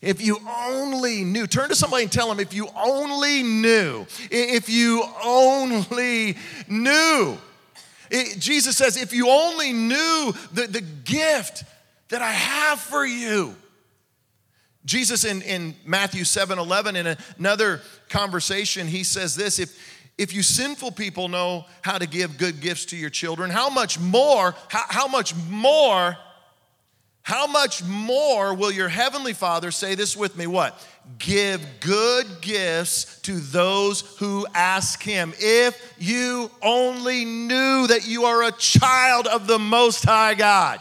If 0.00 0.20
you 0.20 0.40
only 0.66 1.22
knew, 1.22 1.46
turn 1.46 1.68
to 1.68 1.76
somebody 1.76 2.02
and 2.02 2.12
tell 2.12 2.28
them, 2.28 2.40
if 2.40 2.52
you 2.52 2.68
only 2.76 3.44
knew, 3.44 4.04
if 4.30 4.68
you 4.68 5.04
only 5.24 6.36
knew. 6.68 7.38
It, 8.10 8.38
Jesus 8.38 8.76
says, 8.76 9.00
if 9.00 9.14
you 9.14 9.28
only 9.28 9.72
knew 9.72 10.34
the, 10.52 10.66
the 10.66 10.80
gift 10.80 11.64
that 12.08 12.20
I 12.20 12.32
have 12.32 12.80
for 12.80 13.06
you. 13.06 13.54
Jesus 14.84 15.24
in, 15.24 15.42
in 15.42 15.74
Matthew 15.84 16.24
7 16.24 16.58
11, 16.58 16.96
in 16.96 17.16
another 17.38 17.80
conversation, 18.08 18.86
he 18.86 19.04
says 19.04 19.34
this 19.34 19.58
if, 19.58 19.78
if 20.18 20.34
you 20.34 20.42
sinful 20.42 20.92
people 20.92 21.28
know 21.28 21.66
how 21.82 21.98
to 21.98 22.06
give 22.06 22.36
good 22.36 22.60
gifts 22.60 22.86
to 22.86 22.96
your 22.96 23.10
children, 23.10 23.50
how 23.50 23.70
much 23.70 24.00
more, 24.00 24.54
how, 24.68 24.84
how 24.88 25.08
much 25.08 25.34
more, 25.48 26.16
how 27.22 27.46
much 27.46 27.84
more 27.84 28.54
will 28.54 28.72
your 28.72 28.88
heavenly 28.88 29.32
Father 29.32 29.70
say 29.70 29.94
this 29.94 30.16
with 30.16 30.36
me? 30.36 30.48
What? 30.48 30.84
Give 31.18 31.64
good 31.80 32.26
gifts 32.40 33.20
to 33.22 33.38
those 33.38 34.00
who 34.18 34.46
ask 34.54 35.00
him. 35.02 35.32
If 35.38 35.94
you 35.98 36.50
only 36.60 37.24
knew 37.24 37.86
that 37.86 38.06
you 38.06 38.24
are 38.24 38.42
a 38.42 38.52
child 38.52 39.28
of 39.28 39.46
the 39.46 39.58
Most 39.58 40.04
High 40.04 40.34
God. 40.34 40.80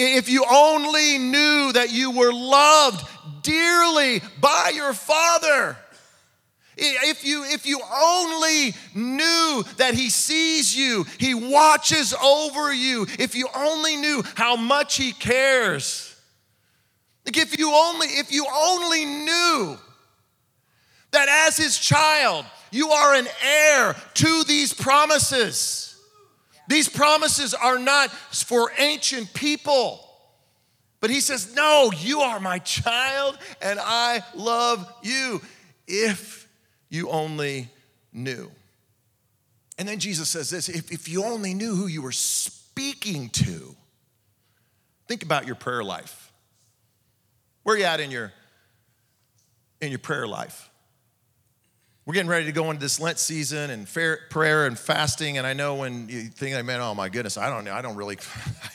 If 0.00 0.28
you 0.28 0.44
only 0.48 1.18
knew 1.18 1.72
that 1.72 1.90
you 1.90 2.12
were 2.12 2.32
loved 2.32 3.04
dearly 3.42 4.22
by 4.40 4.70
your 4.72 4.92
Father. 4.92 5.76
If 6.76 7.24
you, 7.24 7.42
if 7.42 7.66
you 7.66 7.80
only 7.92 8.74
knew 8.94 9.64
that 9.78 9.94
He 9.94 10.08
sees 10.10 10.76
you, 10.76 11.04
He 11.18 11.34
watches 11.34 12.14
over 12.14 12.72
you, 12.72 13.08
if 13.18 13.34
you 13.34 13.48
only 13.56 13.96
knew 13.96 14.22
how 14.36 14.54
much 14.54 14.96
He 14.96 15.12
cares. 15.12 16.14
Like 17.26 17.36
if 17.36 17.58
you 17.58 17.72
only, 17.72 18.06
if 18.06 18.32
you 18.32 18.46
only 18.46 19.04
knew 19.04 19.76
that 21.10 21.46
as 21.48 21.56
His 21.56 21.76
child, 21.76 22.44
you 22.70 22.90
are 22.90 23.14
an 23.14 23.26
heir 23.44 23.96
to 24.14 24.44
these 24.44 24.72
promises. 24.72 25.87
These 26.68 26.88
promises 26.90 27.54
are 27.54 27.78
not 27.78 28.10
for 28.10 28.70
ancient 28.78 29.32
people. 29.34 30.04
But 31.00 31.10
he 31.10 31.20
says, 31.20 31.54
No, 31.54 31.90
you 31.96 32.20
are 32.20 32.38
my 32.38 32.58
child 32.58 33.38
and 33.60 33.80
I 33.82 34.22
love 34.34 34.86
you. 35.02 35.40
If 35.86 36.46
you 36.90 37.08
only 37.08 37.68
knew. 38.12 38.50
And 39.78 39.88
then 39.88 39.98
Jesus 39.98 40.28
says 40.28 40.50
this 40.50 40.68
if, 40.68 40.92
if 40.92 41.08
you 41.08 41.24
only 41.24 41.54
knew 41.54 41.74
who 41.74 41.86
you 41.86 42.02
were 42.02 42.12
speaking 42.12 43.30
to, 43.30 43.74
think 45.06 45.22
about 45.22 45.46
your 45.46 45.56
prayer 45.56 45.82
life. 45.82 46.32
Where 47.62 47.76
are 47.76 47.78
you 47.78 47.84
at 47.84 48.00
in 48.00 48.10
your, 48.10 48.32
in 49.80 49.90
your 49.90 49.98
prayer 49.98 50.26
life? 50.26 50.67
We're 52.08 52.14
getting 52.14 52.30
ready 52.30 52.46
to 52.46 52.52
go 52.52 52.70
into 52.70 52.80
this 52.80 52.98
Lent 53.00 53.18
season 53.18 53.68
and 53.68 53.86
fair, 53.86 54.20
prayer 54.30 54.64
and 54.64 54.78
fasting. 54.78 55.36
And 55.36 55.46
I 55.46 55.52
know 55.52 55.74
when 55.74 56.08
you 56.08 56.22
think, 56.22 56.64
man, 56.64 56.80
oh 56.80 56.94
my 56.94 57.10
goodness, 57.10 57.36
I 57.36 57.50
don't 57.50 57.66
know, 57.66 57.74
I 57.74 57.82
don't 57.82 57.96
really, 57.96 58.16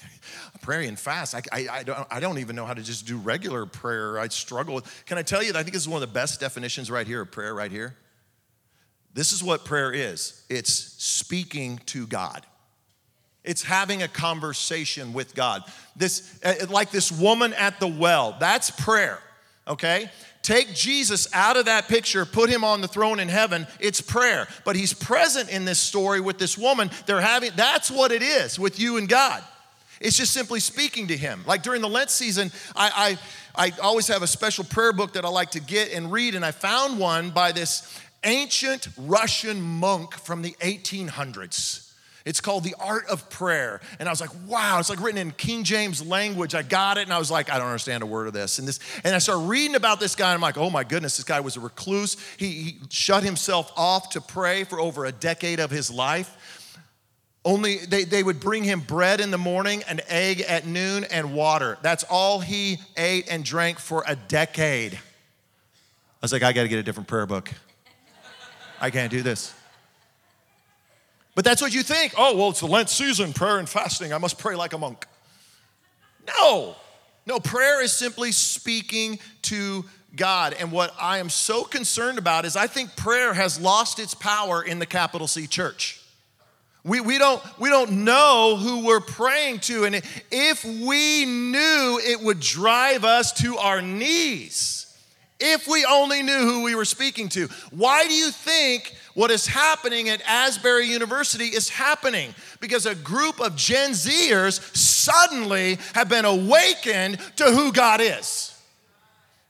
pray 0.62 0.88
and 0.88 1.00
fast. 1.00 1.34
I, 1.34 1.42
I, 1.52 1.68
I, 1.80 1.82
don't, 1.84 2.08
I 2.12 2.20
don't 2.20 2.38
even 2.38 2.56
know 2.56 2.68
how 2.68 2.76
to 2.76 2.84
just 2.84 3.08
do 3.08 3.18
regular 3.18 3.66
prayer. 3.66 4.20
I 4.20 4.28
struggle 4.28 4.76
with. 4.76 5.06
Can 5.08 5.18
I 5.18 5.24
tell 5.24 5.42
you 5.42 5.50
I 5.50 5.64
think 5.64 5.74
this 5.74 5.82
is 5.82 5.90
one 5.90 6.04
of 6.04 6.08
the 6.08 6.14
best 6.14 6.42
definitions 6.42 6.92
right 6.92 7.08
here 7.08 7.22
of 7.22 7.32
prayer, 7.32 7.56
right 7.56 7.72
here? 7.72 7.96
This 9.16 9.34
is 9.34 9.44
what 9.44 9.66
prayer 9.66 9.92
is 9.92 10.44
it's 10.48 10.72
speaking 10.72 11.80
to 11.88 12.06
God. 12.06 12.46
It's 13.44 13.64
having 13.64 14.04
a 14.04 14.08
conversation 14.08 15.12
with 15.12 15.34
God. 15.34 15.64
This, 15.96 16.40
uh, 16.46 16.68
like 16.70 16.92
this 16.92 17.12
woman 17.12 17.54
at 17.54 17.80
the 17.80 17.88
well, 17.88 18.38
that's 18.40 18.70
prayer, 18.70 19.18
okay? 19.68 20.12
Take 20.44 20.74
Jesus 20.74 21.34
out 21.34 21.56
of 21.56 21.66
that 21.66 21.88
picture, 21.88 22.26
put 22.26 22.50
him 22.50 22.66
on 22.66 22.82
the 22.82 22.88
throne 22.88 23.22
in 23.22 23.30
heaven, 23.30 23.66
it's 23.80 24.02
prayer. 24.02 24.48
But 24.66 24.76
he's 24.76 24.94
present 24.94 25.50
in 25.50 25.64
this 25.64 25.80
story 25.80 26.20
with 26.20 26.38
this 26.38 26.58
woman. 26.58 26.92
They're 27.06 27.22
having, 27.22 27.52
that's 27.56 27.90
what 27.90 28.12
it 28.12 28.22
is 28.22 28.60
with 28.60 28.78
you 28.78 28.98
and 28.98 29.08
God. 29.08 29.42
It's 30.02 30.18
just 30.18 30.34
simply 30.34 30.60
speaking 30.60 31.08
to 31.08 31.18
him. 31.18 31.46
Like 31.48 31.64
during 31.64 31.82
the 31.82 31.88
Lent 31.88 32.10
season, 32.10 32.52
I, 32.76 33.18
I, 33.56 33.70
I 33.70 33.80
always 33.80 34.08
have 34.10 34.22
a 34.22 34.28
special 34.28 34.66
prayer 34.66 34.92
book 34.92 35.14
that 35.14 35.24
I 35.24 35.30
like 35.30 35.52
to 35.52 35.62
get 35.62 35.94
and 35.94 36.12
read, 36.12 36.36
and 36.36 36.44
I 36.44 36.52
found 36.52 37.00
one 37.00 37.30
by 37.30 37.54
this 37.54 37.98
ancient 38.26 38.90
Russian 38.98 39.62
monk 39.62 40.14
from 40.14 40.42
the 40.42 40.52
1800s. 40.60 41.93
It's 42.26 42.40
called 42.40 42.64
The 42.64 42.76
Art 42.80 43.06
of 43.08 43.30
Prayer. 43.30 43.82
And 44.00 44.08
I 44.08 44.12
was 44.12 44.22
like, 44.22 44.30
wow, 44.48 44.80
it's 44.80 44.90
like 44.90 45.02
written 45.02 45.20
in 45.20 45.32
King 45.32 45.64
James 45.66 46.06
language. 46.06 46.56
I 46.56 46.62
got 46.62 46.98
it 46.98 47.04
and 47.04 47.12
I 47.12 47.20
was 47.20 47.30
like, 47.30 47.52
I 47.52 47.58
don't 47.58 47.68
understand 47.68 48.02
a 48.02 48.06
word 48.06 48.28
of 48.28 48.34
this. 48.34 48.60
And 48.60 48.68
this 48.68 48.80
and 49.04 49.14
I 49.14 49.18
started 49.18 49.42
reading 49.42 49.76
about 49.76 50.00
this 50.00 50.16
guy 50.16 50.30
and 50.30 50.36
I'm 50.36 50.42
like, 50.42 50.58
oh 50.58 50.70
my 50.70 50.86
goodness, 50.86 51.18
this 51.18 51.26
guy 51.26 51.42
was 51.42 51.58
a 51.58 51.60
recluse. 51.60 52.16
He, 52.38 52.48
he 52.52 52.78
shut 52.90 53.24
himself 53.24 53.74
off 53.76 54.12
to 54.12 54.22
pray 54.22 54.64
for 54.64 54.80
over 54.80 55.06
a 55.06 55.12
decade 55.12 55.60
of 55.60 55.70
his 55.70 55.92
life. 55.92 56.38
Only 57.46 57.78
they, 57.78 58.06
they 58.06 58.24
would 58.24 58.40
bring 58.40 58.64
him 58.64 58.80
bread 58.80 59.20
in 59.20 59.30
the 59.30 59.38
morning, 59.38 59.84
an 59.90 60.00
egg 60.08 60.40
at 60.42 60.66
noon, 60.66 61.04
and 61.04 61.34
water. 61.34 61.78
That's 61.82 62.06
all 62.06 62.40
he 62.40 62.78
ate 62.96 63.28
and 63.30 63.44
drank 63.44 63.80
for 63.80 64.06
a 64.08 64.16
decade. 64.16 64.94
I 64.94 65.00
was 66.22 66.32
like, 66.32 66.42
I 66.42 66.54
got 66.54 66.62
to 66.64 66.70
get 66.70 66.80
a 66.80 66.84
different 66.84 67.10
prayer 67.10 67.26
book. 67.26 67.52
I 68.80 68.92
can't 68.92 69.12
do 69.12 69.22
this. 69.22 69.54
But 71.36 71.46
that's 71.46 71.62
what 71.62 71.74
you 71.74 71.84
think. 71.84 72.14
Oh, 72.18 72.36
well, 72.36 72.50
it's 72.50 72.60
the 72.60 72.68
Lent 72.68 72.90
season, 72.90 73.34
prayer 73.34 73.58
and 73.58 73.68
fasting. 73.68 74.14
I 74.14 74.18
must 74.18 74.38
pray 74.38 74.56
like 74.56 74.74
a 74.74 74.78
monk. 74.78 75.08
No, 76.28 76.76
no, 77.26 77.40
prayer 77.40 77.82
is 77.82 77.92
simply 77.92 78.32
speaking 78.32 79.20
to 79.44 79.86
God. 80.16 80.54
And 80.54 80.72
what 80.72 80.94
I 81.00 81.18
am 81.18 81.30
so 81.30 81.64
concerned 81.64 82.18
about 82.18 82.46
is 82.46 82.56
I 82.56 82.68
think 82.68 82.96
prayer 82.96 83.34
has 83.34 83.60
lost 83.60 84.00
its 84.00 84.14
power 84.14 84.62
in 84.62 84.80
the 84.80 84.86
capital 84.86 85.28
C 85.28 85.48
church. 85.48 86.00
We, 86.86 87.00
we, 87.00 87.18
don't, 87.18 87.42
we 87.60 87.70
don't 87.70 88.04
know 88.04 88.58
who 88.58 88.86
we're 88.86 89.00
praying 89.00 89.60
to. 89.62 89.86
And 89.86 90.02
if 90.32 90.66
we 90.66 91.26
knew, 91.26 92.00
it 92.04 92.22
would 92.22 92.42
drive 92.42 93.06
us 93.06 93.32
to 93.42 93.58
our 93.58 93.82
knees. 93.82 94.82
If 95.40 95.68
we 95.68 95.86
only 95.86 96.24
knew 96.24 96.40
who 96.40 96.64
we 96.64 96.76
were 96.76 96.86
speaking 96.86 97.30
to. 97.30 97.48
Why 97.72 98.06
do 98.08 98.14
you 98.14 98.32
think 98.32 98.94
what 99.14 99.32
is 99.32 99.46
happening 99.46 100.10
at 100.10 100.22
Asbury 100.28 100.88
University 100.88 101.46
is 101.46 101.70
happening? 101.70 102.34
Because 102.60 102.86
a 102.86 102.96
group 102.96 103.40
of 103.40 103.56
Gen 103.56 103.92
Zers 103.92 104.76
suddenly 104.76 105.78
have 105.94 106.10
been 106.10 106.26
awakened 106.26 107.20
to 107.38 107.46
who 107.46 107.72
God 107.72 108.02
is. 108.02 108.50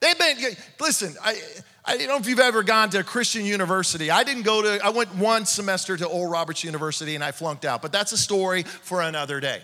They've 0.02 0.20
been, 0.20 0.38
listen, 0.82 1.16
I, 1.24 1.40
I 1.86 1.98
don't 1.98 2.08
know 2.08 2.18
if 2.18 2.28
you've 2.28 2.40
ever 2.40 2.64
gone 2.64 2.90
to 2.90 3.00
a 3.00 3.04
Christian 3.04 3.46
university. 3.46 4.12
I 4.12 4.24
didn't 4.24 4.44
go 4.44 4.62
to, 4.62 4.84
I 4.84 4.90
went 4.90 5.16
one 5.16 5.46
semester 5.46 5.96
to 5.96 6.08
Oral 6.08 6.30
Roberts 6.30 6.64
University 6.64 7.16
and 7.16 7.24
I 7.24 7.32
flunked 7.32 7.64
out, 7.64 7.82
but 7.82 7.92
that's 7.92 8.12
a 8.12 8.18
story 8.18 8.64
for 8.64 9.02
another 9.02 9.40
day. 9.40 9.62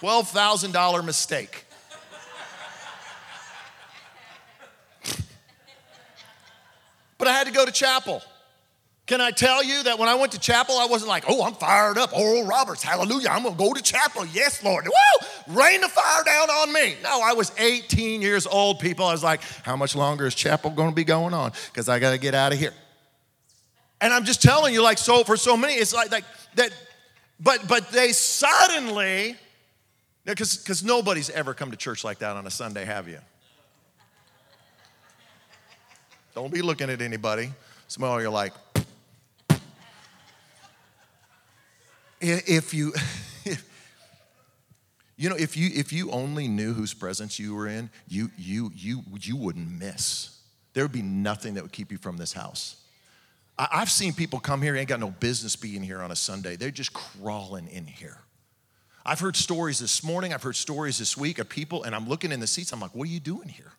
$12,000 0.00 1.04
mistake. 1.04 1.64
but 7.18 7.28
I 7.28 7.32
had 7.32 7.37
to 7.48 7.54
go 7.54 7.64
to 7.64 7.72
chapel. 7.72 8.22
Can 9.08 9.22
I 9.22 9.30
tell 9.30 9.64
you 9.64 9.84
that 9.84 9.98
when 9.98 10.06
I 10.06 10.16
went 10.16 10.32
to 10.32 10.38
chapel, 10.38 10.76
I 10.76 10.84
wasn't 10.84 11.08
like, 11.08 11.24
oh, 11.26 11.42
I'm 11.42 11.54
fired 11.54 11.96
up. 11.96 12.12
Oral 12.12 12.44
Roberts, 12.44 12.82
hallelujah. 12.82 13.30
I'm 13.30 13.42
going 13.42 13.54
to 13.54 13.58
go 13.58 13.72
to 13.72 13.82
chapel. 13.82 14.26
Yes, 14.26 14.62
Lord. 14.62 14.84
Woo! 14.84 15.54
Rain 15.56 15.80
the 15.80 15.88
fire 15.88 16.24
down 16.24 16.50
on 16.50 16.70
me. 16.74 16.94
No, 17.02 17.22
I 17.22 17.32
was 17.32 17.50
18 17.56 18.20
years 18.20 18.46
old, 18.46 18.80
people. 18.80 19.06
I 19.06 19.12
was 19.12 19.24
like, 19.24 19.40
how 19.62 19.76
much 19.76 19.96
longer 19.96 20.26
is 20.26 20.34
chapel 20.34 20.70
going 20.70 20.90
to 20.90 20.94
be 20.94 21.04
going 21.04 21.32
on? 21.32 21.52
Because 21.72 21.88
I 21.88 21.98
got 21.98 22.10
to 22.10 22.18
get 22.18 22.34
out 22.34 22.52
of 22.52 22.58
here. 22.58 22.74
And 24.02 24.12
I'm 24.12 24.26
just 24.26 24.42
telling 24.42 24.74
you, 24.74 24.82
like, 24.82 24.98
so 24.98 25.24
for 25.24 25.38
so 25.38 25.56
many, 25.56 25.72
it's 25.72 25.94
like, 25.94 26.12
like 26.12 26.24
that, 26.56 26.70
but 27.40 27.66
but 27.66 27.90
they 27.90 28.12
suddenly, 28.12 29.36
because 30.24 30.56
because 30.58 30.84
nobody's 30.84 31.30
ever 31.30 31.54
come 31.54 31.70
to 31.70 31.76
church 31.76 32.04
like 32.04 32.18
that 32.18 32.36
on 32.36 32.46
a 32.46 32.50
Sunday, 32.50 32.84
have 32.84 33.08
you? 33.08 33.18
Don't 36.38 36.52
be 36.52 36.62
looking 36.62 36.88
at 36.88 37.02
anybody. 37.02 37.50
Some 37.88 38.04
of 38.04 38.20
you 38.20 38.28
are 38.28 38.30
like, 38.30 38.52
if 42.20 42.72
you 42.72 42.92
you 45.16 45.28
know 45.28 45.34
if 45.34 45.56
you 45.56 45.68
if 45.74 45.92
you 45.92 46.12
only 46.12 46.46
knew 46.46 46.74
whose 46.74 46.94
presence 46.94 47.40
you 47.40 47.56
were 47.56 47.66
in 47.66 47.90
you 48.06 48.30
you 48.38 48.70
you 48.72 49.02
you 49.20 49.34
wouldn't 49.34 49.68
miss. 49.68 50.38
There 50.74 50.84
would 50.84 50.92
be 50.92 51.02
nothing 51.02 51.54
that 51.54 51.64
would 51.64 51.72
keep 51.72 51.90
you 51.90 51.98
from 51.98 52.16
this 52.16 52.32
house. 52.32 52.84
I, 53.58 53.66
i've 53.72 53.90
seen 53.90 54.12
people 54.12 54.38
come 54.38 54.62
here 54.62 54.76
ain't 54.76 54.88
got 54.88 55.00
no 55.00 55.10
business 55.10 55.56
being 55.56 55.82
here 55.82 56.00
on 56.00 56.12
a 56.12 56.16
sunday. 56.16 56.54
They're 56.54 56.70
just 56.70 56.92
crawling 56.92 57.66
in 57.66 57.88
here. 57.88 58.18
I've 59.04 59.18
heard 59.18 59.34
stories 59.34 59.80
this 59.80 60.04
morning. 60.04 60.32
I've 60.32 60.44
heard 60.44 60.54
stories 60.54 60.98
this 60.98 61.16
week 61.16 61.40
of 61.40 61.48
people 61.48 61.82
and 61.82 61.96
i'm 61.96 62.08
looking 62.08 62.30
in 62.30 62.38
the 62.38 62.46
seats. 62.46 62.72
I'm 62.72 62.78
like 62.78 62.94
what 62.94 63.08
are 63.08 63.10
you 63.10 63.18
doing 63.18 63.48
here 63.48 63.72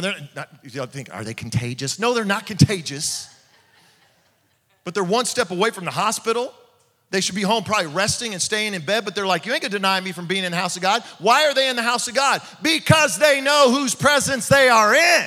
now 0.00 0.12
they're 0.12 0.28
not 0.36 0.48
you 0.62 0.86
think 0.86 1.12
are 1.14 1.24
they 1.24 1.34
contagious 1.34 1.98
no 1.98 2.14
they're 2.14 2.24
not 2.24 2.46
contagious 2.46 3.28
but 4.84 4.94
they're 4.94 5.04
one 5.04 5.24
step 5.24 5.50
away 5.50 5.70
from 5.70 5.84
the 5.84 5.90
hospital 5.90 6.52
they 7.10 7.20
should 7.22 7.34
be 7.34 7.42
home 7.42 7.64
probably 7.64 7.86
resting 7.86 8.34
and 8.34 8.42
staying 8.42 8.74
in 8.74 8.84
bed, 8.84 9.04
but 9.04 9.14
they're 9.14 9.26
like, 9.26 9.46
You 9.46 9.52
ain't 9.52 9.62
gonna 9.62 9.72
deny 9.72 9.98
me 10.00 10.12
from 10.12 10.26
being 10.26 10.44
in 10.44 10.52
the 10.52 10.58
house 10.58 10.76
of 10.76 10.82
God. 10.82 11.02
Why 11.18 11.46
are 11.46 11.54
they 11.54 11.68
in 11.68 11.76
the 11.76 11.82
house 11.82 12.06
of 12.08 12.14
God? 12.14 12.42
Because 12.62 13.18
they 13.18 13.40
know 13.40 13.72
whose 13.72 13.94
presence 13.94 14.48
they 14.48 14.68
are 14.68 14.94
in. 14.94 15.26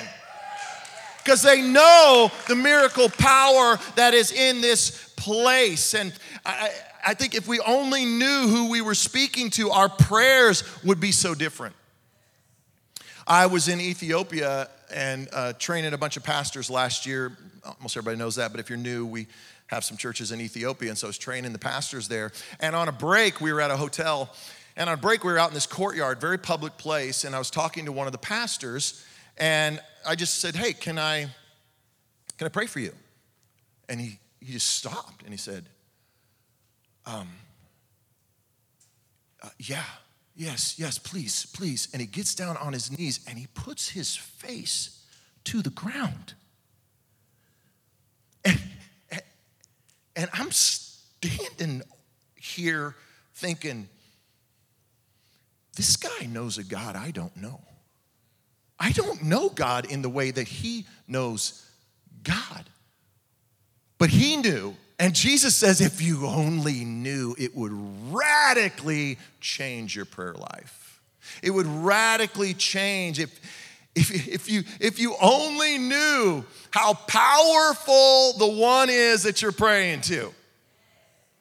Because 1.23 1.41
they 1.41 1.61
know 1.61 2.31
the 2.47 2.55
miracle 2.55 3.09
power 3.09 3.79
that 3.95 4.13
is 4.13 4.31
in 4.31 4.61
this 4.61 5.13
place. 5.15 5.93
And 5.93 6.13
I, 6.45 6.71
I 7.05 7.13
think 7.13 7.35
if 7.35 7.47
we 7.47 7.59
only 7.59 8.05
knew 8.05 8.47
who 8.47 8.69
we 8.69 8.81
were 8.81 8.95
speaking 8.95 9.49
to, 9.51 9.71
our 9.71 9.89
prayers 9.89 10.63
would 10.83 10.99
be 10.99 11.11
so 11.11 11.33
different. 11.35 11.75
I 13.27 13.45
was 13.45 13.67
in 13.67 13.79
Ethiopia 13.79 14.69
and 14.93 15.29
uh, 15.31 15.53
training 15.53 15.93
a 15.93 15.97
bunch 15.97 16.17
of 16.17 16.23
pastors 16.23 16.69
last 16.69 17.05
year. 17.05 17.37
Almost 17.63 17.95
everybody 17.95 18.17
knows 18.17 18.35
that, 18.35 18.51
but 18.51 18.59
if 18.59 18.69
you're 18.69 18.77
new, 18.77 19.05
we 19.05 19.27
have 19.67 19.83
some 19.83 19.95
churches 19.97 20.31
in 20.31 20.41
Ethiopia, 20.41 20.89
and 20.89 20.97
so 20.97 21.07
I 21.07 21.09
was 21.09 21.17
training 21.17 21.53
the 21.53 21.59
pastors 21.59 22.07
there. 22.07 22.31
And 22.59 22.75
on 22.75 22.87
a 22.87 22.91
break, 22.91 23.39
we 23.39 23.53
were 23.53 23.61
at 23.61 23.71
a 23.71 23.77
hotel, 23.77 24.33
and 24.75 24.89
on 24.89 24.95
a 24.97 25.01
break, 25.01 25.23
we 25.23 25.31
were 25.31 25.37
out 25.37 25.49
in 25.49 25.53
this 25.53 25.65
courtyard, 25.65 26.19
very 26.19 26.37
public 26.37 26.77
place, 26.77 27.23
and 27.23 27.35
I 27.35 27.39
was 27.39 27.49
talking 27.49 27.85
to 27.85 27.91
one 27.91 28.07
of 28.07 28.11
the 28.11 28.17
pastors, 28.17 29.05
and 29.37 29.79
I 30.05 30.15
just 30.15 30.39
said, 30.39 30.55
"Hey, 30.55 30.73
can 30.73 30.99
I, 30.99 31.27
can 32.37 32.47
I 32.47 32.49
pray 32.49 32.65
for 32.65 32.79
you?" 32.79 32.93
And 33.87 34.01
he 34.01 34.19
he 34.41 34.53
just 34.53 34.67
stopped 34.67 35.21
and 35.23 35.31
he 35.31 35.37
said, 35.37 35.65
um, 37.05 37.29
uh, 39.41 39.49
"Yeah, 39.59 39.83
yes, 40.35 40.75
yes, 40.77 40.97
please, 40.97 41.45
please." 41.53 41.87
And 41.93 42.01
he 42.01 42.07
gets 42.07 42.35
down 42.35 42.57
on 42.57 42.73
his 42.73 42.91
knees 42.91 43.19
and 43.27 43.37
he 43.37 43.47
puts 43.47 43.89
his 43.89 44.15
face 44.15 45.03
to 45.45 45.61
the 45.61 45.69
ground. 45.69 46.33
And, 48.43 48.59
and 50.15 50.29
I'm 50.33 50.51
standing 50.51 51.83
here 52.35 52.95
thinking, 53.35 53.87
this 55.75 55.95
guy 55.95 56.25
knows 56.25 56.57
a 56.57 56.63
God 56.63 56.95
I 56.95 57.11
don't 57.11 57.35
know. 57.37 57.61
I 58.79 58.91
don't 58.91 59.23
know 59.23 59.49
God 59.49 59.85
in 59.85 60.01
the 60.01 60.09
way 60.09 60.31
that 60.31 60.47
he 60.47 60.87
knows 61.07 61.65
God. 62.23 62.69
But 63.97 64.09
he 64.09 64.37
knew, 64.37 64.75
and 65.01 65.15
Jesus 65.15 65.55
says, 65.55 65.81
if 65.81 65.99
you 65.99 66.27
only 66.27 66.85
knew, 66.85 67.35
it 67.39 67.55
would 67.55 67.71
radically 68.11 69.17
change 69.39 69.95
your 69.95 70.05
prayer 70.05 70.35
life. 70.35 71.01
It 71.41 71.49
would 71.49 71.65
radically 71.65 72.53
change 72.53 73.19
if, 73.19 73.39
if, 73.95 74.27
if, 74.27 74.47
you, 74.47 74.61
if 74.79 74.99
you 74.99 75.15
only 75.19 75.79
knew 75.79 76.45
how 76.69 76.93
powerful 76.93 78.33
the 78.33 78.47
one 78.47 78.91
is 78.91 79.23
that 79.23 79.41
you're 79.41 79.51
praying 79.51 80.01
to. 80.01 80.31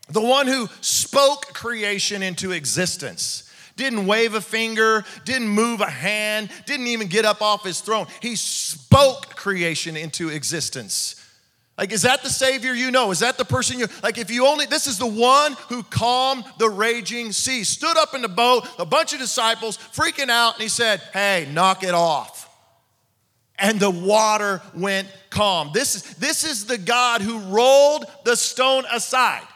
The 0.08 0.22
one 0.22 0.46
who 0.46 0.66
spoke 0.80 1.52
creation 1.52 2.22
into 2.22 2.52
existence 2.52 3.52
didn't 3.76 4.06
wave 4.06 4.32
a 4.32 4.40
finger, 4.40 5.04
didn't 5.26 5.48
move 5.48 5.82
a 5.82 5.90
hand, 5.90 6.48
didn't 6.64 6.86
even 6.86 7.08
get 7.08 7.26
up 7.26 7.42
off 7.42 7.64
his 7.64 7.82
throne. 7.82 8.06
He 8.22 8.36
spoke 8.36 9.34
creation 9.36 9.98
into 9.98 10.30
existence. 10.30 11.19
Like, 11.80 11.92
is 11.92 12.02
that 12.02 12.22
the 12.22 12.28
Savior 12.28 12.74
you 12.74 12.90
know? 12.90 13.10
Is 13.10 13.20
that 13.20 13.38
the 13.38 13.44
person 13.46 13.78
you 13.78 13.86
like? 14.02 14.18
If 14.18 14.30
you 14.30 14.46
only, 14.46 14.66
this 14.66 14.86
is 14.86 14.98
the 14.98 15.06
one 15.06 15.56
who 15.70 15.82
calmed 15.82 16.44
the 16.58 16.68
raging 16.68 17.32
sea, 17.32 17.64
stood 17.64 17.96
up 17.96 18.14
in 18.14 18.20
the 18.20 18.28
boat, 18.28 18.68
a 18.78 18.84
bunch 18.84 19.14
of 19.14 19.18
disciples 19.18 19.78
freaking 19.78 20.28
out, 20.28 20.56
and 20.56 20.62
he 20.62 20.68
said, 20.68 21.00
Hey, 21.14 21.48
knock 21.50 21.82
it 21.82 21.94
off. 21.94 22.54
And 23.58 23.80
the 23.80 23.90
water 23.90 24.60
went 24.74 25.08
calm. 25.30 25.70
This 25.72 25.94
is, 25.94 26.02
this 26.16 26.44
is 26.44 26.66
the 26.66 26.76
God 26.76 27.22
who 27.22 27.38
rolled 27.38 28.04
the 28.24 28.36
stone 28.36 28.84
aside. 28.92 29.46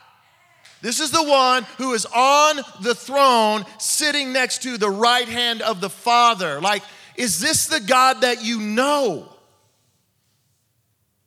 This 0.80 1.00
is 1.00 1.10
the 1.10 1.22
one 1.22 1.64
who 1.76 1.92
is 1.92 2.06
on 2.06 2.56
the 2.80 2.94
throne, 2.94 3.66
sitting 3.78 4.32
next 4.32 4.62
to 4.62 4.78
the 4.78 4.90
right 4.90 5.28
hand 5.28 5.60
of 5.60 5.82
the 5.82 5.90
Father. 5.90 6.58
Like, 6.62 6.84
is 7.16 7.38
this 7.38 7.66
the 7.66 7.80
God 7.80 8.22
that 8.22 8.42
you 8.42 8.60
know? 8.60 9.33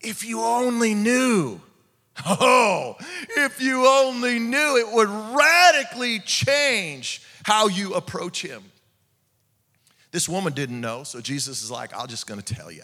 If 0.07 0.23
you 0.23 0.41
only 0.41 0.93
knew. 0.93 1.59
Oh, 2.25 2.95
if 3.37 3.61
you 3.61 3.85
only 3.85 4.39
knew, 4.39 4.77
it 4.77 4.91
would 4.91 5.09
radically 5.37 6.19
change 6.19 7.21
how 7.43 7.67
you 7.67 7.93
approach 7.93 8.41
him. 8.41 8.63
This 10.11 10.27
woman 10.27 10.53
didn't 10.53 10.81
know, 10.81 11.03
so 11.03 11.21
Jesus 11.21 11.61
is 11.61 11.69
like, 11.69 11.95
I'm 11.95 12.07
just 12.07 12.25
gonna 12.25 12.41
tell 12.41 12.71
you. 12.71 12.83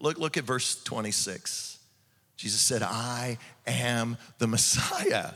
Look, 0.00 0.18
look 0.18 0.36
at 0.36 0.44
verse 0.44 0.82
26. 0.82 1.78
Jesus 2.36 2.60
said, 2.60 2.82
I 2.82 3.38
am 3.66 4.16
the 4.38 4.46
Messiah. 4.46 5.32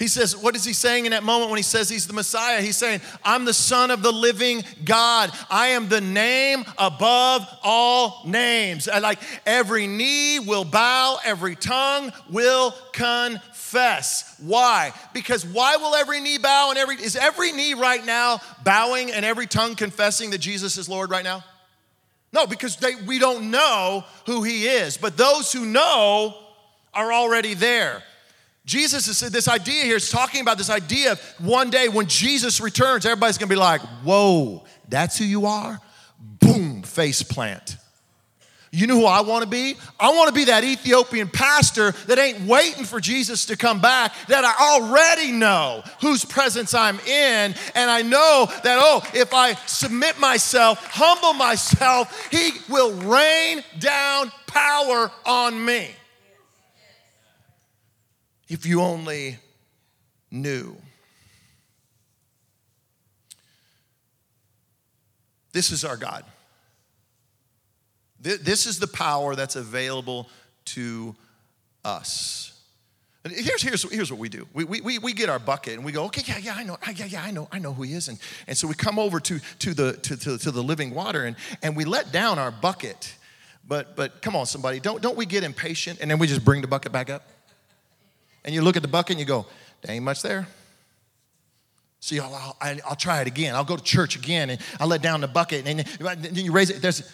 He 0.00 0.08
says, 0.08 0.34
what 0.34 0.56
is 0.56 0.64
he 0.64 0.72
saying 0.72 1.04
in 1.04 1.10
that 1.10 1.22
moment 1.24 1.50
when 1.50 1.58
he 1.58 1.62
says 1.62 1.90
he's 1.90 2.06
the 2.06 2.14
Messiah? 2.14 2.62
He's 2.62 2.78
saying, 2.78 3.02
I'm 3.22 3.44
the 3.44 3.52
Son 3.52 3.90
of 3.90 4.02
the 4.02 4.10
living 4.10 4.64
God. 4.82 5.30
I 5.50 5.68
am 5.68 5.90
the 5.90 6.00
name 6.00 6.64
above 6.78 7.46
all 7.62 8.22
names. 8.24 8.88
And 8.88 9.02
like 9.02 9.18
every 9.44 9.86
knee 9.86 10.38
will 10.38 10.64
bow, 10.64 11.18
every 11.22 11.54
tongue 11.54 12.14
will 12.30 12.74
confess. 12.94 14.36
Why? 14.38 14.94
Because 15.12 15.44
why 15.44 15.76
will 15.76 15.94
every 15.94 16.20
knee 16.20 16.38
bow 16.38 16.70
and 16.70 16.78
every 16.78 16.94
is 16.94 17.14
every 17.14 17.52
knee 17.52 17.74
right 17.74 18.02
now 18.02 18.40
bowing 18.64 19.12
and 19.12 19.22
every 19.22 19.46
tongue 19.46 19.74
confessing 19.74 20.30
that 20.30 20.38
Jesus 20.38 20.78
is 20.78 20.88
Lord 20.88 21.10
right 21.10 21.24
now? 21.24 21.44
No, 22.32 22.46
because 22.46 22.76
they, 22.76 22.94
we 22.94 23.18
don't 23.18 23.50
know 23.50 24.06
who 24.24 24.44
he 24.44 24.66
is. 24.66 24.96
But 24.96 25.18
those 25.18 25.52
who 25.52 25.66
know 25.66 26.34
are 26.94 27.12
already 27.12 27.52
there. 27.52 28.02
Jesus 28.66 29.08
is 29.08 29.30
this 29.30 29.48
idea 29.48 29.84
here 29.84 29.96
is 29.96 30.10
talking 30.10 30.40
about 30.42 30.58
this 30.58 30.70
idea 30.70 31.12
of 31.12 31.20
one 31.38 31.70
day 31.70 31.88
when 31.88 32.06
Jesus 32.06 32.60
returns, 32.60 33.06
everybody's 33.06 33.38
gonna 33.38 33.48
be 33.48 33.56
like, 33.56 33.80
whoa, 34.04 34.64
that's 34.88 35.18
who 35.18 35.24
you 35.24 35.46
are? 35.46 35.80
Boom, 36.40 36.82
face 36.82 37.22
plant. 37.22 37.76
You 38.72 38.86
know 38.86 39.00
who 39.00 39.06
I 39.06 39.22
wanna 39.22 39.46
be? 39.46 39.76
I 39.98 40.14
wanna 40.14 40.30
be 40.30 40.44
that 40.44 40.62
Ethiopian 40.62 41.28
pastor 41.28 41.92
that 42.06 42.18
ain't 42.18 42.42
waiting 42.42 42.84
for 42.84 43.00
Jesus 43.00 43.46
to 43.46 43.56
come 43.56 43.80
back, 43.80 44.12
that 44.28 44.44
I 44.44 44.76
already 44.76 45.32
know 45.32 45.82
whose 46.00 46.24
presence 46.24 46.74
I'm 46.74 47.00
in. 47.00 47.54
And 47.74 47.90
I 47.90 48.02
know 48.02 48.46
that, 48.62 48.78
oh, 48.80 49.02
if 49.14 49.34
I 49.34 49.54
submit 49.66 50.20
myself, 50.20 50.86
humble 50.86 51.32
myself, 51.32 52.30
He 52.30 52.52
will 52.68 52.92
rain 52.92 53.64
down 53.78 54.30
power 54.46 55.10
on 55.24 55.64
me 55.64 55.88
if 58.50 58.66
you 58.66 58.82
only 58.82 59.38
knew. 60.30 60.76
This 65.52 65.70
is 65.70 65.84
our 65.84 65.96
God. 65.96 66.24
This 68.20 68.66
is 68.66 68.78
the 68.78 68.86
power 68.86 69.34
that's 69.34 69.56
available 69.56 70.28
to 70.66 71.16
us. 71.84 72.52
And 73.24 73.32
here's, 73.32 73.62
here's, 73.62 73.90
here's 73.90 74.10
what 74.10 74.18
we 74.20 74.28
do. 74.28 74.46
We, 74.52 74.64
we, 74.64 74.98
we 74.98 75.12
get 75.12 75.28
our 75.28 75.38
bucket 75.38 75.74
and 75.74 75.84
we 75.84 75.92
go, 75.92 76.04
okay, 76.04 76.22
yeah, 76.26 76.38
yeah, 76.38 76.54
I 76.54 76.64
know, 76.64 76.76
yeah, 76.94 77.04
yeah, 77.04 77.22
I 77.22 77.30
know, 77.30 77.48
I 77.52 77.58
know 77.58 77.72
who 77.72 77.82
he 77.82 77.92
is. 77.92 78.08
And, 78.08 78.18
and 78.46 78.56
so 78.56 78.66
we 78.66 78.74
come 78.74 78.98
over 78.98 79.20
to, 79.20 79.38
to, 79.60 79.74
the, 79.74 79.92
to, 79.94 80.16
to, 80.16 80.38
to 80.38 80.50
the 80.50 80.62
living 80.62 80.94
water 80.94 81.24
and, 81.24 81.36
and 81.62 81.76
we 81.76 81.84
let 81.84 82.12
down 82.12 82.38
our 82.38 82.50
bucket. 82.50 83.14
But, 83.66 83.94
but 83.94 84.22
come 84.22 84.36
on, 84.36 84.46
somebody, 84.46 84.80
don't, 84.80 85.02
don't 85.02 85.16
we 85.16 85.26
get 85.26 85.44
impatient 85.44 86.00
and 86.00 86.10
then 86.10 86.18
we 86.18 86.26
just 86.26 86.44
bring 86.44 86.62
the 86.62 86.68
bucket 86.68 86.92
back 86.92 87.10
up? 87.10 87.22
And 88.44 88.54
you 88.54 88.62
look 88.62 88.76
at 88.76 88.82
the 88.82 88.88
bucket 88.88 89.12
and 89.12 89.20
you 89.20 89.26
go, 89.26 89.46
there 89.82 89.94
ain't 89.94 90.04
much 90.04 90.22
there. 90.22 90.46
So 92.00 92.16
I'll, 92.16 92.56
I'll, 92.60 92.76
I'll, 92.88 92.96
try 92.96 93.20
it 93.20 93.26
again. 93.26 93.54
I'll 93.54 93.64
go 93.64 93.76
to 93.76 93.82
church 93.82 94.16
again 94.16 94.50
and 94.50 94.60
I'll 94.80 94.88
let 94.88 95.02
down 95.02 95.20
the 95.20 95.28
bucket 95.28 95.66
and 95.66 95.80
then 95.80 96.34
you 96.34 96.50
raise 96.50 96.70
it. 96.70 96.80
There's, 96.80 97.10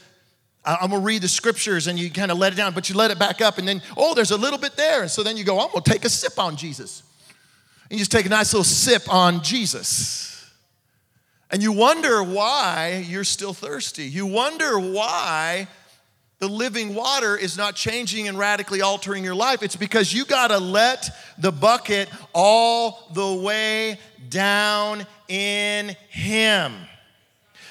I'm 0.65 0.91
gonna 0.91 1.03
read 1.03 1.23
the 1.23 1.29
scriptures 1.29 1.87
and 1.87 1.99
you 1.99 2.11
kind 2.11 2.31
of 2.31 2.39
let 2.39 2.53
it 2.53 2.57
down, 2.57 2.73
but 2.73 2.89
you 2.89 2.97
let 2.97 3.11
it 3.11 3.19
back 3.19 3.41
up 3.41 3.59
and 3.59 3.67
then, 3.67 3.83
oh, 3.97 4.15
there's 4.15 4.31
a 4.31 4.37
little 4.37 4.59
bit 4.59 4.77
there. 4.77 5.03
And 5.03 5.11
so 5.11 5.23
then 5.23 5.37
you 5.37 5.45
go, 5.45 5.61
I'm 5.61 5.71
gonna 5.71 5.83
take 5.83 6.05
a 6.05 6.09
sip 6.09 6.39
on 6.39 6.57
Jesus. 6.57 7.03
And 7.91 7.93
you 7.93 7.99
just 7.99 8.13
take 8.13 8.27
a 8.27 8.29
nice 8.29 8.53
little 8.53 8.65
sip 8.65 9.13
on 9.13 9.43
Jesus. 9.43 10.51
And 11.51 11.63
you 11.63 11.73
wonder 11.73 12.23
why 12.23 13.05
you're 13.09 13.25
still 13.25 13.55
thirsty. 13.55 14.05
You 14.05 14.27
wonder 14.27 14.79
why 14.79 15.69
the 16.39 16.49
living 16.49 16.95
water 16.95 17.37
is 17.37 17.57
not 17.57 17.75
changing 17.75 18.29
and 18.29 18.39
radically 18.39 18.83
altering 18.83 19.25
your 19.25 19.35
life. 19.35 19.63
It's 19.63 19.77
because 19.77 20.13
you 20.13 20.25
got 20.27 20.49
to 20.49 20.59
let 20.59 21.09
the 21.39 21.51
bucket 21.51 22.11
all 22.35 23.09
the 23.15 23.35
way 23.35 23.99
down 24.29 25.07
in 25.29 25.97
Him. 26.11 26.75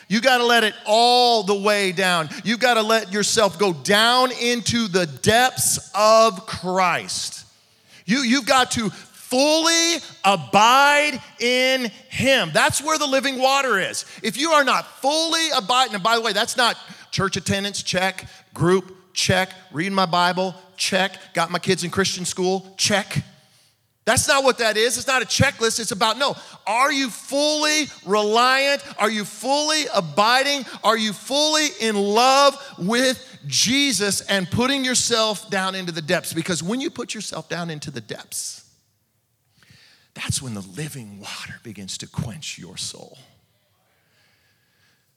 You 0.08 0.22
got 0.22 0.38
to 0.38 0.46
let 0.46 0.64
it 0.64 0.74
all 0.86 1.44
the 1.44 1.60
way 1.60 1.92
down. 1.92 2.30
You 2.44 2.58
got 2.58 2.76
to 2.76 2.82
let 2.82 3.12
yourself 3.12 3.58
go 3.60 3.74
down 3.74 4.32
into 4.32 4.88
the 4.88 5.06
depths 5.06 5.92
of 5.96 6.46
Christ. 6.46 7.46
You, 8.06 8.20
you've 8.20 8.46
got 8.46 8.72
to 8.72 8.90
fully 8.90 9.96
abide 10.24 11.20
in 11.40 11.92
Him. 12.10 12.52
That's 12.54 12.84
where 12.84 12.98
the 12.98 13.08
living 13.08 13.40
water 13.40 13.80
is. 13.80 14.06
If 14.24 14.38
you 14.38 14.52
are 14.52 14.64
not 14.64 14.86
fully 15.02 15.50
abiding, 15.56 15.96
and 15.96 16.04
by 16.04 16.16
the 16.16 16.22
way, 16.22 16.34
that's 16.34 16.58
not 16.58 16.78
church 17.12 17.38
attendance, 17.38 17.82
check. 17.82 18.28
Group, 18.56 19.14
check. 19.14 19.52
Reading 19.72 19.94
my 19.94 20.08
Bible, 20.08 20.56
check. 20.78 21.20
Got 21.36 21.52
my 21.52 21.60
kids 21.60 21.84
in 21.84 21.92
Christian 21.92 22.26
school, 22.26 22.74
check. 22.78 23.24
That's 24.06 24.28
not 24.28 24.44
what 24.44 24.60
that 24.60 24.78
is. 24.78 24.98
It's 24.98 25.08
not 25.08 25.24
a 25.24 25.26
checklist. 25.26 25.80
It's 25.80 25.92
about 25.92 26.20
no. 26.20 26.36
Are 26.68 26.92
you 26.94 27.10
fully 27.10 27.86
reliant? 28.06 28.84
Are 29.00 29.10
you 29.10 29.26
fully 29.26 29.86
abiding? 29.94 30.64
Are 30.84 30.98
you 30.98 31.12
fully 31.12 31.70
in 31.82 31.96
love 31.96 32.56
with 32.78 33.40
Jesus 33.48 34.22
and 34.22 34.50
putting 34.50 34.86
yourself 34.86 35.50
down 35.50 35.74
into 35.74 35.92
the 35.92 36.04
depths? 36.04 36.34
Because 36.34 36.62
when 36.62 36.82
you 36.82 36.92
put 36.92 37.16
yourself 37.16 37.50
down 37.50 37.72
into 37.72 37.90
the 37.90 38.02
depths, 38.02 38.70
that's 40.14 40.40
when 40.40 40.54
the 40.54 40.62
living 40.62 41.20
water 41.20 41.56
begins 41.64 41.98
to 41.98 42.08
quench 42.08 42.60
your 42.60 42.78
soul. 42.78 43.18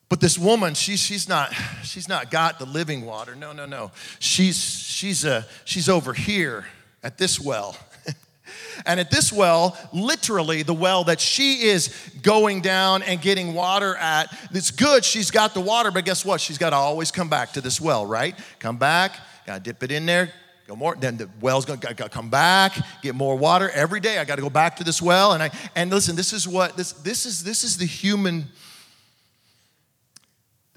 But 0.09 0.20
this 0.20 0.38
woman, 0.38 0.74
she's, 0.74 1.00
she's, 1.00 1.28
not, 1.28 1.52
she's 1.82 2.09
not 2.09 2.30
got 2.30 2.59
the 2.59 2.64
living 2.64 3.04
water. 3.04 3.34
No, 3.34 3.52
no, 3.52 3.66
no. 3.66 3.90
She's, 4.18 4.59
she's, 4.59 5.24
a, 5.24 5.46
she's 5.64 5.88
over 5.88 6.14
here 6.14 6.64
at 7.02 7.18
this 7.18 7.38
well. 7.38 7.76
and 8.86 8.98
at 8.98 9.11
this 9.11 9.30
well, 9.30 9.76
literally 9.92 10.62
the 10.62 10.72
well 10.72 11.04
that 11.04 11.20
she 11.20 11.64
is 11.64 11.88
going 12.22 12.62
down 12.62 13.02
and 13.02 13.20
getting 13.20 13.52
water 13.52 13.96
at, 13.96 14.34
it's 14.52 14.70
good, 14.70 15.04
she's 15.04 15.30
got 15.30 15.52
the 15.52 15.61
water, 15.61 15.90
but 15.90 16.06
guess 16.06 16.24
what? 16.24 16.40
She's 16.40 16.59
got 16.59 16.70
to 16.70 16.76
always 16.76 17.11
come 17.11 17.28
back 17.28 17.52
to 17.52 17.61
this 17.61 17.78
well, 17.78 18.06
right? 18.06 18.34
Come 18.61 18.78
back, 18.78 19.12
got 19.46 19.56
to 19.56 19.61
dip 19.61 19.82
it 19.82 19.92
in 19.92 20.06
there, 20.06 20.32
go 20.66 20.74
more 20.74 20.96
then 20.96 21.18
the 21.18 21.28
well's 21.40 21.64
going 21.64 21.80
to 21.80 21.94
come 22.11 22.28
back 22.28 22.74
get 23.02 23.14
more 23.14 23.36
water 23.38 23.70
every 23.70 24.00
day 24.00 24.18
i 24.18 24.24
got 24.26 24.36
to 24.36 24.42
go 24.42 24.50
back 24.50 24.76
to 24.76 24.84
this 24.84 25.00
well 25.00 25.32
and 25.32 25.42
i 25.42 25.50
and 25.74 25.88
listen 25.88 26.14
this 26.14 26.34
is 26.34 26.46
what 26.46 26.76
this 26.76 26.92
this 26.92 27.24
is 27.24 27.42
this 27.42 27.64
is 27.64 27.78
the 27.78 27.86
human 27.86 28.44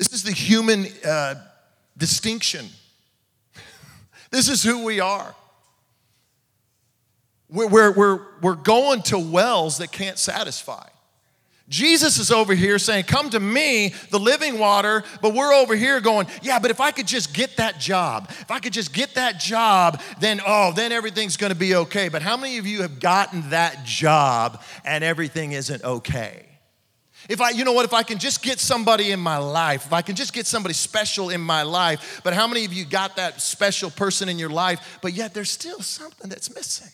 this 0.01 0.13
is 0.13 0.23
the 0.23 0.31
human 0.31 0.87
uh, 1.05 1.35
distinction. 1.95 2.65
this 4.31 4.49
is 4.49 4.63
who 4.63 4.83
we 4.83 4.99
are. 4.99 5.35
We're, 7.47 7.67
we're, 7.67 7.91
we're, 7.91 8.19
we're 8.41 8.55
going 8.55 9.03
to 9.03 9.19
wells 9.19 9.77
that 9.77 9.91
can't 9.91 10.17
satisfy. 10.17 10.87
Jesus 11.69 12.17
is 12.17 12.31
over 12.31 12.55
here 12.55 12.79
saying, 12.79 13.03
Come 13.03 13.29
to 13.29 13.39
me, 13.39 13.93
the 14.09 14.17
living 14.17 14.57
water, 14.57 15.03
but 15.21 15.35
we're 15.35 15.53
over 15.53 15.75
here 15.75 16.01
going, 16.01 16.25
Yeah, 16.41 16.57
but 16.57 16.71
if 16.71 16.81
I 16.81 16.89
could 16.89 17.05
just 17.05 17.31
get 17.31 17.57
that 17.57 17.79
job, 17.79 18.25
if 18.31 18.49
I 18.49 18.57
could 18.57 18.73
just 18.73 18.93
get 18.93 19.13
that 19.13 19.39
job, 19.39 20.01
then, 20.19 20.41
oh, 20.47 20.73
then 20.75 20.91
everything's 20.91 21.37
gonna 21.37 21.53
be 21.53 21.75
okay. 21.75 22.09
But 22.09 22.23
how 22.23 22.37
many 22.37 22.57
of 22.57 22.65
you 22.65 22.81
have 22.81 22.99
gotten 22.99 23.51
that 23.51 23.85
job 23.85 24.63
and 24.83 25.03
everything 25.03 25.51
isn't 25.51 25.83
okay? 25.83 26.47
If 27.31 27.39
I, 27.39 27.51
you 27.51 27.63
know 27.63 27.71
what, 27.71 27.85
if 27.85 27.93
I 27.93 28.03
can 28.03 28.17
just 28.17 28.43
get 28.43 28.59
somebody 28.59 29.11
in 29.11 29.19
my 29.21 29.37
life, 29.37 29.85
if 29.85 29.93
I 29.93 30.01
can 30.01 30.17
just 30.17 30.33
get 30.33 30.45
somebody 30.45 30.73
special 30.73 31.29
in 31.29 31.39
my 31.39 31.63
life, 31.63 32.19
but 32.25 32.33
how 32.33 32.45
many 32.45 32.65
of 32.65 32.73
you 32.73 32.83
got 32.83 33.15
that 33.15 33.39
special 33.39 33.89
person 33.89 34.27
in 34.27 34.37
your 34.37 34.49
life, 34.49 34.99
but 35.01 35.13
yet 35.13 35.33
there's 35.33 35.49
still 35.49 35.79
something 35.79 36.29
that's 36.29 36.53
missing? 36.53 36.91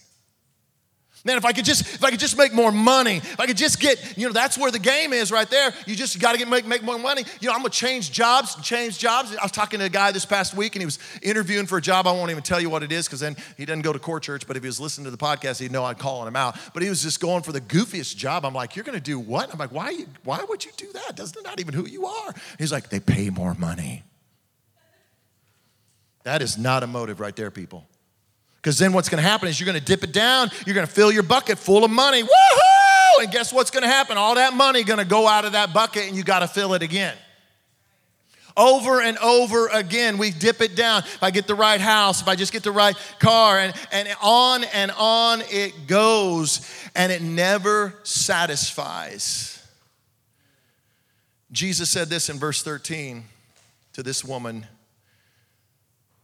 Man, 1.25 1.37
if 1.37 1.45
I 1.45 1.51
could 1.51 1.65
just 1.65 1.81
if 1.81 2.03
I 2.03 2.11
could 2.11 2.19
just 2.19 2.37
make 2.37 2.53
more 2.53 2.71
money, 2.71 3.17
if 3.17 3.39
I 3.39 3.47
could 3.47 3.57
just 3.57 3.79
get, 3.79 4.17
you 4.17 4.27
know, 4.27 4.33
that's 4.33 4.57
where 4.57 4.71
the 4.71 4.79
game 4.79 5.13
is 5.13 5.31
right 5.31 5.49
there. 5.49 5.73
You 5.85 5.95
just 5.95 6.19
got 6.19 6.33
to 6.33 6.37
get 6.37 6.47
make, 6.47 6.65
make 6.65 6.83
more 6.83 6.99
money. 6.99 7.23
You 7.41 7.49
know, 7.49 7.53
I'm 7.53 7.59
gonna 7.59 7.69
change 7.69 8.11
jobs, 8.11 8.55
change 8.61 8.99
jobs. 8.99 9.35
I 9.35 9.43
was 9.43 9.51
talking 9.51 9.79
to 9.79 9.85
a 9.85 9.89
guy 9.89 10.11
this 10.11 10.25
past 10.25 10.55
week 10.55 10.75
and 10.75 10.81
he 10.81 10.85
was 10.85 10.99
interviewing 11.21 11.65
for 11.65 11.79
a 11.79 11.81
job. 11.81 12.07
I 12.07 12.11
won't 12.11 12.31
even 12.31 12.43
tell 12.43 12.61
you 12.61 12.69
what 12.69 12.83
it 12.83 12.91
is 12.91 13.07
because 13.07 13.19
then 13.19 13.35
he 13.57 13.65
doesn't 13.65 13.81
go 13.81 13.91
to 13.91 13.99
core 13.99 14.19
church, 14.19 14.47
but 14.47 14.55
if 14.57 14.63
he 14.63 14.67
was 14.67 14.79
listening 14.79 15.05
to 15.05 15.11
the 15.11 15.17
podcast, 15.17 15.59
he'd 15.59 15.71
know 15.71 15.83
I'm 15.83 15.95
calling 15.95 16.27
him 16.27 16.35
out. 16.35 16.57
But 16.73 16.83
he 16.83 16.89
was 16.89 17.01
just 17.01 17.19
going 17.19 17.43
for 17.43 17.51
the 17.51 17.61
goofiest 17.61 18.15
job. 18.15 18.45
I'm 18.45 18.53
like, 18.53 18.75
you're 18.75 18.85
gonna 18.85 18.99
do 18.99 19.19
what? 19.19 19.51
I'm 19.51 19.59
like, 19.59 19.71
why 19.71 19.89
you, 19.89 20.07
why 20.23 20.43
would 20.47 20.63
you 20.63 20.71
do 20.77 20.91
that? 20.93 21.15
Doesn't 21.15 21.43
not 21.43 21.59
even 21.59 21.73
who 21.73 21.87
you 21.87 22.05
are. 22.05 22.35
He's 22.57 22.71
like, 22.71 22.89
they 22.89 22.99
pay 22.99 23.29
more 23.29 23.53
money. 23.53 24.03
That 26.23 26.41
is 26.41 26.57
not 26.57 26.83
a 26.83 26.87
motive 26.87 27.19
right 27.19 27.35
there, 27.35 27.51
people. 27.51 27.87
Because 28.67 28.79
then 28.79 28.91
what's 28.91 29.07
going 29.07 29.23
to 29.23 29.29
happen 29.29 29.47
is 29.47 29.57
you're 29.61 29.65
going 29.65 29.79
to 29.79 29.85
dip 29.85 30.03
it 30.03 30.11
down, 30.11 30.51
you're 30.65 30.75
going 30.75 30.85
to 30.85 30.91
fill 30.91 31.09
your 31.09 31.23
bucket 31.23 31.57
full 31.57 31.85
of 31.85 31.89
money. 31.89 32.21
Woohoo! 32.21 33.23
And 33.23 33.31
guess 33.31 33.53
what's 33.53 33.71
going 33.71 33.83
to 33.83 33.87
happen? 33.87 34.17
All 34.17 34.35
that 34.35 34.51
money 34.51 34.83
going 34.83 34.99
to 34.99 35.05
go 35.05 35.25
out 35.25 35.45
of 35.45 35.53
that 35.53 35.73
bucket 35.73 36.09
and 36.09 36.17
you 36.17 36.23
got 36.25 36.39
to 36.39 36.49
fill 36.49 36.73
it 36.73 36.83
again. 36.83 37.15
Over 38.57 38.99
and 38.99 39.17
over 39.19 39.67
again, 39.67 40.17
we 40.17 40.31
dip 40.31 40.59
it 40.59 40.75
down. 40.75 41.03
If 41.05 41.23
I 41.23 41.31
get 41.31 41.47
the 41.47 41.55
right 41.55 41.79
house, 41.79 42.21
if 42.21 42.27
I 42.27 42.35
just 42.35 42.51
get 42.51 42.63
the 42.63 42.73
right 42.73 42.97
car, 43.19 43.57
and, 43.57 43.73
and 43.93 44.09
on 44.21 44.65
and 44.65 44.91
on 44.97 45.43
it 45.49 45.87
goes, 45.87 46.69
and 46.93 47.09
it 47.09 47.21
never 47.21 47.97
satisfies. 48.03 49.65
Jesus 51.53 51.89
said 51.89 52.09
this 52.09 52.27
in 52.27 52.37
verse 52.37 52.61
13 52.63 53.23
to 53.93 54.03
this 54.03 54.25
woman 54.25 54.67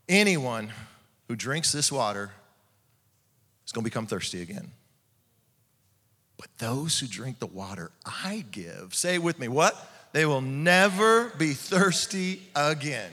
Anyone 0.10 0.74
who 1.28 1.36
drinks 1.36 1.72
this 1.72 1.92
water 1.92 2.32
is 3.66 3.72
going 3.72 3.84
to 3.84 3.90
become 3.90 4.06
thirsty 4.06 4.42
again. 4.42 4.72
But 6.38 6.48
those 6.58 7.00
who 7.00 7.08
drink 7.08 7.40
the 7.40 7.48
water 7.48 7.92
I 8.06 8.44
give, 8.52 8.94
say 8.94 9.18
with 9.18 9.40
me, 9.40 9.48
what? 9.48 9.76
They 10.12 10.26
will 10.26 10.42
never 10.42 11.30
be 11.38 11.54
thirsty 11.54 12.42
again. 12.56 13.12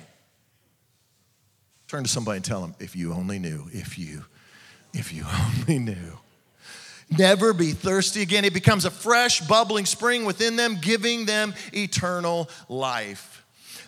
Turn 1.89 2.05
to 2.05 2.11
somebody 2.11 2.37
and 2.37 2.45
tell 2.45 2.61
them, 2.61 2.75
if 2.79 2.95
you 2.95 3.13
only 3.13 3.39
knew, 3.39 3.67
if 3.73 3.99
you, 3.99 4.25
if 4.93 5.13
you 5.13 5.25
only 5.59 5.79
knew. 5.79 6.19
Never 7.17 7.53
be 7.53 7.73
thirsty 7.73 8.23
again. 8.23 8.45
It 8.45 8.55
becomes 8.55 8.85
a 8.85 8.91
fresh, 8.91 9.41
bubbling 9.41 9.87
spring 9.87 10.25
within 10.25 10.57
them, 10.57 10.79
giving 10.81 11.25
them 11.25 11.55
eternal 11.73 12.49
life. 12.69 13.30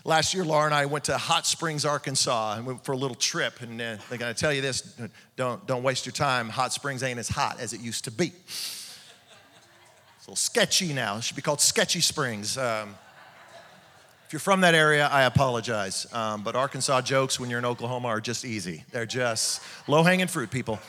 Last 0.05 0.35
year, 0.35 0.45
Laura 0.45 0.65
and 0.65 0.75
I 0.75 0.87
went 0.87 1.05
to 1.05 1.17
Hot 1.17 1.47
Springs, 1.47 1.85
Arkansas, 1.85 2.55
and 2.57 2.67
went 2.67 2.85
for 2.85 2.91
a 2.93 2.97
little 2.97 3.15
trip. 3.15 3.61
And 3.61 3.81
uh, 3.81 3.97
they're 4.09 4.19
going 4.19 4.35
to 4.35 4.41
tell 4.41 4.53
you 4.53 4.61
this: 4.61 4.99
don't 5.37 5.65
don't 5.67 5.85
waste 5.85 6.07
your 6.07 6.13
time. 6.13 6.49
Hot 6.49 6.73
Springs 6.73 7.03
ain't 7.05 7.21
as 7.21 7.29
hot 7.29 7.61
as 7.61 7.73
it 7.73 7.81
used 7.81 8.05
to 8.05 8.11
be. 8.11 8.33
It's 8.47 10.27
a 10.27 10.31
little 10.31 10.37
sketchy 10.37 10.93
now. 10.93 11.19
It 11.19 11.25
should 11.25 11.37
be 11.37 11.43
called 11.43 11.61
Sketchy 11.61 12.01
Springs. 12.01 12.59
Um, 12.59 12.97
if 14.27 14.33
you're 14.33 14.41
from 14.41 14.63
that 14.63 14.75
area, 14.75 15.09
I 15.09 15.23
apologize. 15.25 16.13
Um, 16.13 16.43
but 16.43 16.57
Arkansas 16.57 17.03
jokes 17.03 17.39
when 17.39 17.51
you're 17.51 17.59
in 17.59 17.65
Oklahoma 17.65 18.09
are 18.09 18.21
just 18.21 18.45
easy. 18.45 18.85
They're 18.91 19.07
just 19.07 19.63
low 19.87 20.03
hanging 20.03 20.27
fruit, 20.27 20.51
people. 20.51 20.81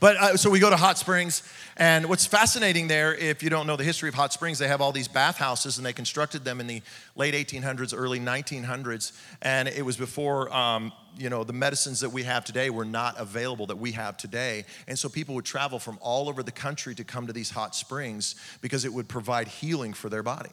But 0.00 0.16
uh, 0.16 0.36
so 0.36 0.50
we 0.50 0.58
go 0.58 0.70
to 0.70 0.76
Hot 0.76 0.98
Springs, 0.98 1.42
and 1.76 2.08
what's 2.08 2.26
fascinating 2.26 2.88
there, 2.88 3.14
if 3.14 3.42
you 3.42 3.50
don't 3.50 3.66
know 3.66 3.76
the 3.76 3.84
history 3.84 4.08
of 4.08 4.14
Hot 4.14 4.32
Springs, 4.32 4.58
they 4.58 4.68
have 4.68 4.80
all 4.80 4.92
these 4.92 5.08
bathhouses, 5.08 5.76
and 5.76 5.86
they 5.86 5.92
constructed 5.92 6.44
them 6.44 6.60
in 6.60 6.66
the 6.66 6.82
late 7.16 7.34
1800s, 7.34 7.94
early 7.96 8.20
1900s, 8.20 9.12
and 9.42 9.68
it 9.68 9.84
was 9.84 9.96
before. 9.96 10.54
Um, 10.54 10.92
you 11.16 11.30
know 11.30 11.44
the 11.44 11.52
medicines 11.52 12.00
that 12.00 12.10
we 12.10 12.24
have 12.24 12.44
today 12.44 12.70
were 12.70 12.84
not 12.84 13.20
available 13.20 13.66
that 13.66 13.78
we 13.78 13.92
have 13.92 14.16
today 14.16 14.64
and 14.88 14.98
so 14.98 15.08
people 15.08 15.36
would 15.36 15.44
travel 15.44 15.78
from 15.78 15.96
all 16.00 16.28
over 16.28 16.42
the 16.42 16.50
country 16.50 16.92
to 16.92 17.04
come 17.04 17.28
to 17.28 17.32
these 17.32 17.50
hot 17.50 17.76
springs 17.76 18.34
because 18.60 18.84
it 18.84 18.92
would 18.92 19.06
provide 19.06 19.46
healing 19.46 19.92
for 19.92 20.08
their 20.08 20.24
body 20.24 20.50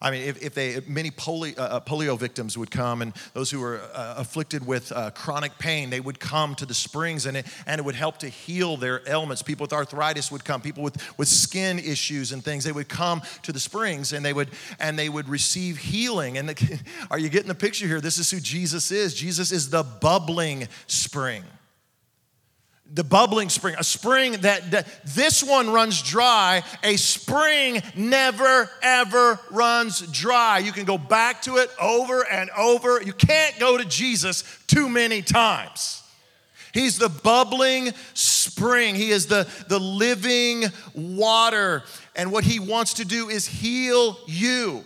I 0.00 0.10
mean, 0.10 0.22
if, 0.22 0.42
if 0.42 0.54
they, 0.54 0.80
many 0.86 1.10
polio, 1.10 1.58
uh, 1.58 1.62
uh, 1.62 1.80
polio 1.80 2.18
victims 2.18 2.58
would 2.58 2.70
come 2.70 3.02
and 3.02 3.14
those 3.32 3.50
who 3.50 3.60
were 3.60 3.80
uh, 3.94 4.14
afflicted 4.18 4.66
with 4.66 4.92
uh, 4.92 5.10
chronic 5.10 5.58
pain, 5.58 5.90
they 5.90 6.00
would 6.00 6.20
come 6.20 6.54
to 6.56 6.66
the 6.66 6.74
springs 6.74 7.26
and 7.26 7.38
it, 7.38 7.46
and 7.66 7.78
it 7.78 7.84
would 7.84 7.94
help 7.94 8.18
to 8.18 8.28
heal 8.28 8.76
their 8.76 9.02
ailments. 9.08 9.42
People 9.42 9.64
with 9.64 9.72
arthritis 9.72 10.30
would 10.30 10.44
come, 10.44 10.60
people 10.60 10.82
with, 10.82 10.96
with 11.18 11.28
skin 11.28 11.78
issues 11.78 12.32
and 12.32 12.44
things, 12.44 12.64
they 12.64 12.72
would 12.72 12.88
come 12.88 13.22
to 13.42 13.52
the 13.52 13.60
springs 13.60 14.12
and 14.12 14.24
they 14.24 14.32
would, 14.32 14.50
and 14.78 14.98
they 14.98 15.08
would 15.08 15.28
receive 15.28 15.78
healing. 15.78 16.36
And 16.36 16.50
the, 16.50 16.80
are 17.10 17.18
you 17.18 17.28
getting 17.28 17.48
the 17.48 17.54
picture 17.54 17.86
here? 17.86 18.00
This 18.00 18.18
is 18.18 18.30
who 18.30 18.40
Jesus 18.40 18.90
is. 18.90 19.14
Jesus 19.14 19.50
is 19.50 19.70
the 19.70 19.82
bubbling 19.82 20.68
spring 20.86 21.42
the 22.92 23.04
bubbling 23.04 23.48
spring, 23.48 23.74
a 23.78 23.84
spring 23.84 24.32
that, 24.42 24.70
that, 24.70 24.86
this 25.04 25.42
one 25.42 25.70
runs 25.70 26.02
dry. 26.02 26.62
A 26.82 26.96
spring 26.96 27.82
never 27.94 28.70
ever 28.82 29.38
runs 29.50 30.00
dry. 30.12 30.58
You 30.58 30.72
can 30.72 30.84
go 30.84 30.96
back 30.96 31.42
to 31.42 31.56
it 31.56 31.70
over 31.80 32.26
and 32.26 32.48
over. 32.50 33.02
You 33.02 33.12
can't 33.12 33.58
go 33.58 33.76
to 33.76 33.84
Jesus 33.84 34.44
too 34.66 34.88
many 34.88 35.20
times. 35.20 36.02
He's 36.72 36.98
the 36.98 37.08
bubbling 37.08 37.92
spring. 38.14 38.94
He 38.94 39.10
is 39.10 39.26
the, 39.26 39.48
the 39.68 39.80
living 39.80 40.64
water. 40.94 41.82
And 42.14 42.30
what 42.30 42.44
he 42.44 42.60
wants 42.60 42.94
to 42.94 43.04
do 43.04 43.28
is 43.28 43.46
heal 43.46 44.18
you 44.26 44.84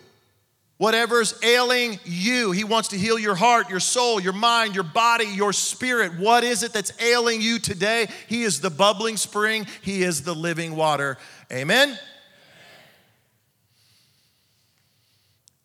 whatever's 0.81 1.39
ailing 1.45 2.01
you. 2.07 2.53
He 2.53 2.65
wants 2.65 2.89
to 2.89 2.97
heal 2.97 3.19
your 3.19 3.35
heart, 3.35 3.69
your 3.69 3.81
soul, 3.81 4.19
your 4.19 4.33
mind, 4.33 4.75
your 4.75 4.83
body, 4.83 5.27
your 5.27 5.53
spirit. 5.53 6.19
What 6.19 6.43
is 6.43 6.63
it 6.63 6.73
that's 6.73 6.91
ailing 7.03 7.43
you 7.43 7.59
today? 7.59 8.09
He 8.29 8.45
is 8.45 8.63
the 8.63 8.71
bubbling 8.71 9.19
spring, 9.19 9.67
He 9.83 10.03
is 10.03 10.23
the 10.23 10.35
living 10.35 10.75
water. 10.75 11.19
Amen? 11.53 11.99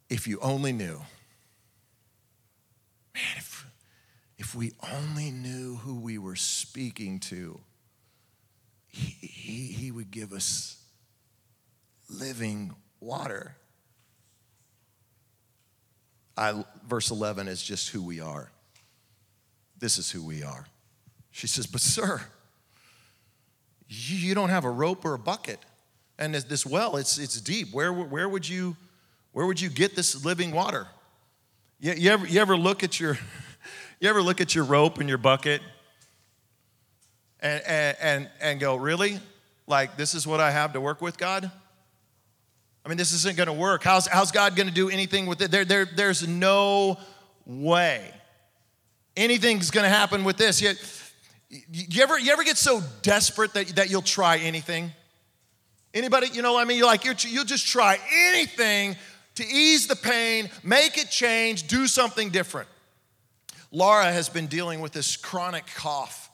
If 0.09 0.27
you 0.27 0.37
only 0.41 0.73
knew. 0.73 0.99
Man, 3.13 3.23
if, 3.37 3.65
if 4.37 4.53
we 4.53 4.73
only 4.93 5.31
knew 5.31 5.77
who 5.77 5.95
we 6.01 6.17
were 6.17 6.35
speaking 6.35 7.21
to, 7.21 7.61
he, 8.89 9.15
he, 9.25 9.67
he 9.67 9.91
would 9.91 10.11
give 10.11 10.33
us 10.33 10.75
living 12.09 12.75
water. 12.99 13.55
I, 16.37 16.65
verse 16.87 17.11
11 17.11 17.47
is 17.47 17.63
just 17.63 17.89
who 17.89 18.03
we 18.03 18.19
are. 18.19 18.51
This 19.77 19.97
is 19.97 20.11
who 20.11 20.23
we 20.23 20.43
are. 20.43 20.67
She 21.31 21.47
says, 21.47 21.67
But, 21.67 21.81
sir, 21.81 22.21
you 23.87 24.35
don't 24.35 24.49
have 24.49 24.65
a 24.65 24.69
rope 24.69 25.05
or 25.05 25.13
a 25.13 25.19
bucket. 25.19 25.59
And 26.17 26.33
this 26.33 26.65
well, 26.65 26.95
it's, 26.95 27.17
it's 27.17 27.39
deep. 27.41 27.73
Where, 27.73 27.91
where, 27.91 28.29
would 28.29 28.47
you, 28.47 28.77
where 29.33 29.45
would 29.45 29.59
you 29.59 29.69
get 29.69 29.95
this 29.95 30.23
living 30.23 30.51
water? 30.51 30.87
You, 31.79 31.93
you, 31.93 32.11
ever, 32.11 32.25
you 32.25 32.39
ever 32.39 32.55
look 32.55 32.83
at 32.83 32.99
your 32.99 33.17
you 33.99 34.09
ever 34.09 34.21
look 34.21 34.39
at 34.39 34.55
your 34.55 34.63
rope 34.63 34.99
and 34.99 35.09
your 35.09 35.17
bucket 35.17 35.61
and, 37.39 37.61
and, 37.65 37.97
and, 38.01 38.29
and 38.41 38.59
go, 38.59 38.75
really? 38.75 39.19
Like, 39.67 39.97
this 39.97 40.13
is 40.13 40.25
what 40.27 40.39
I 40.39 40.51
have 40.51 40.73
to 40.73 40.81
work 40.81 41.01
with, 41.01 41.17
God? 41.17 41.51
I 42.85 42.89
mean, 42.89 42.97
this 42.97 43.11
isn't 43.11 43.35
going 43.35 43.47
to 43.47 43.53
work. 43.53 43.83
How's, 43.83 44.05
how's 44.07 44.31
God 44.31 44.55
going 44.55 44.67
to 44.67 44.73
do 44.73 44.89
anything 44.89 45.25
with 45.25 45.41
it? 45.41 45.49
There, 45.49 45.65
there, 45.65 45.85
there's 45.85 46.27
no 46.27 46.99
way 47.45 48.11
anything's 49.17 49.71
going 49.71 49.83
to 49.83 49.89
happen 49.89 50.23
with 50.23 50.37
this. 50.37 50.61
You, 50.61 50.73
you, 51.71 52.03
ever, 52.03 52.19
you 52.19 52.31
ever 52.31 52.43
get 52.43 52.57
so 52.57 52.81
desperate 53.01 53.53
that, 53.53 53.67
that 53.75 53.89
you'll 53.89 54.01
try 54.01 54.37
anything? 54.37 54.91
Anybody, 55.93 56.27
you 56.33 56.41
know 56.41 56.53
what 56.53 56.61
I 56.61 56.65
mean? 56.65 56.77
You're 56.77 56.87
like, 56.87 57.05
you're, 57.05 57.15
you'll 57.19 57.45
just 57.45 57.67
try 57.67 57.97
anything 58.29 58.95
to 59.35 59.45
ease 59.45 59.87
the 59.87 59.95
pain, 59.95 60.49
make 60.63 60.97
it 60.97 61.09
change, 61.09 61.67
do 61.67 61.87
something 61.87 62.29
different. 62.29 62.67
Laura 63.71 64.11
has 64.11 64.29
been 64.29 64.47
dealing 64.47 64.79
with 64.79 64.93
this 64.93 65.17
chronic 65.17 65.65
cough, 65.75 66.29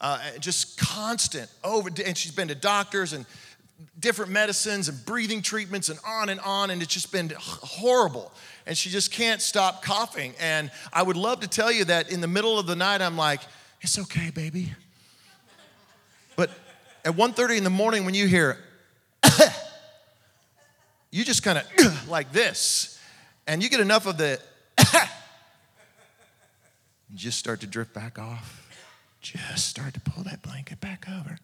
uh, 0.00 0.18
just 0.40 0.78
constant 0.78 1.50
over, 1.64 1.90
and 2.04 2.16
she's 2.16 2.32
been 2.32 2.48
to 2.48 2.54
doctors 2.54 3.12
and 3.12 3.26
different 3.98 4.30
medicines 4.32 4.88
and 4.88 5.04
breathing 5.04 5.42
treatments 5.42 5.88
and 5.88 5.98
on 6.06 6.28
and 6.28 6.40
on, 6.40 6.70
and 6.70 6.82
it's 6.82 6.92
just 6.92 7.12
been 7.12 7.32
horrible. 7.38 8.32
And 8.66 8.76
she 8.76 8.90
just 8.90 9.12
can't 9.12 9.40
stop 9.40 9.82
coughing. 9.82 10.34
And 10.40 10.70
I 10.92 11.02
would 11.02 11.16
love 11.16 11.40
to 11.40 11.48
tell 11.48 11.72
you 11.72 11.84
that 11.86 12.10
in 12.10 12.20
the 12.20 12.28
middle 12.28 12.58
of 12.58 12.66
the 12.66 12.76
night, 12.76 13.00
I'm 13.00 13.16
like, 13.16 13.40
it's 13.80 13.98
okay, 13.98 14.30
baby. 14.30 14.72
But 16.36 16.50
at 17.04 17.14
1.30 17.14 17.58
in 17.58 17.64
the 17.64 17.70
morning, 17.70 18.04
when 18.04 18.14
you 18.14 18.26
hear, 18.26 18.58
you 21.10 21.24
just 21.24 21.42
kind 21.42 21.58
of 21.58 22.08
like 22.08 22.32
this, 22.32 23.00
and 23.46 23.62
you 23.62 23.68
get 23.68 23.80
enough 23.80 24.06
of 24.06 24.18
the, 24.18 24.40
you 27.10 27.16
just 27.16 27.38
start 27.38 27.60
to 27.60 27.66
drift 27.66 27.94
back 27.94 28.18
off. 28.18 28.64
Just 29.20 29.66
start 29.66 29.94
to 29.94 30.00
pull 30.00 30.22
that 30.24 30.42
blanket 30.42 30.80
back 30.80 31.06
over. 31.08 31.38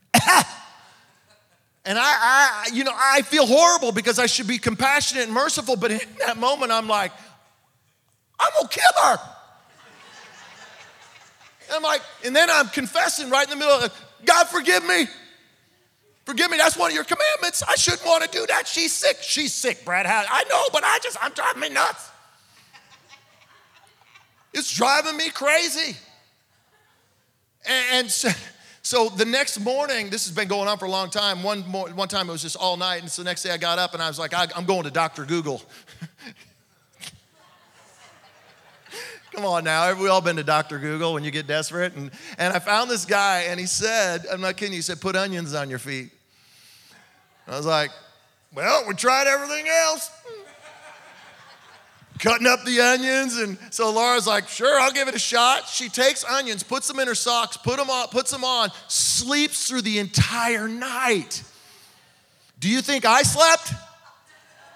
And 1.87 1.99
I, 1.99 2.03
I, 2.03 2.69
you 2.73 2.83
know, 2.85 2.95
I 2.95 3.23
feel 3.23 3.47
horrible 3.47 3.93
because 3.93 4.19
I 4.19 4.27
should 4.27 4.47
be 4.47 4.59
compassionate 4.59 5.25
and 5.25 5.33
merciful, 5.33 5.77
but 5.77 5.91
in 5.91 6.01
that 6.27 6.39
moment, 6.39 6.73
I'm 6.73 6.89
like, 6.89 7.13
I'm 8.41 8.51
gonna 8.57 8.69
kill 8.69 9.03
her. 9.03 9.19
And 11.67 11.77
I'm 11.77 11.83
like, 11.83 12.03
and 12.25 12.35
then 12.35 12.49
I'm 12.51 12.69
confessing 12.69 13.31
right 13.31 13.45
in 13.45 13.51
the 13.51 13.57
middle 13.57 13.81
of, 13.81 14.05
God, 14.25 14.49
forgive 14.49 14.87
me. 14.87 15.07
Forgive 16.25 16.51
me, 16.51 16.57
that's 16.57 16.77
one 16.77 16.91
of 16.91 16.95
your 16.95 17.05
commandments. 17.05 17.63
I 17.63 17.75
shouldn't 17.75 18.07
want 18.07 18.25
to 18.25 18.31
do 18.31 18.47
that. 18.47 18.67
She's 18.67 18.93
sick. 18.93 19.19
She's 19.21 19.53
sick, 19.53 19.85
Brad. 19.85 20.07
I 20.07 20.45
know, 20.45 20.65
but 20.73 20.83
I 20.83 20.99
just, 21.03 21.19
I'm 21.21 21.33
driving 21.33 21.61
me 21.61 21.69
nuts. 21.69 22.11
It's 24.55 24.75
driving 24.75 25.17
me 25.19 25.29
crazy. 25.29 25.97
And 27.67 28.11
so, 28.11 28.31
so, 28.87 29.09
the 29.09 29.25
next 29.25 29.59
morning, 29.61 30.11
this 30.11 30.27
has 30.27 30.37
been 30.37 30.47
going 30.47 30.69
on 30.69 30.77
for 30.77 30.85
a 30.85 30.91
long 30.91 31.09
time. 31.09 31.43
One, 31.43 31.67
more, 31.67 31.89
one 31.89 32.07
time 32.07 32.29
it 32.29 32.33
was 32.33 32.43
just 32.43 32.55
all 32.55 32.77
night, 32.77 33.01
and 33.01 33.11
so 33.11 33.23
the 33.23 33.31
next 33.31 33.43
day 33.43 33.51
I 33.51 33.57
got 33.57 33.79
up 33.79 33.95
and 33.95 34.03
I 34.03 34.09
was 34.09 34.19
like, 34.19 34.35
I, 34.35 34.47
am 34.55 34.67
going 34.67 34.83
to 34.83 34.91
Dr. 34.91 35.25
Google. 35.25 35.63
Come 39.33 39.47
on 39.47 39.65
now, 39.65 39.85
have 39.85 39.99
we 39.99 40.09
all 40.09 40.21
been 40.21 40.37
to 40.37 40.45
Dr. 40.45 40.79
Google 40.79 41.15
when 41.15 41.25
you 41.25 41.31
get 41.31 41.47
desperate. 41.47 41.95
And, 41.95 42.11
and 42.37 42.53
I 42.53 42.59
found 42.59 42.91
this 42.91 43.07
guy, 43.07 43.45
and 43.49 43.59
he 43.59 43.65
said, 43.65 44.27
I'm 44.31 44.43
not 44.43 44.59
kidding, 44.59 44.75
he 44.75 44.83
said, 44.83 45.01
put 45.01 45.17
onions 45.17 45.55
on 45.55 45.71
your 45.71 45.79
feet. 45.79 46.11
I 47.49 47.57
was 47.57 47.65
like, 47.65 47.91
well, 48.55 48.85
we 48.87 48.93
tried 48.93 49.27
everything 49.27 49.67
else 49.67 50.11
cutting 52.19 52.47
up 52.47 52.65
the 52.65 52.81
onions. 52.81 53.37
And 53.39 53.59
so 53.71 53.91
Laura's 53.93 54.27
like, 54.27 54.49
sure, 54.49 54.81
I'll 54.81 54.93
give 54.93 55.09
it 55.09 55.15
a 55.15 55.19
shot. 55.19 55.69
She 55.69 55.89
takes 55.89 56.25
onions, 56.25 56.63
puts 56.63 56.89
them 56.89 57.01
in 57.01 57.09
her 57.09 57.15
socks, 57.15 57.57
put 57.57 57.79
them 57.79 57.91
on, 57.91 58.09
puts 58.09 58.31
them 58.31 58.45
on, 58.45 58.71
sleeps 58.89 59.69
through 59.69 59.83
the 59.83 59.99
entire 59.99 60.69
night. 60.69 61.43
Do 62.61 62.69
you 62.69 62.81
think 62.81 63.05
I 63.05 63.23
slept? 63.23 63.73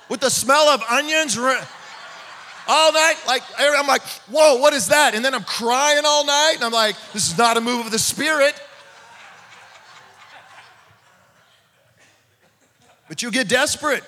With 0.09 0.20
the 0.20 0.30
smell 0.30 0.68
of 0.68 0.82
onions 0.89 1.36
all 1.36 2.93
night? 2.93 3.16
Like, 3.26 3.43
I'm 3.59 3.86
like, 3.86 4.01
whoa, 4.30 4.57
what 4.57 4.72
is 4.72 4.89
that? 4.89 5.14
And 5.14 5.22
then 5.22 5.34
I'm 5.34 5.45
crying 5.45 6.03
all 6.07 6.24
night, 6.24 6.55
and 6.55 6.64
I'm 6.64 6.72
like, 6.72 6.97
this 7.12 7.30
is 7.30 7.36
not 7.36 7.59
a 7.59 7.61
move 7.61 7.84
of 7.84 7.93
the 7.93 7.99
Spirit. 7.99 8.59
But 13.07 13.22
you 13.22 13.30
get 13.30 13.49
desperate. 13.49 14.03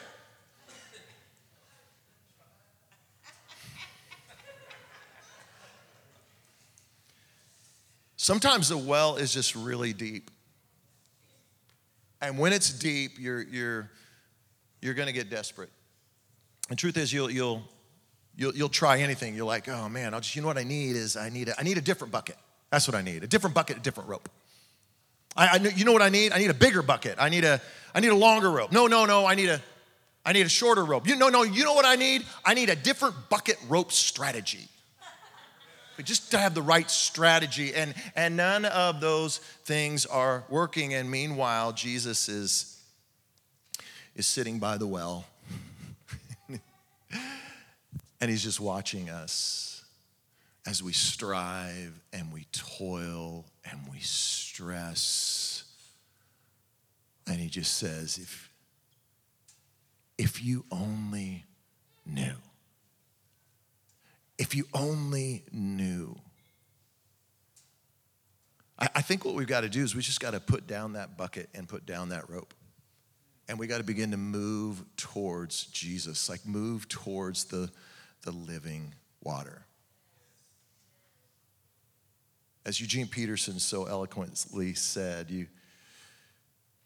Sometimes 8.31 8.69
the 8.69 8.79
well 8.79 9.17
is 9.17 9.35
just 9.35 9.57
really 9.57 9.93
deep. 9.93 10.31
And 12.23 12.39
when 12.39 12.53
it's 12.53 12.71
deep, 12.73 13.19
you're, 13.19 13.43
you're, 13.43 13.91
you're 14.81 14.95
going 14.95 15.09
to 15.09 15.13
get 15.13 15.31
desperate. 15.31 15.69
The 16.69 16.77
truth 16.77 16.97
is, 16.97 17.13
you'll, 17.13 17.29
you'll, 17.29 17.65
you'll, 18.37 18.55
you'll 18.55 18.69
try 18.69 19.01
anything. 19.01 19.35
You're 19.35 19.47
like, 19.47 19.69
oh 19.69 19.89
man, 19.89 20.15
I'll 20.15 20.21
just, 20.21 20.37
you 20.37 20.43
know 20.43 20.47
what 20.47 20.59
I 20.59 20.63
need 20.63 20.95
is 20.95 21.17
I 21.17 21.29
need 21.29 21.49
a, 21.49 21.59
I 21.59 21.65
need 21.65 21.77
a 21.77 21.81
different 21.81 22.13
bucket. 22.13 22.37
That's 22.71 22.87
what 22.87 22.95
I 22.95 23.03
need. 23.03 23.25
A 23.25 23.27
different 23.27 23.53
bucket, 23.53 23.79
a 23.79 23.81
different 23.81 24.09
rope. 24.09 24.29
I, 25.37 25.49
I, 25.49 25.57
you 25.57 25.85
know 25.85 25.93
what 25.93 26.03
I 26.03 26.09
need? 26.09 26.31
I 26.31 26.39
need 26.39 26.51
a 26.51 26.55
bigger 26.55 26.83
bucket. 26.83 27.17
I 27.19 27.31
need 27.31 27.43
a, 27.43 27.61
I 27.97 27.99
need 27.99 28.13
a 28.13 28.15
longer 28.15 28.49
rope. 28.49 28.71
No, 28.71 28.87
no, 28.87 29.07
no. 29.07 29.27
I 29.27 29.35
need 29.35 29.49
a, 29.49 29.61
I 30.25 30.35
need 30.35 30.47
a 30.47 30.49
shorter 30.49 30.85
rope. 30.85 31.09
You, 31.09 31.17
no, 31.17 31.31
no. 31.31 31.43
You 31.43 31.65
know 31.65 31.75
what 31.75 31.85
I 31.85 31.97
need? 31.97 32.25
I 32.45 32.55
need 32.55 32.69
a 32.69 32.77
different 32.77 33.29
bucket 33.29 33.57
rope 33.69 33.91
strategy 33.91 34.69
but 36.01 36.07
just 36.07 36.31
to 36.31 36.39
have 36.39 36.55
the 36.55 36.63
right 36.63 36.91
strategy. 36.91 37.75
And, 37.75 37.93
and 38.17 38.35
none 38.35 38.65
of 38.65 39.03
those 39.03 39.37
things 39.67 40.07
are 40.07 40.45
working. 40.49 40.95
And 40.95 41.11
meanwhile, 41.11 41.75
Jesus 41.75 42.27
is, 42.27 42.81
is 44.17 44.27
sitting 44.27 44.59
by 44.59 44.79
the 44.79 44.87
well. 44.87 45.27
and 48.19 48.31
he's 48.31 48.43
just 48.43 48.61
watching 48.61 49.11
us 49.11 49.85
as 50.67 50.83
we 50.83 50.95
strive 50.95 51.93
and 52.15 52.33
we 52.33 52.47
toil 52.51 53.45
and 53.71 53.81
we 53.93 53.99
stress. 54.01 55.65
And 57.27 57.37
he 57.39 57.49
just 57.49 57.77
says, 57.77 58.17
if, 58.17 58.51
if 60.17 60.43
you 60.43 60.65
only 60.71 61.45
knew. 62.07 62.37
If 64.41 64.55
you 64.55 64.65
only 64.73 65.45
knew. 65.53 66.19
I, 68.79 68.89
I 68.97 69.03
think 69.03 69.27
what 69.27 69.35
we've 69.35 69.47
got 69.47 69.61
to 69.61 69.69
do 69.69 69.85
is 69.85 69.95
we 69.95 70.01
just 70.01 70.19
got 70.19 70.31
to 70.31 70.41
put 70.41 70.67
down 70.67 70.95
that 70.95 71.19
bucket 71.19 71.51
and 71.55 71.69
put 71.69 71.85
down 71.85 72.09
that 72.09 72.31
rope. 72.31 72.55
And 73.51 73.59
we 73.59 73.67
got 73.67 73.79
to 73.79 73.85
begin 73.85 74.13
to 74.13 74.17
move 74.17 74.83
towards 74.97 75.67
Jesus, 75.67 76.31
like 76.31 76.47
move 76.47 76.89
towards 76.89 77.45
the, 77.45 77.71
the 78.23 78.31
living 78.31 78.95
water. 79.23 79.67
As 82.65 82.81
Eugene 82.81 83.09
Peterson 83.09 83.59
so 83.59 83.85
eloquently 83.85 84.73
said, 84.73 85.31
you, 85.31 85.49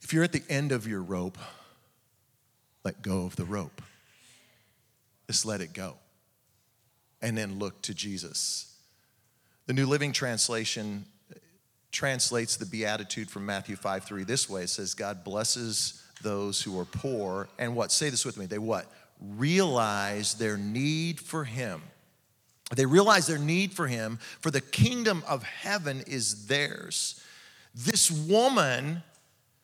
if 0.03 0.13
you're 0.13 0.25
at 0.25 0.33
the 0.33 0.43
end 0.49 0.73
of 0.73 0.89
your 0.89 1.03
rope, 1.03 1.39
let 2.83 3.01
go 3.01 3.27
of 3.27 3.37
the 3.37 3.45
rope. 3.45 3.81
Just 5.29 5.47
let 5.47 5.61
it 5.61 5.73
go 5.73 5.99
and 7.25 7.37
then 7.37 7.59
look 7.59 7.81
to 7.83 7.95
Jesus. 7.95 8.77
The 9.67 9.73
New 9.73 9.87
Living 9.87 10.13
Translation 10.13 11.07
translates 11.91 12.57
the 12.57 12.67
beatitude 12.67 13.31
from 13.31 13.47
Matthew 13.47 13.77
5 13.77 14.05
3 14.05 14.25
this 14.25 14.49
way 14.49 14.65
it 14.65 14.69
says, 14.69 14.95
God 14.95 15.25
blesses 15.25 16.03
those 16.23 16.61
who 16.63 16.79
are 16.79 16.85
poor 16.85 17.49
and 17.59 17.75
what? 17.75 17.91
Say 17.91 18.11
this 18.11 18.27
with 18.27 18.37
me. 18.37 18.45
They 18.45 18.59
what? 18.59 18.87
Realize 19.21 20.35
their 20.35 20.59
need 20.59 21.19
for 21.19 21.45
Him. 21.45 21.83
They 22.77 22.85
realize 22.85 23.27
their 23.27 23.39
need 23.39 23.73
for 23.73 23.87
Him, 23.87 24.19
for 24.41 24.51
the 24.51 24.61
kingdom 24.61 25.25
of 25.27 25.43
heaven 25.45 26.03
is 26.07 26.47
theirs. 26.47 27.23
This 27.75 28.11
woman 28.11 29.03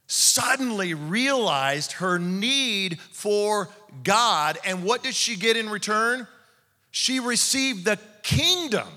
suddenly 0.07 0.95
realized 0.95 1.93
her 1.93 2.19
need 2.19 2.99
for 3.01 3.69
God, 4.03 4.59
and 4.65 4.83
what 4.83 5.03
did 5.03 5.15
she 5.15 5.37
get 5.37 5.59
in 5.59 5.69
return? 5.69 6.27
She 6.91 7.21
received 7.21 7.85
the 7.85 7.99
kingdom. 8.23 8.89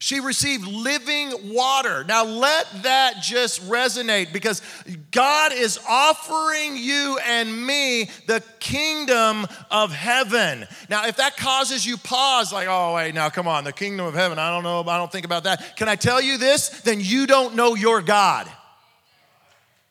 She 0.00 0.20
received 0.20 0.64
living 0.64 1.52
water. 1.52 2.04
Now 2.04 2.24
let 2.24 2.66
that 2.84 3.20
just 3.20 3.68
resonate 3.68 4.32
because 4.32 4.62
God 5.10 5.52
is 5.52 5.78
offering 5.88 6.76
you 6.76 7.18
and 7.26 7.66
me 7.66 8.08
the 8.26 8.40
kingdom 8.60 9.44
of 9.72 9.92
heaven. 9.92 10.68
Now, 10.88 11.06
if 11.08 11.16
that 11.16 11.36
causes 11.36 11.84
you 11.84 11.96
pause, 11.96 12.52
like, 12.52 12.68
oh, 12.70 12.94
wait, 12.94 13.12
now 13.12 13.28
come 13.28 13.48
on, 13.48 13.64
the 13.64 13.72
kingdom 13.72 14.06
of 14.06 14.14
heaven, 14.14 14.38
I 14.38 14.50
don't 14.50 14.62
know, 14.62 14.88
I 14.88 14.98
don't 14.98 15.10
think 15.10 15.26
about 15.26 15.44
that. 15.44 15.76
Can 15.76 15.88
I 15.88 15.96
tell 15.96 16.20
you 16.20 16.38
this? 16.38 16.68
Then 16.68 17.00
you 17.00 17.26
don't 17.26 17.56
know 17.56 17.74
your 17.74 18.00
God. 18.00 18.48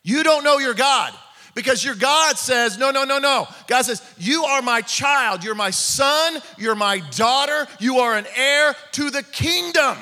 You 0.02 0.22
don't 0.22 0.42
know 0.42 0.56
your 0.56 0.74
God. 0.74 1.12
Because 1.54 1.84
your 1.84 1.94
God 1.94 2.36
says, 2.36 2.78
no, 2.78 2.90
no, 2.90 3.04
no, 3.04 3.18
no. 3.18 3.46
God 3.66 3.82
says, 3.82 4.02
You 4.18 4.44
are 4.44 4.62
my 4.62 4.80
child. 4.80 5.42
You're 5.42 5.54
my 5.54 5.70
son. 5.70 6.40
You're 6.56 6.74
my 6.74 7.00
daughter. 7.10 7.66
You 7.80 7.98
are 7.98 8.16
an 8.16 8.26
heir 8.36 8.74
to 8.92 9.10
the 9.10 9.22
kingdom. 9.22 9.96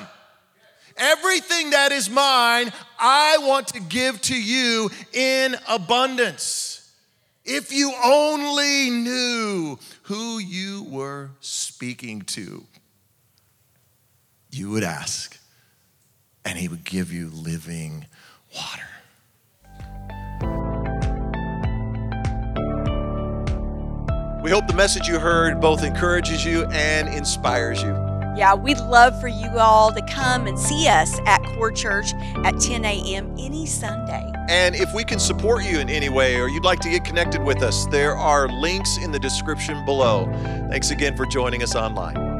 Everything 0.97 1.71
that 1.71 1.91
is 1.91 2.09
mine, 2.09 2.71
I 2.99 3.37
want 3.41 3.67
to 3.69 3.79
give 3.79 4.19
to 4.23 4.35
you 4.35 4.89
in 5.13 5.55
abundance. 5.67 6.91
If 7.45 7.71
you 7.71 7.93
only 8.03 8.89
knew 8.89 9.79
who 10.03 10.39
you 10.39 10.83
were 10.89 11.31
speaking 11.39 12.23
to, 12.23 12.65
you 14.51 14.71
would 14.71 14.83
ask, 14.83 15.39
and 16.43 16.57
he 16.57 16.67
would 16.67 16.83
give 16.83 17.11
you 17.11 17.29
living 17.29 18.07
water. 18.55 18.86
We 24.41 24.51
hope 24.51 24.67
the 24.67 24.73
message 24.73 25.07
you 25.07 25.19
heard 25.19 25.59
both 25.59 25.83
encourages 25.83 26.45
you 26.45 26.65
and 26.67 27.09
inspires 27.09 27.81
you. 27.81 27.89
Yeah, 28.37 28.53
we'd 28.53 28.77
love 28.77 29.19
for 29.19 29.27
you 29.27 29.49
all 29.57 29.91
to 29.91 30.01
come 30.03 30.45
and 30.45 30.59
see 30.59 30.87
us 30.87 31.19
at 31.25 31.41
Core 31.55 31.71
Church 31.71 32.13
at 32.43 32.59
10 32.59 32.85
a.m. 32.85 33.35
any 33.39 33.65
Sunday. 33.65 34.31
And 34.47 34.75
if 34.75 34.93
we 34.93 35.03
can 35.03 35.17
support 35.17 35.63
you 35.63 35.79
in 35.79 35.89
any 35.89 36.09
way 36.09 36.39
or 36.39 36.47
you'd 36.47 36.63
like 36.63 36.79
to 36.81 36.89
get 36.89 37.03
connected 37.03 37.41
with 37.43 37.63
us, 37.63 37.87
there 37.87 38.15
are 38.15 38.47
links 38.47 38.97
in 38.97 39.11
the 39.11 39.19
description 39.19 39.83
below. 39.85 40.31
Thanks 40.69 40.91
again 40.91 41.17
for 41.17 41.25
joining 41.25 41.63
us 41.63 41.75
online. 41.75 42.36